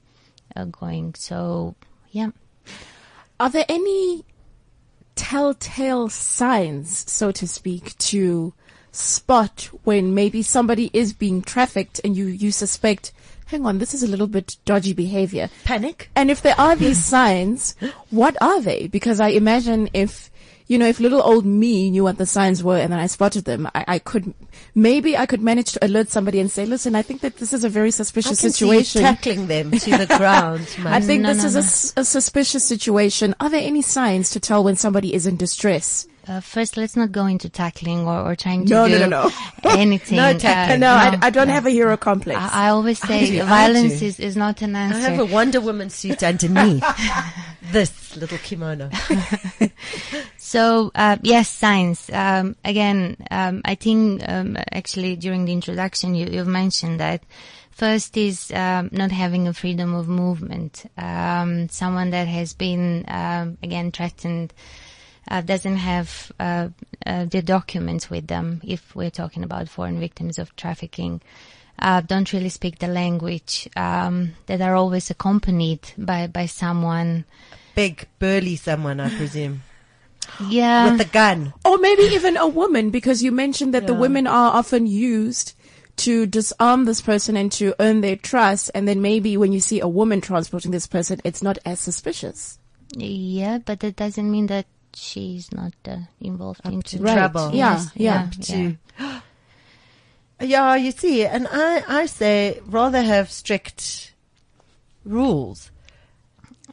uh, 0.55 0.65
going. 0.65 1.15
So, 1.15 1.75
yeah. 2.11 2.31
Are 3.39 3.49
there 3.49 3.65
any 3.67 4.25
telltale 5.15 6.09
signs, 6.09 7.11
so 7.11 7.31
to 7.31 7.47
speak, 7.47 7.97
to 7.97 8.53
spot 8.91 9.69
when 9.83 10.13
maybe 10.13 10.41
somebody 10.41 10.89
is 10.93 11.13
being 11.13 11.41
trafficked 11.41 12.01
and 12.03 12.15
you, 12.15 12.25
you 12.25 12.51
suspect, 12.51 13.11
hang 13.47 13.65
on, 13.65 13.77
this 13.77 13.93
is 13.93 14.03
a 14.03 14.07
little 14.07 14.27
bit 14.27 14.57
dodgy 14.65 14.93
behavior? 14.93 15.49
Panic. 15.63 16.09
And 16.15 16.29
if 16.29 16.41
there 16.41 16.59
are 16.59 16.75
these 16.75 17.03
signs, 17.03 17.75
what 18.09 18.35
are 18.41 18.61
they? 18.61 18.87
Because 18.87 19.19
I 19.19 19.29
imagine 19.29 19.89
if, 19.93 20.29
you 20.71 20.77
know, 20.77 20.87
if 20.87 21.01
little 21.01 21.21
old 21.21 21.45
me 21.45 21.89
knew 21.91 22.01
what 22.05 22.17
the 22.17 22.25
signs 22.25 22.63
were 22.63 22.77
and 22.77 22.93
then 22.93 22.99
I 22.99 23.07
spotted 23.07 23.43
them, 23.43 23.67
I, 23.75 23.83
I 23.89 23.99
could, 23.99 24.33
maybe 24.73 25.17
I 25.17 25.25
could 25.25 25.41
manage 25.41 25.73
to 25.73 25.85
alert 25.85 26.09
somebody 26.11 26.39
and 26.39 26.49
say, 26.49 26.65
listen, 26.65 26.95
I 26.95 27.01
think 27.01 27.19
that 27.21 27.35
this 27.39 27.51
is 27.51 27.65
a 27.65 27.69
very 27.69 27.91
suspicious 27.91 28.39
can 28.39 28.51
see 28.51 28.65
you 28.65 28.71
situation. 28.71 29.01
tackling 29.01 29.47
them 29.47 29.71
to 29.71 29.97
the 29.97 30.05
ground. 30.17 30.61
I 30.85 31.01
think 31.01 31.23
No, 31.23 31.33
this 31.33 31.43
no, 31.43 31.59
is 31.59 31.93
no. 31.95 31.99
a 31.99 32.01
A, 32.03 32.05
suspicious 32.05 32.63
situation. 32.63 33.35
Are 33.41 33.49
there 33.49 33.59
any 33.61 33.81
signs 33.81 34.29
to 34.29 34.39
tell 34.39 34.63
when 34.63 34.77
somebody 34.77 35.13
is 35.13 35.27
in 35.27 35.35
distress? 35.35 36.07
Uh, 36.31 36.39
first, 36.39 36.77
let's 36.77 36.95
not 36.95 37.11
go 37.11 37.25
into 37.25 37.49
tackling 37.49 38.07
or, 38.07 38.21
or 38.21 38.35
trying 38.37 38.65
to 38.65 38.73
No, 38.73 38.87
no, 38.87 38.99
do 38.99 39.07
no, 39.07 39.23
no. 39.23 39.31
anything. 39.71 40.15
No 40.15 40.29
uh, 40.29 40.33
tackling. 40.39 40.79
no, 40.79 40.91
I, 40.93 41.17
I 41.23 41.29
don't 41.29 41.49
have 41.49 41.65
a 41.65 41.69
hero 41.69 41.97
complex. 41.97 42.39
I, 42.39 42.67
I 42.67 42.69
always 42.69 42.99
say 42.99 43.31
do, 43.31 43.41
I 43.41 43.45
violence 43.45 44.01
is, 44.01 44.17
is 44.17 44.37
not 44.37 44.61
an 44.61 44.73
answer. 44.77 44.97
I 44.97 45.01
have 45.01 45.19
a 45.19 45.25
Wonder 45.25 45.59
Woman 45.59 45.89
suit 45.89 46.23
underneath 46.23 46.85
this 47.73 48.15
little 48.15 48.37
kimono. 48.37 48.89
So 50.37 50.91
uh, 50.95 51.17
yes, 51.21 51.49
science. 51.49 52.09
Um, 52.11 52.57
again, 52.65 53.15
um, 53.31 53.61
I 53.63 53.75
think 53.75 54.21
um, 54.27 54.57
actually 54.73 55.15
during 55.15 55.45
the 55.45 55.53
introduction 55.53 56.13
you, 56.13 56.27
you've 56.27 56.45
mentioned 56.45 56.99
that 56.99 57.23
first 57.71 58.17
is 58.17 58.51
um, 58.51 58.89
not 58.91 59.11
having 59.11 59.47
a 59.47 59.53
freedom 59.53 59.95
of 59.95 60.09
movement. 60.09 60.83
Um, 60.97 61.69
someone 61.69 62.09
that 62.09 62.27
has 62.27 62.53
been 62.53 63.05
um, 63.07 63.57
again 63.63 63.93
threatened 63.93 64.53
uh, 65.29 65.41
doesn't 65.41 65.77
have 65.77 66.31
uh, 66.39 66.69
uh, 67.05 67.25
the 67.25 67.41
documents 67.41 68.09
with 68.09 68.27
them. 68.27 68.61
If 68.63 68.95
we're 68.95 69.11
talking 69.11 69.43
about 69.43 69.69
foreign 69.69 69.99
victims 69.99 70.39
of 70.39 70.55
trafficking. 70.55 71.21
Uh, 71.79 72.01
don't 72.01 72.31
really 72.31 72.49
speak 72.49 72.77
the 72.77 72.87
language, 72.87 73.67
um, 73.75 74.33
that 74.45 74.61
are 74.61 74.75
always 74.75 75.09
accompanied 75.09 75.79
by, 75.97 76.27
by 76.27 76.45
someone. 76.45 77.25
Big, 77.73 78.07
burly 78.19 78.55
someone, 78.55 78.99
I 78.99 79.09
presume. 79.09 79.63
Yeah. 80.47 80.91
With 80.91 81.01
a 81.01 81.05
gun. 81.05 81.53
or 81.65 81.77
maybe 81.79 82.03
even 82.03 82.37
a 82.37 82.47
woman, 82.47 82.89
because 82.89 83.21
you 83.23 83.31
mentioned 83.31 83.73
that 83.73 83.87
the 83.87 83.93
women 83.93 84.27
are 84.27 84.53
often 84.53 84.85
used 84.85 85.53
to 85.97 86.25
disarm 86.25 86.85
this 86.85 87.01
person 87.01 87.35
and 87.35 87.51
to 87.53 87.75
earn 87.79 88.01
their 88.01 88.15
trust. 88.15 88.71
And 88.73 88.87
then 88.87 89.01
maybe 89.01 89.35
when 89.35 89.51
you 89.51 89.59
see 89.59 89.79
a 89.79 89.87
woman 89.87 90.21
transporting 90.21 90.71
this 90.71 90.87
person, 90.87 91.19
it's 91.23 91.43
not 91.43 91.57
as 91.65 91.79
suspicious. 91.79 92.59
Yeah, 92.95 93.59
but 93.59 93.79
that 93.81 93.95
doesn't 93.95 94.29
mean 94.29 94.47
that 94.47 94.67
she's 94.93 95.51
not 95.51 95.73
uh, 95.87 95.97
involved 96.19 96.61
in 96.65 96.81
to 96.81 96.97
Right. 96.99 97.13
trouble. 97.13 97.51
Yeah, 97.53 97.83
yeah. 97.95 98.29
to- 98.41 98.77
Yeah, 100.39 100.75
you 100.75 100.91
see, 100.91 101.23
and 101.23 101.47
I, 101.51 101.83
I 101.87 102.05
say 102.07 102.59
rather 102.65 103.01
have 103.03 103.31
strict 103.31 104.11
rules. 105.05 105.69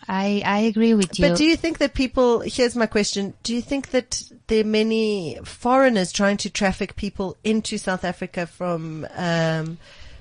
I 0.09 0.43
I 0.45 0.61
agree 0.61 0.95
with 0.95 1.19
you. 1.19 1.29
But 1.29 1.37
do 1.37 1.45
you 1.45 1.55
think 1.55 1.77
that 1.79 1.93
people, 1.93 2.41
here's 2.41 2.75
my 2.75 2.87
question, 2.87 3.35
do 3.43 3.55
you 3.55 3.61
think 3.61 3.91
that 3.91 4.23
there 4.47 4.63
are 4.63 4.67
many 4.67 5.39
foreigners 5.45 6.13
trying 6.13 6.39
to 6.39 6.51
traffic 6.51 6.97
people 6.97 7.37
into 7.45 7.77
South 7.77 8.05
Africa 8.05 8.47
from, 8.47 9.07
um, 9.15 9.77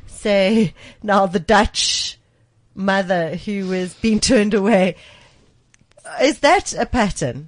say, 0.07 0.73
now 1.03 1.25
the 1.25 1.39
Dutch 1.39 2.19
mother 2.75 3.37
who 3.37 3.67
was 3.67 3.93
being 3.93 4.19
turned 4.19 4.53
away? 4.53 4.95
Is 6.21 6.39
that 6.39 6.73
a 6.73 6.85
pattern? 6.85 7.47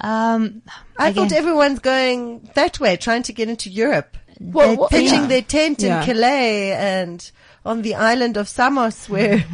Um, 0.00 0.62
I 0.98 1.08
again, 1.08 1.28
thought 1.28 1.36
everyone's 1.36 1.78
going 1.80 2.48
that 2.54 2.80
way, 2.80 2.96
trying 2.96 3.22
to 3.24 3.32
get 3.32 3.48
into 3.48 3.68
Europe. 3.70 4.16
Well, 4.40 4.70
the 4.72 4.76
well, 4.80 4.88
thing- 4.88 5.04
pitching 5.06 5.20
Yeah. 5.22 5.26
their 5.26 5.42
tent 5.42 5.82
Yeah. 5.82 6.00
in 6.00 6.06
Calais 6.06 6.72
and 6.72 7.30
on 7.64 7.82
the 7.82 7.94
island 7.94 8.38
of 8.38 8.48
Samos 8.48 9.06
where 9.08 9.44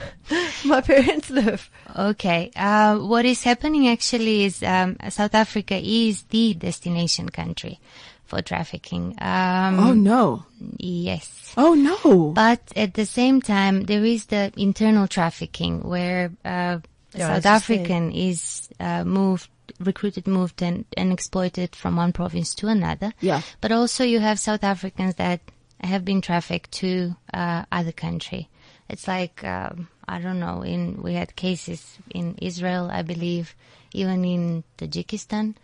my 0.64 0.80
parents 0.80 1.28
live. 1.30 1.70
Okay. 1.94 2.50
Uh, 2.56 2.96
what 2.98 3.24
is 3.26 3.42
happening 3.42 3.88
actually 3.88 4.44
is 4.44 4.62
um, 4.62 4.96
South 5.10 5.34
Africa 5.34 5.76
is 5.82 6.22
the 6.30 6.54
destination 6.54 7.28
country 7.28 7.78
for 8.24 8.40
trafficking. 8.40 9.14
Um, 9.20 9.78
Oh 9.80 9.92
no. 9.92 10.44
Yes. 10.78 11.52
Oh 11.58 11.74
no. 11.74 12.30
But 12.32 12.60
at 12.76 12.94
the 12.94 13.04
same 13.06 13.42
time, 13.42 13.82
there 13.82 14.04
is 14.04 14.26
the 14.26 14.52
internal 14.56 15.06
trafficking 15.08 15.82
where 15.82 16.32
uh, 16.44 16.78
Yeah, 17.14 17.26
South 17.34 17.36
as 17.36 17.44
you. 17.44 17.50
African 17.50 18.12
is 18.12 18.68
uh, 18.78 19.04
moved, 19.04 19.50
recruited, 19.80 20.26
moved, 20.26 20.62
and, 20.62 20.84
and 20.96 21.12
exploited 21.12 21.74
from 21.74 21.96
one 21.96 22.12
province 22.12 22.54
to 22.56 22.68
another. 22.68 23.12
Yeah. 23.20 23.40
But 23.60 23.72
also, 23.72 24.04
you 24.04 24.20
have 24.20 24.38
South 24.38 24.62
Africans 24.62 25.14
that 25.16 25.40
have 25.82 26.04
been 26.04 26.20
trafficked 26.20 26.70
to 26.72 27.16
uh, 27.32 27.64
other 27.72 27.92
country. 27.92 28.48
It's 28.88 29.08
like 29.08 29.42
um, 29.44 29.88
I 30.06 30.20
don't 30.20 30.40
know. 30.40 30.62
In 30.62 31.00
we 31.02 31.14
had 31.14 31.36
cases 31.36 31.96
in 32.10 32.34
Israel, 32.42 32.88
I 32.92 33.02
believe, 33.02 33.54
even 33.92 34.24
in 34.24 34.64
Tajikistan. 34.78 35.54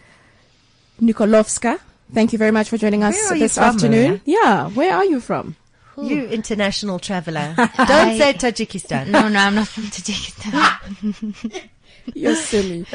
Nikolovska, 1.00 1.78
thank 2.12 2.32
you 2.32 2.38
very 2.38 2.50
much 2.50 2.68
for 2.68 2.76
joining 2.76 3.02
us 3.02 3.16
this 3.30 3.54
from, 3.54 3.64
afternoon. 3.64 4.20
Yeah, 4.26 4.68
where 4.68 4.94
are 4.94 5.04
you 5.04 5.20
from? 5.20 5.56
You 6.00 6.26
international 6.26 6.98
traveler. 6.98 7.54
Don't 7.56 8.18
say 8.18 8.32
Tajikistan. 8.34 9.08
No, 9.08 9.28
no, 9.28 9.38
I'm 9.38 9.54
not 9.54 9.68
from 9.68 9.84
Tajikistan. 9.84 11.68
You're 12.14 12.34
silly. 12.36 12.86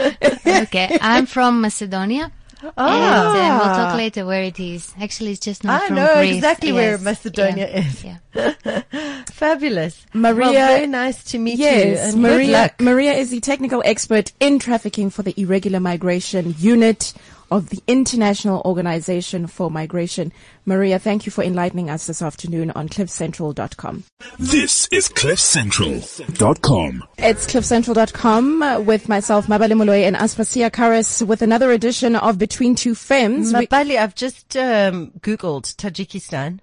okay, 0.46 0.98
I'm 1.02 1.26
from 1.26 1.62
Macedonia. 1.62 2.32
Ah. 2.78 3.32
And 3.34 3.38
uh, 3.38 3.66
we'll 3.66 3.76
talk 3.76 3.96
later 3.96 4.26
where 4.26 4.44
it 4.44 4.60
is. 4.60 4.94
Actually, 5.02 5.32
it's 5.32 5.40
just 5.40 5.64
not 5.64 5.82
I 5.84 5.88
from 5.88 5.96
know 5.96 6.16
Greece. 6.18 6.36
exactly 6.36 6.74
where 6.74 6.98
Macedonia 6.98 7.70
yeah, 7.70 7.80
is. 7.80 8.04
Yeah. 8.04 9.22
Fabulous. 9.32 10.06
Maria- 10.14 10.40
Well, 10.52 10.52
very 10.76 10.88
nice 10.88 11.24
to 11.32 11.40
meet 11.40 11.58
you. 11.58 11.66
Yes, 11.66 12.14
And 12.14 12.22
good 12.22 12.32
Maria. 12.34 12.52
luck. 12.52 12.82
Maria 12.82 13.14
is 13.14 13.30
the 13.30 13.40
technical 13.40 13.82
expert 13.86 14.34
in 14.42 14.60
trafficking 14.60 15.10
for 15.10 15.24
the 15.24 15.34
Irregular 15.40 15.80
Migration 15.80 16.54
Unit 16.60 17.14
of 17.52 17.70
the 17.70 17.82
International 17.88 18.62
Organization 18.66 19.48
for 19.48 19.70
Migration. 19.72 20.32
Maria, 20.66 21.00
thank 21.00 21.26
you 21.26 21.32
for 21.32 21.44
enlightening 21.44 21.90
us 21.90 22.08
this 22.08 22.22
afternoon 22.22 22.72
on 22.72 22.90
CliffCentral.com. 22.90 24.04
This 24.38 24.88
is 24.92 25.10
CliffCentral.com. 25.10 27.04
It's 27.18 27.46
CliffCentral.com 27.48 28.86
with 28.86 29.10
myself, 29.10 29.48
Mabale 29.48 29.72
Moloi, 29.74 30.04
and 30.04 30.16
Aspasia 30.16 30.70
Karras 30.72 31.26
with 31.26 31.42
another 31.42 31.72
edition 31.72 32.16
of 32.16 32.38
Between 32.38 32.76
Two 32.76 32.96
Femmes. 32.96 33.54
We- 33.54 33.66
Mabale, 33.68 33.98
I've 34.00 34.16
just 34.16 34.56
um, 34.58 35.12
Googled 35.20 35.76
Tajikistan. 35.76 36.60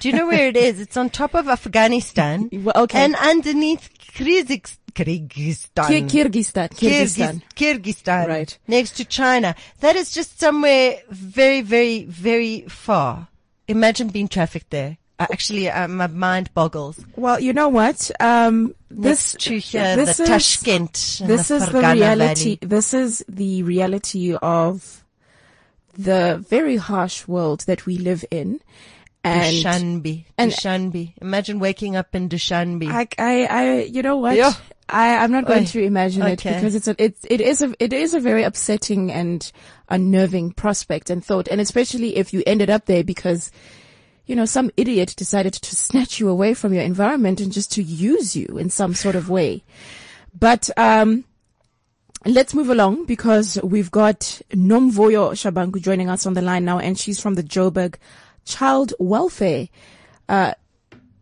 Do 0.00 0.08
you 0.08 0.14
know 0.14 0.28
where 0.28 0.46
it 0.46 0.56
is? 0.56 0.78
It's 0.80 0.96
on 0.96 1.10
top 1.10 1.34
of 1.34 1.48
Afghanistan. 1.48 2.48
Well, 2.58 2.84
okay. 2.84 3.04
And 3.04 3.14
underneath 3.16 3.88
Kyrgyz- 4.14 4.76
Kyrgyzstan. 4.94 6.08
Kyrgyzstan. 6.08 6.68
Kyrgyzstan. 6.70 7.42
Kyrgyzstan. 7.54 8.26
Right. 8.28 8.58
Next 8.66 8.96
to 8.96 9.04
China. 9.04 9.54
That 9.80 9.96
is 9.96 10.10
just 10.12 10.38
somewhere 10.40 10.98
very, 11.10 11.60
very, 11.62 12.04
very 12.04 12.62
far. 12.68 13.28
Imagine 13.68 14.08
being 14.08 14.28
trafficked 14.28 14.70
there. 14.70 14.96
Actually, 15.20 15.68
uh, 15.68 15.88
my 15.88 16.06
mind 16.06 16.48
boggles. 16.54 17.00
Well, 17.16 17.40
you 17.40 17.52
know 17.52 17.68
what? 17.68 18.08
Um, 18.20 18.74
this 18.88 19.34
Next 19.34 19.40
to 19.46 19.58
here, 19.58 19.96
this 19.96 20.16
the 20.16 20.22
is- 20.22 20.28
Tashkent. 20.28 20.92
this 21.26 21.48
the 21.48 21.56
is 21.56 21.66
the 21.68 21.80
reality. 21.80 22.56
Valley. 22.56 22.58
This 22.62 22.94
is 22.94 23.24
the 23.28 23.62
reality 23.64 24.34
of 24.36 25.04
the 25.94 26.42
very 26.48 26.76
harsh 26.76 27.26
world 27.26 27.60
that 27.66 27.84
we 27.84 27.98
live 27.98 28.24
in. 28.30 28.60
And 29.24 29.52
Dushanbe. 29.52 30.24
and- 30.38 30.52
Dushanbe. 30.52 31.14
Imagine 31.20 31.58
waking 31.58 31.96
up 31.96 32.14
in 32.14 32.28
Dushanbe. 32.28 32.86
I, 32.88 33.08
I, 33.18 33.44
I, 33.46 33.80
you 33.82 34.02
know 34.02 34.16
what? 34.18 34.36
Yeah. 34.36 34.52
I, 34.88 35.16
I'm 35.18 35.30
not 35.30 35.46
going 35.46 35.64
Oi. 35.64 35.66
to 35.66 35.82
imagine 35.82 36.22
it 36.22 36.42
because 36.42 36.74
it's 36.74 36.88
a, 36.88 36.94
it's, 36.98 37.24
it 37.28 37.40
is 37.40 37.62
a, 37.62 37.74
it 37.78 37.92
is 37.92 38.14
a 38.14 38.20
very 38.20 38.42
upsetting 38.42 39.12
and 39.12 39.50
unnerving 39.88 40.52
prospect 40.52 41.10
and 41.10 41.24
thought. 41.24 41.48
And 41.48 41.60
especially 41.60 42.16
if 42.16 42.32
you 42.32 42.42
ended 42.46 42.70
up 42.70 42.86
there 42.86 43.04
because, 43.04 43.50
you 44.26 44.34
know, 44.34 44.44
some 44.44 44.70
idiot 44.76 45.14
decided 45.16 45.52
to 45.54 45.76
snatch 45.76 46.20
you 46.20 46.28
away 46.28 46.54
from 46.54 46.72
your 46.72 46.82
environment 46.82 47.40
and 47.40 47.52
just 47.52 47.72
to 47.72 47.82
use 47.82 48.34
you 48.34 48.46
in 48.58 48.70
some 48.70 48.94
sort 48.94 49.14
of 49.14 49.28
way. 49.28 49.62
But, 50.38 50.70
um, 50.76 51.24
Let's 52.26 52.52
move 52.52 52.68
along 52.68 53.06
because 53.06 53.60
we've 53.62 53.92
got 53.92 54.42
Nomvuyo 54.50 55.30
Shabangu 55.32 55.80
joining 55.80 56.10
us 56.10 56.26
on 56.26 56.34
the 56.34 56.42
line 56.42 56.64
now, 56.64 56.80
and 56.80 56.98
she's 56.98 57.20
from 57.20 57.36
the 57.36 57.44
Joburg 57.44 57.94
Child 58.44 58.92
Welfare. 58.98 59.68
Uh, 60.28 60.54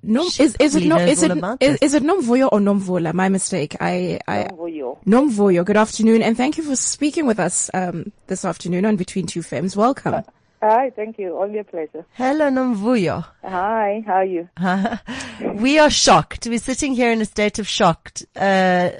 Nom, 0.06 0.24
is, 0.26 0.38
is 0.38 0.54
it 0.54 0.58
probably 0.58 0.88
no, 0.88 0.96
knows 0.98 1.10
is 1.10 1.22
it, 1.24 1.30
all 1.32 1.38
about 1.38 1.62
is, 1.62 1.94
it 1.94 2.02
Nomvoyo 2.04 2.48
or 2.52 2.60
Nomvola? 2.60 3.12
My 3.12 3.28
mistake. 3.28 3.76
I, 3.80 4.20
I, 4.28 4.44
Nomvoyo. 4.44 5.04
Nomvoyo. 5.04 5.64
Good 5.64 5.76
afternoon, 5.76 6.22
and 6.22 6.36
thank 6.36 6.56
you 6.56 6.62
for 6.62 6.76
speaking 6.76 7.26
with 7.26 7.40
us, 7.40 7.70
um, 7.74 8.12
this 8.28 8.44
afternoon 8.44 8.86
on 8.86 8.94
Between 8.94 9.26
Two 9.26 9.42
Femmes. 9.42 9.76
Welcome. 9.76 10.22
Hi, 10.62 10.90
thank 10.90 11.18
you. 11.18 11.36
Only 11.36 11.58
a 11.58 11.64
pleasure. 11.64 12.06
Hello, 12.12 12.48
Nomvuyo. 12.50 13.24
Hi, 13.42 14.04
how 14.06 14.14
are 14.14 14.24
you? 14.24 14.48
we 15.60 15.80
are 15.80 15.90
shocked. 15.90 16.46
We're 16.46 16.60
sitting 16.60 16.94
here 16.94 17.10
in 17.10 17.20
a 17.20 17.26
state 17.26 17.58
of 17.58 17.66
shocked, 17.66 18.24
uh, 18.36 18.90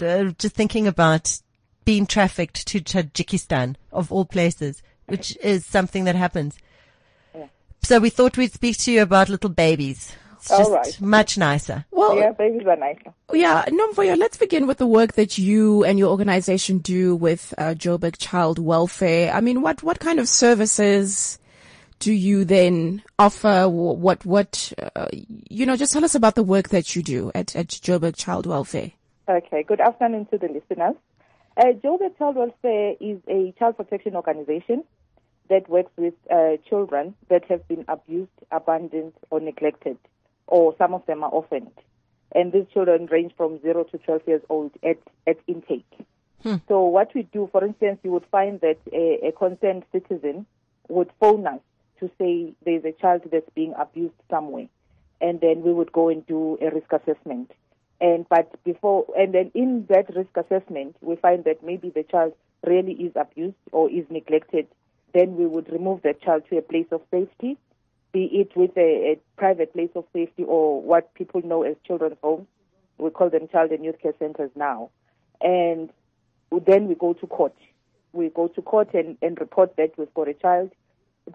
uh, 0.00 0.24
just 0.38 0.54
thinking 0.54 0.86
about 0.86 1.40
being 1.84 2.06
trafficked 2.06 2.68
to 2.68 2.80
Tajikistan, 2.80 3.74
of 3.92 4.12
all 4.12 4.24
places, 4.24 4.80
which 5.06 5.36
is 5.42 5.66
something 5.66 6.04
that 6.04 6.14
happens. 6.14 6.56
So 7.82 7.98
we 7.98 8.10
thought 8.10 8.38
we'd 8.38 8.52
speak 8.52 8.78
to 8.78 8.92
you 8.92 9.02
about 9.02 9.28
little 9.28 9.50
babies. 9.50 10.14
It's 10.42 10.50
All 10.50 10.58
just 10.58 10.70
right. 10.72 11.00
much 11.00 11.38
nicer. 11.38 11.84
Well, 11.92 12.16
Yeah, 12.16 12.32
babies 12.32 12.66
are 12.66 12.74
nice. 12.74 12.98
Yeah, 13.32 13.64
Nomvuyo, 13.66 14.18
let's 14.18 14.36
begin 14.36 14.66
with 14.66 14.78
the 14.78 14.88
work 14.88 15.12
that 15.12 15.38
you 15.38 15.84
and 15.84 16.00
your 16.00 16.10
organization 16.10 16.78
do 16.78 17.14
with 17.14 17.54
uh, 17.58 17.74
Joburg 17.74 18.16
Child 18.18 18.58
Welfare. 18.58 19.32
I 19.32 19.40
mean, 19.40 19.62
what, 19.62 19.84
what 19.84 20.00
kind 20.00 20.18
of 20.18 20.28
services 20.28 21.38
do 22.00 22.12
you 22.12 22.44
then 22.44 23.04
offer? 23.20 23.68
What, 23.68 24.26
what, 24.26 24.72
uh, 24.96 25.06
you 25.12 25.64
know, 25.64 25.76
just 25.76 25.92
tell 25.92 26.04
us 26.04 26.16
about 26.16 26.34
the 26.34 26.42
work 26.42 26.70
that 26.70 26.96
you 26.96 27.04
do 27.04 27.30
at, 27.36 27.54
at 27.54 27.68
Joburg 27.68 28.16
Child 28.16 28.46
Welfare. 28.46 28.90
Okay, 29.28 29.62
good 29.62 29.80
afternoon 29.80 30.26
to 30.32 30.38
the 30.38 30.48
listeners. 30.48 30.96
Uh, 31.56 31.66
Joburg 31.84 32.18
Child 32.18 32.34
Welfare 32.34 32.94
is 32.98 33.20
a 33.28 33.54
child 33.60 33.76
protection 33.76 34.16
organization 34.16 34.82
that 35.48 35.68
works 35.68 35.92
with 35.96 36.14
uh, 36.32 36.56
children 36.68 37.14
that 37.28 37.44
have 37.44 37.68
been 37.68 37.84
abused, 37.86 38.30
abandoned, 38.50 39.12
or 39.30 39.38
neglected, 39.38 39.98
or 40.46 40.74
some 40.78 40.94
of 40.94 41.04
them 41.06 41.22
are 41.24 41.30
orphaned. 41.30 41.72
And 42.34 42.52
these 42.52 42.66
children 42.72 43.06
range 43.06 43.32
from 43.36 43.60
0 43.60 43.84
to 43.84 43.98
12 43.98 44.22
years 44.26 44.42
old 44.48 44.72
at, 44.82 44.98
at 45.26 45.36
intake. 45.46 45.84
Hmm. 46.42 46.56
So 46.66 46.84
what 46.84 47.14
we 47.14 47.22
do, 47.22 47.48
for 47.52 47.64
instance, 47.64 47.98
you 48.02 48.10
would 48.10 48.26
find 48.30 48.60
that 48.60 48.78
a, 48.92 49.28
a 49.28 49.32
concerned 49.32 49.84
citizen 49.92 50.46
would 50.88 51.10
phone 51.20 51.46
us 51.46 51.60
to 52.00 52.10
say 52.18 52.52
there's 52.64 52.84
a 52.84 52.92
child 52.92 53.22
that's 53.30 53.48
being 53.54 53.74
abused 53.78 54.14
somewhere, 54.28 54.66
and 55.20 55.40
then 55.40 55.62
we 55.62 55.72
would 55.72 55.92
go 55.92 56.08
and 56.08 56.26
do 56.26 56.58
a 56.60 56.70
risk 56.70 56.92
assessment. 56.92 57.52
And 58.00 58.28
but 58.28 58.52
before, 58.64 59.06
and 59.16 59.32
then 59.32 59.52
in 59.54 59.86
that 59.88 60.14
risk 60.16 60.36
assessment, 60.36 60.96
we 61.00 61.14
find 61.16 61.44
that 61.44 61.62
maybe 61.62 61.90
the 61.90 62.02
child 62.02 62.34
really 62.66 62.94
is 62.94 63.12
abused 63.14 63.54
or 63.70 63.88
is 63.88 64.04
neglected. 64.10 64.66
Then 65.14 65.36
we 65.36 65.46
would 65.46 65.70
remove 65.70 66.02
that 66.02 66.20
child 66.20 66.42
to 66.50 66.58
a 66.58 66.62
place 66.62 66.86
of 66.90 67.02
safety, 67.12 67.56
be 68.12 68.24
it 68.24 68.56
with 68.56 68.76
a, 68.76 69.12
a 69.12 69.20
private 69.36 69.72
place 69.72 69.90
of 69.94 70.04
safety 70.12 70.44
or 70.44 70.80
what 70.82 71.12
people 71.14 71.42
know 71.42 71.62
as 71.62 71.76
children's 71.86 72.18
homes. 72.22 72.46
We 72.98 73.10
call 73.10 73.30
them 73.30 73.48
child 73.48 73.70
and 73.70 73.84
youth 73.84 74.00
care 74.02 74.12
centers 74.18 74.50
now. 74.54 74.90
And 75.40 75.90
then 76.66 76.88
we 76.88 76.94
go 76.94 77.14
to 77.14 77.26
court. 77.26 77.56
We 78.12 78.28
go 78.28 78.48
to 78.48 78.62
court 78.62 78.92
and, 78.94 79.16
and 79.22 79.40
report 79.40 79.76
that 79.76 79.92
we've 79.96 80.12
got 80.14 80.28
a 80.28 80.34
child. 80.34 80.70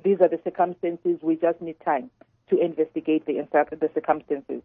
These 0.04 0.22
are 0.22 0.30
the 0.30 0.40
circumstances. 0.44 1.18
We 1.22 1.36
just 1.36 1.62
need 1.62 1.78
time 1.84 2.12
to 2.50 2.58
investigate 2.58 3.26
the, 3.26 3.46
the 3.52 3.90
circumstances. 3.94 4.62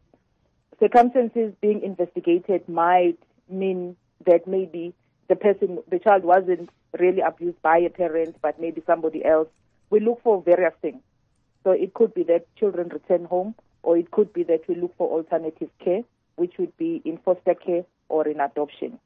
Circumstances 0.78 1.54
being 1.60 1.82
investigated 1.82 2.68
might 2.68 3.18
mean 3.48 3.96
that 4.26 4.46
maybe 4.46 4.94
the 5.28 5.36
person, 5.36 5.78
the 5.90 5.98
child 5.98 6.24
wasn't 6.24 6.70
really 6.98 7.20
abused 7.20 7.60
by 7.62 7.78
a 7.78 7.88
parent, 7.88 8.36
but 8.42 8.60
maybe 8.60 8.82
somebody 8.86 9.24
else. 9.24 9.48
We 9.90 10.00
look 10.00 10.22
for 10.22 10.42
various 10.42 10.74
things. 10.82 11.00
So 11.64 11.70
it 11.70 11.94
could 11.94 12.14
be 12.14 12.24
that 12.24 12.46
children 12.56 12.88
return 12.88 13.24
home, 13.24 13.54
or 13.82 13.96
it 13.96 14.10
could 14.10 14.32
be 14.32 14.42
that 14.44 14.68
we 14.68 14.74
look 14.74 14.96
for 14.96 15.08
alternative 15.10 15.70
care, 15.82 16.02
which 16.36 16.54
would 16.58 16.76
be 16.76 17.02
in 17.04 17.18
foster 17.18 17.54
care 17.54 17.84
or 18.08 18.26
in 18.26 18.40
adoption. 18.40 18.98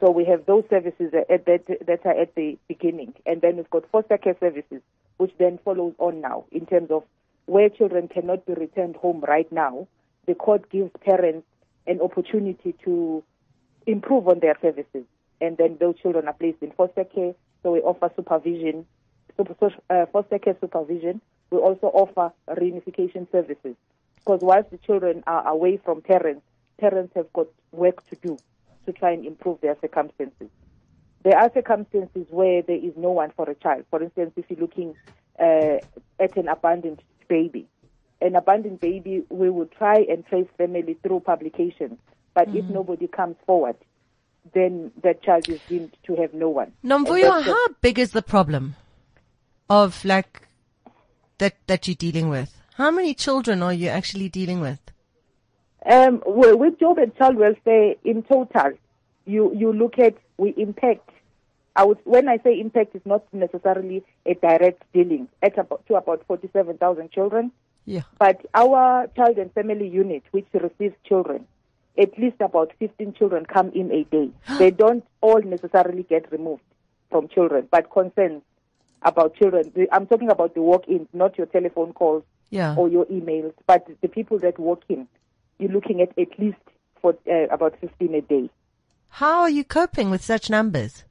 So 0.00 0.10
we 0.10 0.24
have 0.26 0.44
those 0.44 0.64
services 0.68 1.12
at 1.14 1.46
that, 1.46 1.66
that 1.86 2.04
are 2.04 2.20
at 2.20 2.34
the 2.34 2.58
beginning. 2.68 3.14
And 3.24 3.40
then 3.40 3.56
we've 3.56 3.70
got 3.70 3.90
foster 3.90 4.18
care 4.18 4.36
services, 4.38 4.82
which 5.16 5.32
then 5.38 5.58
follows 5.64 5.94
on 5.98 6.20
now 6.20 6.44
in 6.52 6.66
terms 6.66 6.90
of 6.90 7.04
where 7.46 7.70
children 7.70 8.08
cannot 8.08 8.44
be 8.44 8.54
returned 8.54 8.96
home 8.96 9.24
right 9.26 9.50
now. 9.50 9.88
The 10.26 10.34
court 10.34 10.70
gives 10.70 10.90
parents 11.00 11.46
an 11.86 12.00
opportunity 12.00 12.74
to 12.84 13.22
improve 13.86 14.28
on 14.28 14.40
their 14.40 14.58
services. 14.60 15.04
And 15.40 15.56
then 15.56 15.76
those 15.80 15.98
children 16.02 16.26
are 16.28 16.34
placed 16.34 16.62
in 16.62 16.72
foster 16.72 17.04
care. 17.04 17.34
So 17.62 17.72
we 17.72 17.80
offer 17.80 18.10
supervision, 18.16 18.84
super, 19.36 19.54
uh, 19.88 20.06
foster 20.12 20.38
care 20.38 20.56
supervision. 20.60 21.20
We 21.50 21.58
also 21.58 21.86
offer 21.88 22.32
reunification 22.48 23.30
services. 23.30 23.76
Because 24.16 24.40
whilst 24.42 24.70
the 24.70 24.78
children 24.78 25.22
are 25.26 25.46
away 25.46 25.76
from 25.76 26.02
parents, 26.02 26.42
parents 26.78 27.12
have 27.14 27.32
got 27.32 27.46
work 27.72 28.04
to 28.08 28.16
do 28.16 28.38
to 28.86 28.92
try 28.92 29.12
and 29.12 29.24
improve 29.24 29.60
their 29.60 29.76
circumstances. 29.80 30.48
There 31.22 31.36
are 31.36 31.50
circumstances 31.52 32.26
where 32.30 32.62
there 32.62 32.76
is 32.76 32.92
no 32.96 33.10
one 33.10 33.32
for 33.36 33.48
a 33.48 33.54
child. 33.54 33.84
For 33.90 34.02
instance, 34.02 34.32
if 34.36 34.44
you're 34.48 34.60
looking 34.60 34.94
uh, 35.38 35.78
at 36.20 36.36
an 36.36 36.48
abandoned 36.48 37.02
baby, 37.28 37.66
an 38.20 38.36
abandoned 38.36 38.80
baby, 38.80 39.24
we 39.28 39.50
will 39.50 39.66
try 39.66 39.96
and 40.08 40.24
trace 40.26 40.46
family 40.56 40.96
through 41.02 41.20
publications. 41.20 41.98
But 42.34 42.48
if 42.54 42.64
nobody 42.66 43.08
comes 43.08 43.36
forward, 43.46 43.76
then 44.54 44.92
that 45.02 45.22
child 45.22 45.48
is 45.48 45.60
deemed 45.68 45.96
to 46.04 46.16
have 46.16 46.32
no 46.34 46.48
one. 46.48 46.72
Nomvuyo, 46.84 47.42
how 47.42 47.68
big 47.80 47.98
is 47.98 48.12
the 48.12 48.22
problem 48.22 48.76
of 49.68 50.04
like 50.04 50.46
that 51.38 51.56
that 51.66 51.86
you're 51.86 51.94
dealing 51.94 52.28
with? 52.28 52.56
How 52.76 52.90
many 52.90 53.14
children 53.14 53.62
are 53.62 53.72
you 53.72 53.88
actually 53.88 54.28
dealing 54.28 54.60
with? 54.60 54.80
Um, 55.88 56.22
well, 56.26 56.58
with 56.58 56.78
Joburg 56.78 57.16
Child 57.16 57.36
Welfare 57.36 57.94
in 58.04 58.22
total, 58.24 58.72
you, 59.24 59.54
you 59.54 59.72
look 59.72 59.98
at, 59.98 60.14
we 60.36 60.50
impact. 60.56 61.08
I 61.76 61.84
would, 61.84 61.98
when 62.04 62.28
I 62.28 62.38
say 62.38 62.58
impact, 62.58 62.94
it's 62.94 63.06
not 63.06 63.22
necessarily 63.32 64.04
a 64.24 64.34
direct 64.34 64.82
dealing 64.92 65.28
at 65.42 65.56
about, 65.58 65.86
to 65.86 65.94
about 65.94 66.24
47,000 66.26 67.12
children. 67.12 67.52
Yeah. 67.84 68.02
But 68.18 68.44
our 68.52 69.06
child 69.14 69.38
and 69.38 69.52
family 69.52 69.88
unit, 69.88 70.24
which 70.32 70.46
receives 70.52 70.96
children, 71.04 71.46
at 71.96 72.18
least 72.18 72.40
about 72.40 72.72
15 72.80 73.14
children 73.14 73.46
come 73.46 73.70
in 73.70 73.92
a 73.92 74.04
day. 74.04 74.30
they 74.58 74.72
don't 74.72 75.06
all 75.20 75.40
necessarily 75.40 76.02
get 76.02 76.32
removed 76.32 76.62
from 77.10 77.28
children, 77.28 77.68
but 77.70 77.90
concerns 77.90 78.42
about 79.02 79.34
children. 79.36 79.72
I'm 79.92 80.06
talking 80.06 80.30
about 80.30 80.54
the 80.54 80.62
walk-ins, 80.62 81.08
not 81.12 81.36
your 81.38 81.46
telephone 81.46 81.92
calls 81.92 82.24
Yeah. 82.50 82.74
or 82.76 82.88
your 82.88 83.06
emails, 83.06 83.52
but 83.66 83.86
the 84.00 84.08
people 84.08 84.38
that 84.40 84.58
walk 84.58 84.82
in. 84.88 85.06
You're 85.58 85.70
looking 85.72 86.00
at 86.00 86.10
at 86.18 86.38
least 86.38 86.58
for 87.00 87.16
uh, 87.30 87.46
about 87.50 87.78
15 87.80 88.14
a 88.14 88.20
day. 88.20 88.50
How 89.08 89.40
are 89.42 89.50
you 89.50 89.64
coping 89.64 90.10
with 90.10 90.22
such 90.22 90.50
numbers? 90.50 91.04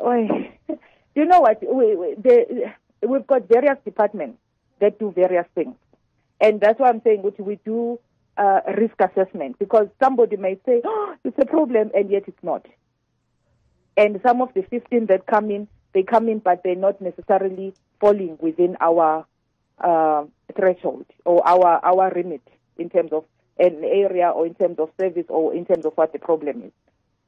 Do 0.00 0.28
you 1.14 1.24
know 1.24 1.40
what? 1.40 1.60
We, 1.62 1.96
we, 1.96 2.14
the, 2.16 2.72
we've 3.06 3.26
got 3.26 3.48
various 3.48 3.78
departments 3.84 4.38
that 4.80 4.98
do 4.98 5.10
various 5.12 5.46
things. 5.54 5.74
And 6.40 6.60
that's 6.60 6.78
why 6.78 6.88
I'm 6.88 7.02
saying 7.02 7.22
what 7.22 7.38
we 7.40 7.58
do 7.64 7.98
uh, 8.36 8.60
risk 8.76 8.94
assessment 9.00 9.58
because 9.58 9.88
somebody 10.02 10.36
may 10.36 10.58
say, 10.64 10.80
oh, 10.84 11.14
it's 11.24 11.38
a 11.38 11.46
problem, 11.46 11.90
and 11.94 12.10
yet 12.10 12.24
it's 12.26 12.42
not. 12.42 12.64
And 13.96 14.20
some 14.24 14.40
of 14.40 14.54
the 14.54 14.62
15 14.62 15.06
that 15.06 15.26
come 15.26 15.50
in, 15.50 15.66
they 15.92 16.02
come 16.02 16.28
in, 16.28 16.38
but 16.38 16.62
they're 16.62 16.74
not 16.74 17.00
necessarily 17.00 17.74
falling 18.00 18.36
within 18.40 18.76
our 18.80 19.26
uh, 19.78 20.24
threshold 20.56 21.06
or 21.24 21.46
our, 21.46 21.84
our 21.84 22.12
remit 22.14 22.42
in 22.76 22.90
terms 22.90 23.12
of 23.12 23.24
an 23.58 23.82
area 23.84 24.30
or 24.30 24.46
in 24.46 24.54
terms 24.54 24.78
of 24.78 24.90
service 24.98 25.26
or 25.28 25.54
in 25.54 25.64
terms 25.64 25.84
of 25.84 25.92
what 25.94 26.12
the 26.12 26.18
problem 26.18 26.62
is. 26.62 26.72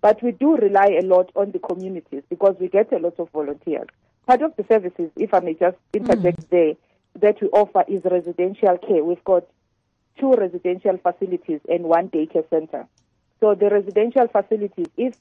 But 0.00 0.22
we 0.22 0.32
do 0.32 0.56
rely 0.56 0.98
a 0.98 1.04
lot 1.04 1.30
on 1.36 1.52
the 1.52 1.58
communities 1.58 2.22
because 2.30 2.56
we 2.58 2.68
get 2.68 2.92
a 2.92 2.98
lot 2.98 3.18
of 3.18 3.28
volunteers. 3.30 3.88
Part 4.26 4.42
of 4.42 4.54
the 4.56 4.64
services, 4.70 5.10
if 5.16 5.34
I 5.34 5.40
may 5.40 5.54
just 5.54 5.76
interject 5.92 6.48
there, 6.50 6.74
that 7.20 7.40
we 7.42 7.48
offer 7.48 7.84
is 7.88 8.02
residential 8.04 8.78
care. 8.78 9.04
We've 9.04 9.24
got 9.24 9.44
two 10.18 10.32
residential 10.32 10.98
facilities 10.98 11.60
and 11.68 11.84
one 11.84 12.08
daycare 12.08 12.48
center. 12.48 12.86
So 13.40 13.54
the 13.54 13.70
residential 13.70 14.28
facilities, 14.28 14.86
if 14.96 15.16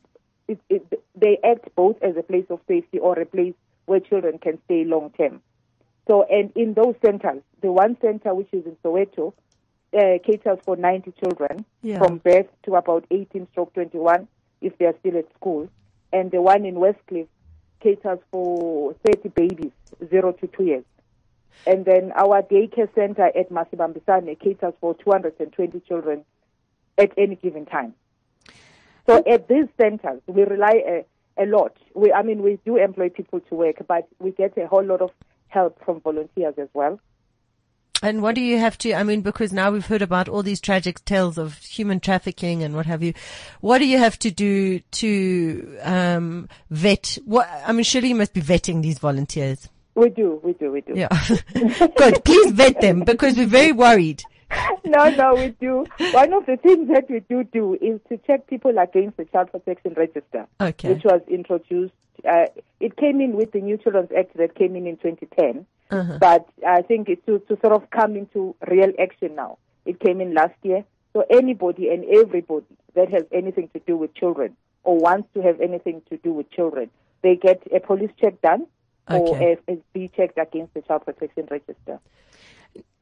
it, 0.50 0.60
it, 0.70 1.04
they 1.16 1.38
act 1.44 1.74
both 1.76 2.02
as 2.02 2.18
a 2.18 2.24
place 2.24 2.46
of 2.50 2.60
safety 2.68 3.00
or 3.00 3.18
a 3.20 3.26
place 3.26 3.54
where 3.86 4.00
children 4.00 4.38
can 4.40 4.60
stay 4.66 4.84
long 4.84 5.12
term. 5.18 5.42
So, 6.08 6.24
and 6.24 6.52
in 6.56 6.74
those 6.74 6.96
centers, 7.06 7.42
the 7.62 7.72
one 7.72 7.98
center 8.02 8.34
which 8.34 8.50
is 8.52 8.66
in 8.66 8.76
Soweto 8.84 9.34
uh, 9.94 10.18
caters 10.26 10.60
for 10.66 10.76
90 10.76 11.14
children 11.24 11.66
Yeah. 11.82 12.00
from 12.00 12.18
birth 12.18 12.48
to 12.64 12.76
about 12.76 13.06
18 13.12 13.48
stroke 13.52 13.74
21 13.74 14.28
if 14.62 14.78
they 14.78 14.86
are 14.86 14.96
still 15.00 15.18
at 15.18 15.26
school. 15.36 15.70
And 16.12 16.32
the 16.32 16.42
one 16.42 16.66
in 16.66 16.76
Westcliff 16.76 17.28
caters 17.80 18.20
for 18.32 18.96
30 19.06 19.30
babies, 19.30 19.72
0 20.10 20.34
to 20.34 20.48
2 20.48 20.64
years. 20.64 20.84
And 21.68 21.86
then 21.86 22.12
our 22.16 22.42
daycare 22.44 22.94
center 22.96 23.26
at 23.26 23.50
Masibambisane 23.52 24.40
caters 24.40 24.74
for 24.82 24.96
220 24.96 25.80
children 25.82 26.26
at 26.98 27.12
any 27.18 27.36
given 27.36 27.66
time. 27.66 27.94
So 29.10 29.24
at 29.28 29.48
these 29.48 29.66
centers, 29.82 30.22
we 30.28 30.44
rely 30.44 30.84
a, 30.86 31.44
a 31.44 31.46
lot. 31.48 31.76
We, 31.96 32.14
I 32.14 32.22
mean, 32.22 32.44
we 32.44 32.60
do 32.64 32.78
employ 32.78 33.10
people 33.10 33.40
to 33.40 33.56
work, 33.56 33.78
but 33.88 34.08
we 34.20 34.30
get 34.30 34.56
a 34.56 34.68
whole 34.68 34.86
lot 34.86 35.02
of 35.02 35.10
help 35.48 35.84
from 35.84 36.00
volunteers 36.02 36.54
as 36.60 36.68
well. 36.76 37.00
And 38.04 38.22
what 38.22 38.36
do 38.36 38.42
you 38.42 38.60
have 38.60 38.78
to, 38.78 38.94
I 38.94 39.02
mean, 39.02 39.22
because 39.22 39.52
now 39.52 39.72
we've 39.72 39.88
heard 39.88 40.04
about 40.04 40.30
all 40.30 40.44
these 40.44 40.62
tragic 40.62 41.04
tales 41.06 41.40
of 41.40 41.58
human 41.58 42.00
trafficking 42.00 42.62
and 42.62 42.76
what 42.76 42.86
have 42.86 43.02
you. 43.02 43.16
What 43.62 43.80
do 43.80 43.88
you 43.88 43.98
have 43.98 44.20
to 44.20 44.30
do 44.30 44.78
to, 44.80 45.78
um, 45.82 46.48
vet? 46.70 47.18
What, 47.26 47.50
I 47.66 47.72
mean, 47.72 47.86
surely 47.86 48.10
you 48.10 48.16
must 48.16 48.36
be 48.36 48.42
vetting 48.42 48.84
these 48.84 49.00
volunteers. 49.00 49.70
We 49.96 50.10
do, 50.10 50.40
we 50.44 50.54
do, 50.54 50.72
we 50.72 50.82
do. 50.82 50.94
Yeah. 50.96 51.08
Good. 51.98 52.24
Please 52.24 52.52
vet 52.52 52.80
them 52.80 53.00
because 53.06 53.36
we're 53.38 53.48
very 53.48 53.72
worried. 53.72 54.22
no, 54.86 55.10
no, 55.12 55.36
we 55.36 55.50
do. 55.60 55.86
One 56.12 56.34
of 56.34 56.46
the 56.46 56.58
things 56.58 56.88
that 56.90 57.10
we 57.10 57.20
do 57.22 57.44
do 57.44 57.76
is 57.76 58.00
to 58.10 58.18
check 58.26 58.48
people 58.48 58.78
against 58.80 59.18
the 59.18 59.26
Child 59.26 59.52
Protection 59.52 59.94
Register, 59.96 60.48
Okay. 60.60 60.94
which 60.94 61.04
was 61.04 61.22
introduced. 61.28 61.94
Uh, 62.28 62.46
it 62.80 62.98
came 62.98 63.22
in 63.22 63.34
with 63.34 63.52
the 63.52 63.62
New 63.62 63.78
Children's 63.78 64.12
Act 64.18 64.36
that 64.38 64.56
came 64.56 64.76
in 64.76 64.88
in 64.88 64.98
2010, 64.98 65.66
Uh-huh. 65.92 66.18
but 66.20 66.48
I 66.68 66.82
think 66.82 67.10
it's 67.10 67.24
to, 67.28 67.40
to 67.40 67.60
sort 67.62 67.74
of 67.74 67.90
come 67.92 68.16
into 68.16 68.56
real 68.68 68.92
action 69.00 69.36
now. 69.36 69.58
It 69.86 70.00
came 70.00 70.20
in 70.22 70.34
last 70.34 70.56
year. 70.64 70.84
So 71.14 71.26
anybody 71.30 71.90
and 71.90 72.04
everybody 72.06 72.66
that 72.96 73.10
has 73.12 73.24
anything 73.32 73.70
to 73.74 73.80
do 73.88 73.98
with 73.98 74.14
children 74.14 74.56
or 74.84 74.98
wants 74.98 75.28
to 75.34 75.42
have 75.42 75.60
anything 75.60 76.02
to 76.10 76.18
do 76.18 76.34
with 76.34 76.52
children, 76.52 76.90
they 77.24 77.36
get 77.36 77.62
a 77.74 77.80
police 77.80 78.12
check 78.22 78.42
done 78.42 78.68
or 79.08 79.36
a, 79.42 79.58
a 79.68 79.78
be 79.94 80.08
checked 80.16 80.38
against 80.38 80.74
the 80.76 80.82
Child 80.84 81.06
Protection 81.06 81.48
Register. 81.50 82.00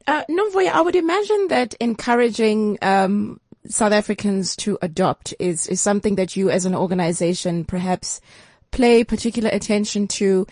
Uh, 0.08 0.24
Nomvuyo, 0.30 0.70
I 0.70 0.80
would 0.80 0.96
imagine 0.96 1.48
that 1.48 1.74
encouraging 1.80 2.78
um, 2.80 3.38
South 3.66 3.92
Africans 3.92 4.56
to 4.56 4.78
adopt 4.80 5.34
is, 5.38 5.66
is 5.66 5.82
something 5.82 6.14
that 6.14 6.34
you 6.34 6.48
as 6.48 6.64
an 6.64 6.74
organization 6.74 7.62
perhaps 7.66 8.22
play 8.70 9.04
particular 9.04 9.50
attention 9.50 10.08
to. 10.08 10.46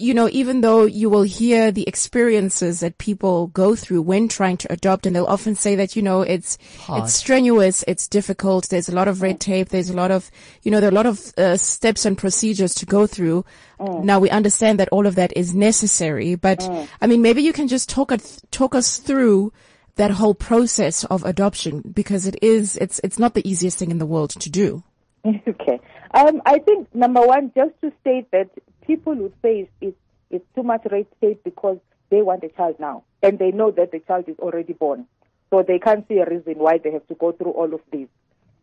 You 0.00 0.14
know, 0.14 0.28
even 0.30 0.60
though 0.60 0.84
you 0.84 1.10
will 1.10 1.24
hear 1.24 1.72
the 1.72 1.86
experiences 1.88 2.78
that 2.80 2.98
people 2.98 3.48
go 3.48 3.74
through 3.74 4.02
when 4.02 4.28
trying 4.28 4.56
to 4.58 4.72
adopt, 4.72 5.06
and 5.06 5.16
they'll 5.16 5.24
often 5.24 5.56
say 5.56 5.74
that, 5.74 5.96
you 5.96 6.02
know, 6.02 6.22
it's, 6.22 6.56
it's 6.88 7.14
strenuous, 7.14 7.84
it's 7.88 8.06
difficult, 8.06 8.68
there's 8.68 8.88
a 8.88 8.94
lot 8.94 9.08
of 9.08 9.22
red 9.22 9.40
tape, 9.40 9.70
there's 9.70 9.90
a 9.90 9.96
lot 9.96 10.12
of, 10.12 10.30
you 10.62 10.70
know, 10.70 10.78
there 10.78 10.88
are 10.88 10.92
a 10.92 10.94
lot 10.94 11.06
of 11.06 11.32
uh, 11.36 11.56
steps 11.56 12.06
and 12.06 12.16
procedures 12.16 12.74
to 12.74 12.86
go 12.86 13.08
through. 13.08 13.44
Now 13.80 14.20
we 14.20 14.30
understand 14.30 14.78
that 14.78 14.88
all 14.90 15.06
of 15.06 15.16
that 15.16 15.36
is 15.36 15.52
necessary, 15.52 16.36
but 16.36 16.62
I 17.00 17.06
mean, 17.08 17.20
maybe 17.20 17.42
you 17.42 17.52
can 17.52 17.66
just 17.66 17.88
talk 17.88 18.12
us, 18.12 18.40
talk 18.52 18.76
us 18.76 18.98
through 18.98 19.52
that 19.96 20.12
whole 20.12 20.34
process 20.34 21.02
of 21.04 21.24
adoption 21.24 21.82
because 21.92 22.24
it 22.26 22.36
is, 22.40 22.76
it's, 22.76 23.00
it's 23.02 23.18
not 23.18 23.34
the 23.34 23.48
easiest 23.48 23.78
thing 23.78 23.90
in 23.90 23.98
the 23.98 24.06
world 24.06 24.30
to 24.30 24.48
do. 24.48 24.84
okay. 25.26 25.80
Um, 26.14 26.40
I 26.46 26.58
think 26.60 26.94
number 26.94 27.20
one, 27.20 27.52
just 27.54 27.72
to 27.82 27.92
state 28.00 28.30
that 28.30 28.48
people 28.88 29.14
would 29.14 29.34
say 29.40 29.68
it's, 29.80 29.96
it's 30.30 30.44
too 30.56 30.64
much 30.64 30.82
red 30.90 31.06
tape 31.20 31.44
because 31.44 31.78
they 32.10 32.22
want 32.22 32.42
a 32.42 32.48
child 32.48 32.80
now, 32.80 33.04
and 33.22 33.38
they 33.38 33.52
know 33.52 33.70
that 33.70 33.92
the 33.92 34.00
child 34.00 34.24
is 34.28 34.38
already 34.40 34.72
born, 34.72 35.06
so 35.50 35.62
they 35.62 35.78
can't 35.78 36.08
see 36.08 36.18
a 36.18 36.24
reason 36.24 36.54
why 36.54 36.78
they 36.78 36.90
have 36.90 37.06
to 37.06 37.14
go 37.14 37.30
through 37.32 37.52
all 37.52 37.72
of 37.72 37.80
this. 37.92 38.08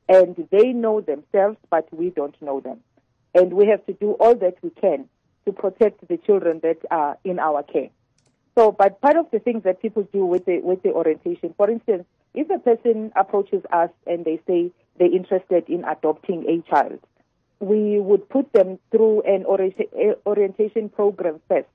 And 0.09 0.35
they 0.51 0.73
know 0.73 0.99
themselves, 0.99 1.57
but 1.69 1.87
we 1.93 2.09
don't 2.09 2.39
know 2.41 2.59
them, 2.59 2.79
and 3.33 3.53
we 3.53 3.67
have 3.67 3.85
to 3.85 3.93
do 3.93 4.11
all 4.13 4.35
that 4.35 4.55
we 4.61 4.71
can 4.71 5.07
to 5.45 5.51
protect 5.53 6.07
the 6.07 6.17
children 6.17 6.59
that 6.63 6.79
are 6.89 7.17
in 7.23 7.39
our 7.39 7.63
care. 7.63 7.89
So, 8.57 8.71
but 8.71 8.99
part 9.01 9.17
of 9.17 9.29
the 9.31 9.39
things 9.39 9.63
that 9.63 9.81
people 9.81 10.07
do 10.11 10.25
with 10.25 10.45
the 10.45 10.59
with 10.59 10.81
the 10.81 10.91
orientation, 10.91 11.53
for 11.55 11.69
instance, 11.69 12.05
if 12.33 12.49
a 12.49 12.57
person 12.57 13.11
approaches 13.15 13.63
us 13.71 13.89
and 14.07 14.25
they 14.25 14.39
say 14.47 14.71
they're 14.97 15.13
interested 15.13 15.69
in 15.69 15.83
adopting 15.83 16.45
a 16.49 16.67
child, 16.69 16.99
we 17.65 17.99
would 17.99 18.29
put 18.29 18.51
them 18.53 18.77
through 18.91 19.21
an 19.23 19.43
eh, 19.49 20.13
orientation 20.25 20.89
program 20.89 21.41
first. 21.47 21.67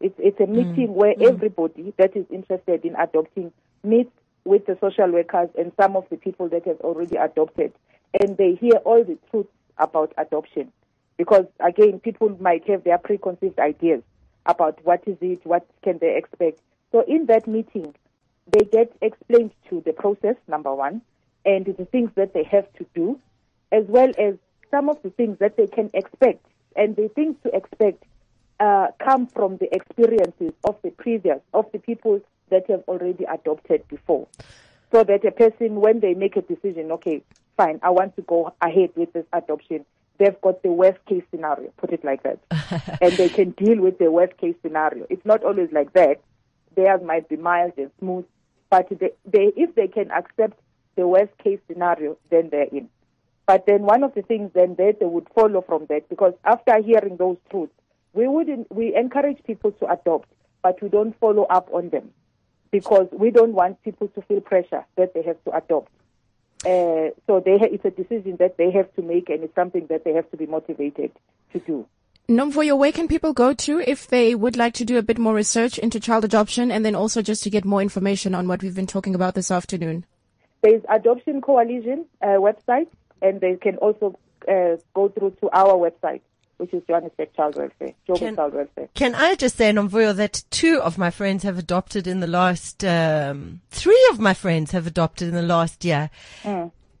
It's 0.00 0.14
it's 0.18 0.40
a 0.40 0.46
meeting 0.46 0.94
where 0.94 1.14
everybody 1.20 1.94
that 1.98 2.16
is 2.16 2.26
interested 2.30 2.84
in 2.84 2.96
adopting 2.96 3.52
meets 3.84 4.10
with 4.44 4.66
the 4.66 4.76
social 4.80 5.10
workers 5.10 5.50
and 5.56 5.70
some 5.80 5.94
of 5.94 6.04
the 6.10 6.16
people 6.16 6.48
that 6.48 6.66
have 6.66 6.80
already 6.80 7.16
adopted, 7.16 7.72
and 8.18 8.36
they 8.36 8.54
hear 8.54 8.76
all 8.84 9.04
the 9.04 9.18
truths 9.30 9.50
about 9.78 10.12
adoption. 10.18 10.72
Because 11.16 11.46
again, 11.60 12.00
people 12.00 12.36
might 12.40 12.66
have 12.68 12.82
their 12.82 12.98
preconceived 12.98 13.60
ideas 13.60 14.02
about 14.46 14.84
what 14.84 15.02
is 15.06 15.18
it, 15.20 15.44
what 15.44 15.64
can 15.84 15.98
they 15.98 16.16
expect. 16.16 16.60
So 16.90 17.04
in 17.06 17.26
that 17.26 17.46
meeting, 17.46 17.94
they 18.50 18.64
get 18.64 18.96
explained 19.00 19.52
to 19.68 19.80
the 19.84 19.92
process, 19.92 20.36
number 20.48 20.74
one, 20.74 21.02
and 21.44 21.66
the 21.66 21.84
things 21.84 22.10
that 22.16 22.32
they 22.32 22.42
have 22.44 22.72
to 22.74 22.86
do, 22.94 23.20
as 23.70 23.84
well 23.86 24.10
as 24.18 24.34
some 24.70 24.88
of 24.88 25.02
the 25.02 25.10
things 25.10 25.38
that 25.38 25.56
they 25.56 25.66
can 25.66 25.90
expect. 25.94 26.44
And 26.76 26.96
the 26.96 27.08
things 27.08 27.36
to 27.42 27.54
expect 27.54 28.04
uh, 28.60 28.88
come 28.98 29.26
from 29.26 29.56
the 29.56 29.74
experiences 29.74 30.52
of 30.64 30.76
the 30.82 30.90
previous, 30.90 31.40
of 31.52 31.66
the 31.72 31.78
people 31.78 32.20
that 32.50 32.68
have 32.68 32.82
already 32.86 33.24
adopted 33.24 33.86
before. 33.88 34.28
So 34.92 35.04
that 35.04 35.24
a 35.24 35.30
person, 35.30 35.76
when 35.76 36.00
they 36.00 36.14
make 36.14 36.36
a 36.36 36.42
decision, 36.42 36.92
okay, 36.92 37.22
fine, 37.56 37.80
I 37.82 37.90
want 37.90 38.16
to 38.16 38.22
go 38.22 38.52
ahead 38.60 38.90
with 38.96 39.12
this 39.12 39.24
adoption, 39.32 39.84
they've 40.18 40.40
got 40.40 40.62
the 40.62 40.70
worst 40.70 41.04
case 41.06 41.22
scenario, 41.30 41.70
put 41.76 41.92
it 41.92 42.04
like 42.04 42.22
that. 42.24 42.38
and 43.00 43.12
they 43.12 43.28
can 43.28 43.50
deal 43.50 43.80
with 43.80 43.98
the 43.98 44.10
worst 44.10 44.36
case 44.36 44.56
scenario. 44.62 45.06
It's 45.08 45.24
not 45.24 45.44
always 45.44 45.70
like 45.72 45.92
that. 45.94 46.20
Theirs 46.76 47.00
might 47.04 47.28
be 47.28 47.36
mild 47.36 47.72
and 47.76 47.90
smooth, 47.98 48.24
but 48.68 48.88
they, 48.90 49.12
they, 49.24 49.52
if 49.56 49.74
they 49.74 49.88
can 49.88 50.10
accept 50.10 50.60
the 50.96 51.06
worst 51.06 51.36
case 51.38 51.60
scenario, 51.66 52.16
then 52.30 52.50
they're 52.50 52.64
in. 52.64 52.88
But 53.50 53.66
then 53.66 53.82
one 53.82 54.04
of 54.04 54.14
the 54.14 54.22
things 54.22 54.52
then 54.54 54.76
that 54.76 54.98
they 55.00 55.06
would 55.06 55.26
follow 55.34 55.60
from 55.60 55.86
that, 55.86 56.08
because 56.08 56.34
after 56.44 56.80
hearing 56.80 57.16
those 57.16 57.36
truths, 57.50 57.72
we 58.12 58.28
wouldn't, 58.28 58.70
we 58.70 58.94
encourage 58.94 59.42
people 59.42 59.72
to 59.72 59.90
adopt, 59.90 60.28
but 60.62 60.80
we 60.80 60.88
don't 60.88 61.18
follow 61.18 61.46
up 61.46 61.68
on 61.72 61.88
them 61.88 62.12
because 62.70 63.08
we 63.10 63.32
don't 63.32 63.52
want 63.52 63.82
people 63.82 64.06
to 64.06 64.22
feel 64.22 64.40
pressure 64.40 64.86
that 64.96 65.14
they 65.14 65.22
have 65.22 65.42
to 65.46 65.56
adopt. 65.56 65.90
Uh, 66.64 67.10
so 67.26 67.42
they 67.44 67.58
ha- 67.58 67.72
it's 67.72 67.84
a 67.84 67.90
decision 67.90 68.36
that 68.36 68.56
they 68.56 68.70
have 68.70 68.94
to 68.94 69.02
make 69.02 69.28
and 69.28 69.42
it's 69.42 69.54
something 69.56 69.84
that 69.88 70.04
they 70.04 70.12
have 70.12 70.30
to 70.30 70.36
be 70.36 70.46
motivated 70.46 71.10
to 71.52 71.58
do. 71.58 71.84
Nomvuyo, 72.28 72.78
where 72.78 72.92
can 72.92 73.08
people 73.08 73.32
go 73.32 73.52
to 73.52 73.80
if 73.80 74.06
they 74.06 74.36
would 74.36 74.56
like 74.56 74.74
to 74.74 74.84
do 74.84 74.96
a 74.96 75.02
bit 75.02 75.18
more 75.18 75.34
research 75.34 75.76
into 75.76 75.98
child 75.98 76.24
adoption 76.24 76.70
and 76.70 76.84
then 76.84 76.94
also 76.94 77.20
just 77.20 77.42
to 77.42 77.50
get 77.50 77.64
more 77.64 77.82
information 77.82 78.32
on 78.32 78.46
what 78.46 78.62
we've 78.62 78.76
been 78.76 78.86
talking 78.86 79.16
about 79.16 79.34
this 79.34 79.50
afternoon? 79.50 80.04
There's 80.62 80.82
Adoption 80.88 81.40
Coalition 81.40 82.04
uh, 82.22 82.36
website, 82.36 82.86
and 83.22 83.40
they 83.40 83.56
can 83.56 83.76
also 83.76 84.18
uh, 84.48 84.76
go 84.94 85.08
through 85.08 85.36
to 85.40 85.50
our 85.52 85.74
website, 85.74 86.20
which 86.58 86.72
is 86.74 86.82
Johannesburg 86.86 87.28
Child 87.34 87.56
Welfare, 87.56 87.94
Can- 88.06 88.36
Child 88.36 88.54
Welfare. 88.54 88.88
Can 88.94 89.14
I 89.14 89.34
just 89.34 89.56
say, 89.56 89.70
Nomvuyo, 89.72 90.14
that 90.16 90.42
two 90.50 90.80
of 90.80 90.98
my 90.98 91.10
friends 91.10 91.42
have 91.44 91.58
adopted 91.58 92.06
in 92.06 92.20
the 92.20 92.26
last, 92.26 92.84
um, 92.84 93.60
three 93.70 94.08
of 94.12 94.18
my 94.18 94.34
friends 94.34 94.70
have 94.72 94.86
adopted 94.86 95.28
in 95.28 95.34
the 95.34 95.42
last 95.42 95.84
year. 95.84 96.10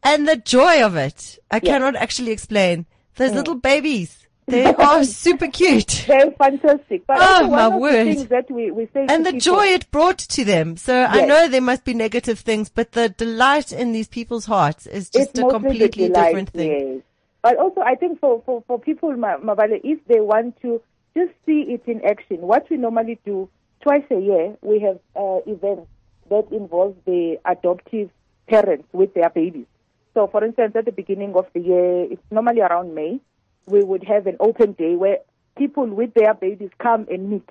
And 0.02 0.26
the 0.26 0.36
joy 0.36 0.82
of 0.82 0.96
it, 0.96 1.38
I 1.50 1.56
Yeah. 1.56 1.72
cannot 1.72 1.94
actually 1.96 2.30
explain. 2.32 2.86
Those 3.16 3.34
little 3.34 3.54
babies, 3.56 4.26
they 4.50 4.64
are 4.74 5.04
super 5.04 5.46
cute. 5.48 6.04
They're 6.06 6.30
fantastic. 6.32 7.06
But 7.06 7.18
Oh, 7.20 7.48
my 7.48 7.68
word. 7.68 8.04
things 8.04 8.26
that 8.28 8.50
we, 8.50 8.70
we 8.70 8.86
say 8.92 9.06
And 9.08 9.24
the 9.24 9.32
people- 9.32 9.40
joy 9.56 9.66
it 9.66 9.90
brought 9.90 10.18
to 10.18 10.44
them. 10.44 10.76
So 10.76 11.04
I 11.04 11.24
know 11.26 11.48
there 11.48 11.60
must 11.60 11.84
be 11.84 11.94
negative 11.94 12.40
things, 12.40 12.68
but 12.68 12.92
the 12.92 13.08
delight 13.08 13.72
in 13.72 13.92
these 13.92 14.08
people's 14.08 14.46
hearts 14.46 14.86
is 14.86 15.10
just 15.10 15.30
it's 15.30 15.38
a 15.38 15.48
completely 15.48 16.08
delight, 16.08 16.26
different 16.28 16.50
thing. 16.50 16.70
Yes. 16.96 17.02
But 17.42 17.56
also, 17.56 17.80
I 17.80 17.94
think 17.94 18.20
for, 18.20 18.42
for, 18.44 18.62
for 18.66 18.78
people, 18.78 19.16
Ma- 19.16 19.38
Mabale, 19.38 19.80
if 19.82 19.98
they 20.06 20.20
want 20.20 20.60
to 20.62 20.80
just 21.16 21.32
see 21.46 21.62
it 21.68 21.82
in 21.86 22.04
action, 22.04 22.38
what 22.42 22.68
we 22.70 22.76
normally 22.76 23.18
do 23.24 23.48
twice 23.82 24.04
a 24.10 24.20
year, 24.20 24.56
we 24.62 24.78
have 24.80 24.98
uh, 25.16 25.38
events 25.46 25.88
that 26.28 26.46
involve 26.52 26.96
the 27.06 27.38
adoptive 27.46 28.10
parents 28.46 28.86
with 28.92 29.14
their 29.14 29.30
babies. 29.30 29.64
So, 30.12 30.26
for 30.26 30.44
instance, 30.44 30.74
at 30.76 30.84
the 30.84 30.92
beginning 30.92 31.34
of 31.34 31.46
the 31.54 31.60
year, 31.60 32.04
it's 32.12 32.22
normally 32.30 32.60
around 32.60 32.94
May, 32.94 33.20
we 33.66 33.82
would 33.82 34.04
have 34.04 34.26
an 34.26 34.36
open 34.40 34.72
day 34.72 34.96
where 34.96 35.18
people 35.56 35.86
with 35.86 36.14
their 36.14 36.34
babies 36.34 36.70
come 36.78 37.06
and 37.10 37.30
meet 37.30 37.48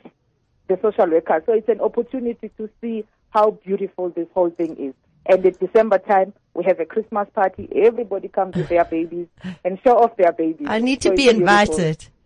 the 0.68 0.80
social 0.82 1.10
worker. 1.10 1.43
So 1.45 1.53
it's 1.53 1.70
an 1.70 1.82
opportunity 1.82 2.51
to 2.57 2.70
see 2.82 3.05
how 3.32 3.51
beautiful 3.51 4.10
this 4.10 4.28
whole 4.34 4.49
thing 4.49 4.76
is. 4.78 4.93
And 5.26 5.45
at 5.45 5.60
December 5.60 5.99
time, 5.99 6.34
we 6.53 6.64
have 6.64 6.80
a 6.80 6.86
Christmas 6.86 7.28
party. 7.34 7.70
Everybody 7.76 8.28
comes 8.28 8.55
with 8.55 8.70
their 8.70 8.86
babies 8.86 9.28
and 9.64 9.80
show 9.84 9.97
off 9.97 10.18
their 10.18 10.32
babies. 10.32 10.68
I 10.70 10.80
need 10.80 11.01
to 11.01 11.10
it's 11.10 11.18
be 11.18 11.32
beautiful. 11.32 11.45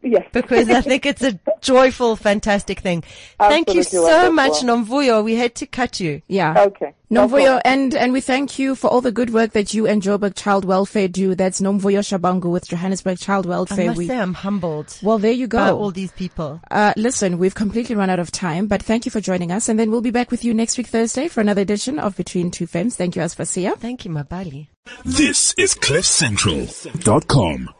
Invited. 0.03 0.23
Yes. 0.23 0.29
because 0.33 0.69
I 0.69 0.81
think 0.81 1.05
it's 1.05 1.21
a 1.23 1.39
joyful, 1.61 2.15
fantastic 2.15 2.79
thing. 2.81 3.03
Thank 3.39 3.73
you 3.73 3.83
so 3.83 4.03
wonderful. 4.03 4.31
much, 4.33 4.53
Nomvuyo. 4.63 5.23
We 5.23 5.35
had 5.35 5.55
to 5.55 5.65
cut 5.65 5.99
you. 5.99 6.21
Yeah. 6.27 6.63
Okay. 6.67 6.93
Nomvuyo, 7.11 7.29
problem. 7.29 7.61
and, 7.65 7.95
and 7.95 8.11
we 8.13 8.21
thank 8.21 8.57
you 8.57 8.73
for 8.75 8.89
all 8.89 8.99
the 9.01 9.11
good 9.11 9.29
work 9.31 9.51
that 9.51 9.73
you 9.73 9.85
and 9.87 10.01
Joburg 10.01 10.33
Child 10.35 10.65
Welfare 10.65 11.07
do. 11.07 11.35
That's 11.35 11.61
Nomvuyo 11.61 11.99
Shabangu 12.01 12.49
with 12.51 12.67
Johannesburg 12.67 13.19
Child 13.19 13.45
I 13.45 13.49
Welfare. 13.49 13.85
must 13.87 13.97
We- 13.99 14.07
say 14.07 14.17
I'm 14.19 14.33
humbled 14.33 14.97
well, 15.03 15.19
there 15.19 15.31
you 15.31 15.47
by 15.47 15.69
go. 15.69 15.77
all 15.77 15.91
these 15.91 16.11
people. 16.11 16.59
Uh, 16.71 16.93
listen, 16.97 17.37
we've 17.37 17.53
completely 17.55 17.95
run 17.95 18.09
out 18.09 18.19
of 18.19 18.31
time, 18.31 18.65
but 18.67 18.81
thank 18.81 19.05
you 19.05 19.11
for 19.11 19.21
joining 19.21 19.51
us. 19.51 19.69
And 19.69 19.79
then 19.79 19.91
we'll 19.91 20.01
be 20.01 20.11
back 20.11 20.31
with 20.31 20.43
you 20.43 20.53
next 20.55 20.77
week, 20.77 20.87
Thursday, 20.87 21.27
for 21.27 21.39
another 21.41 21.61
edition 21.61 21.99
of 21.99 22.15
Between 22.17 22.49
Two 22.51 22.65
Femmes. 22.67 22.95
Thank 22.95 23.15
you, 23.15 23.21
Aspasia. 23.21 23.77
Thank 23.77 24.05
you, 24.05 24.11
Mabale. 24.11 24.67
This 25.05 25.53
is 25.57 25.75
CliffCentral.com. 25.75 27.73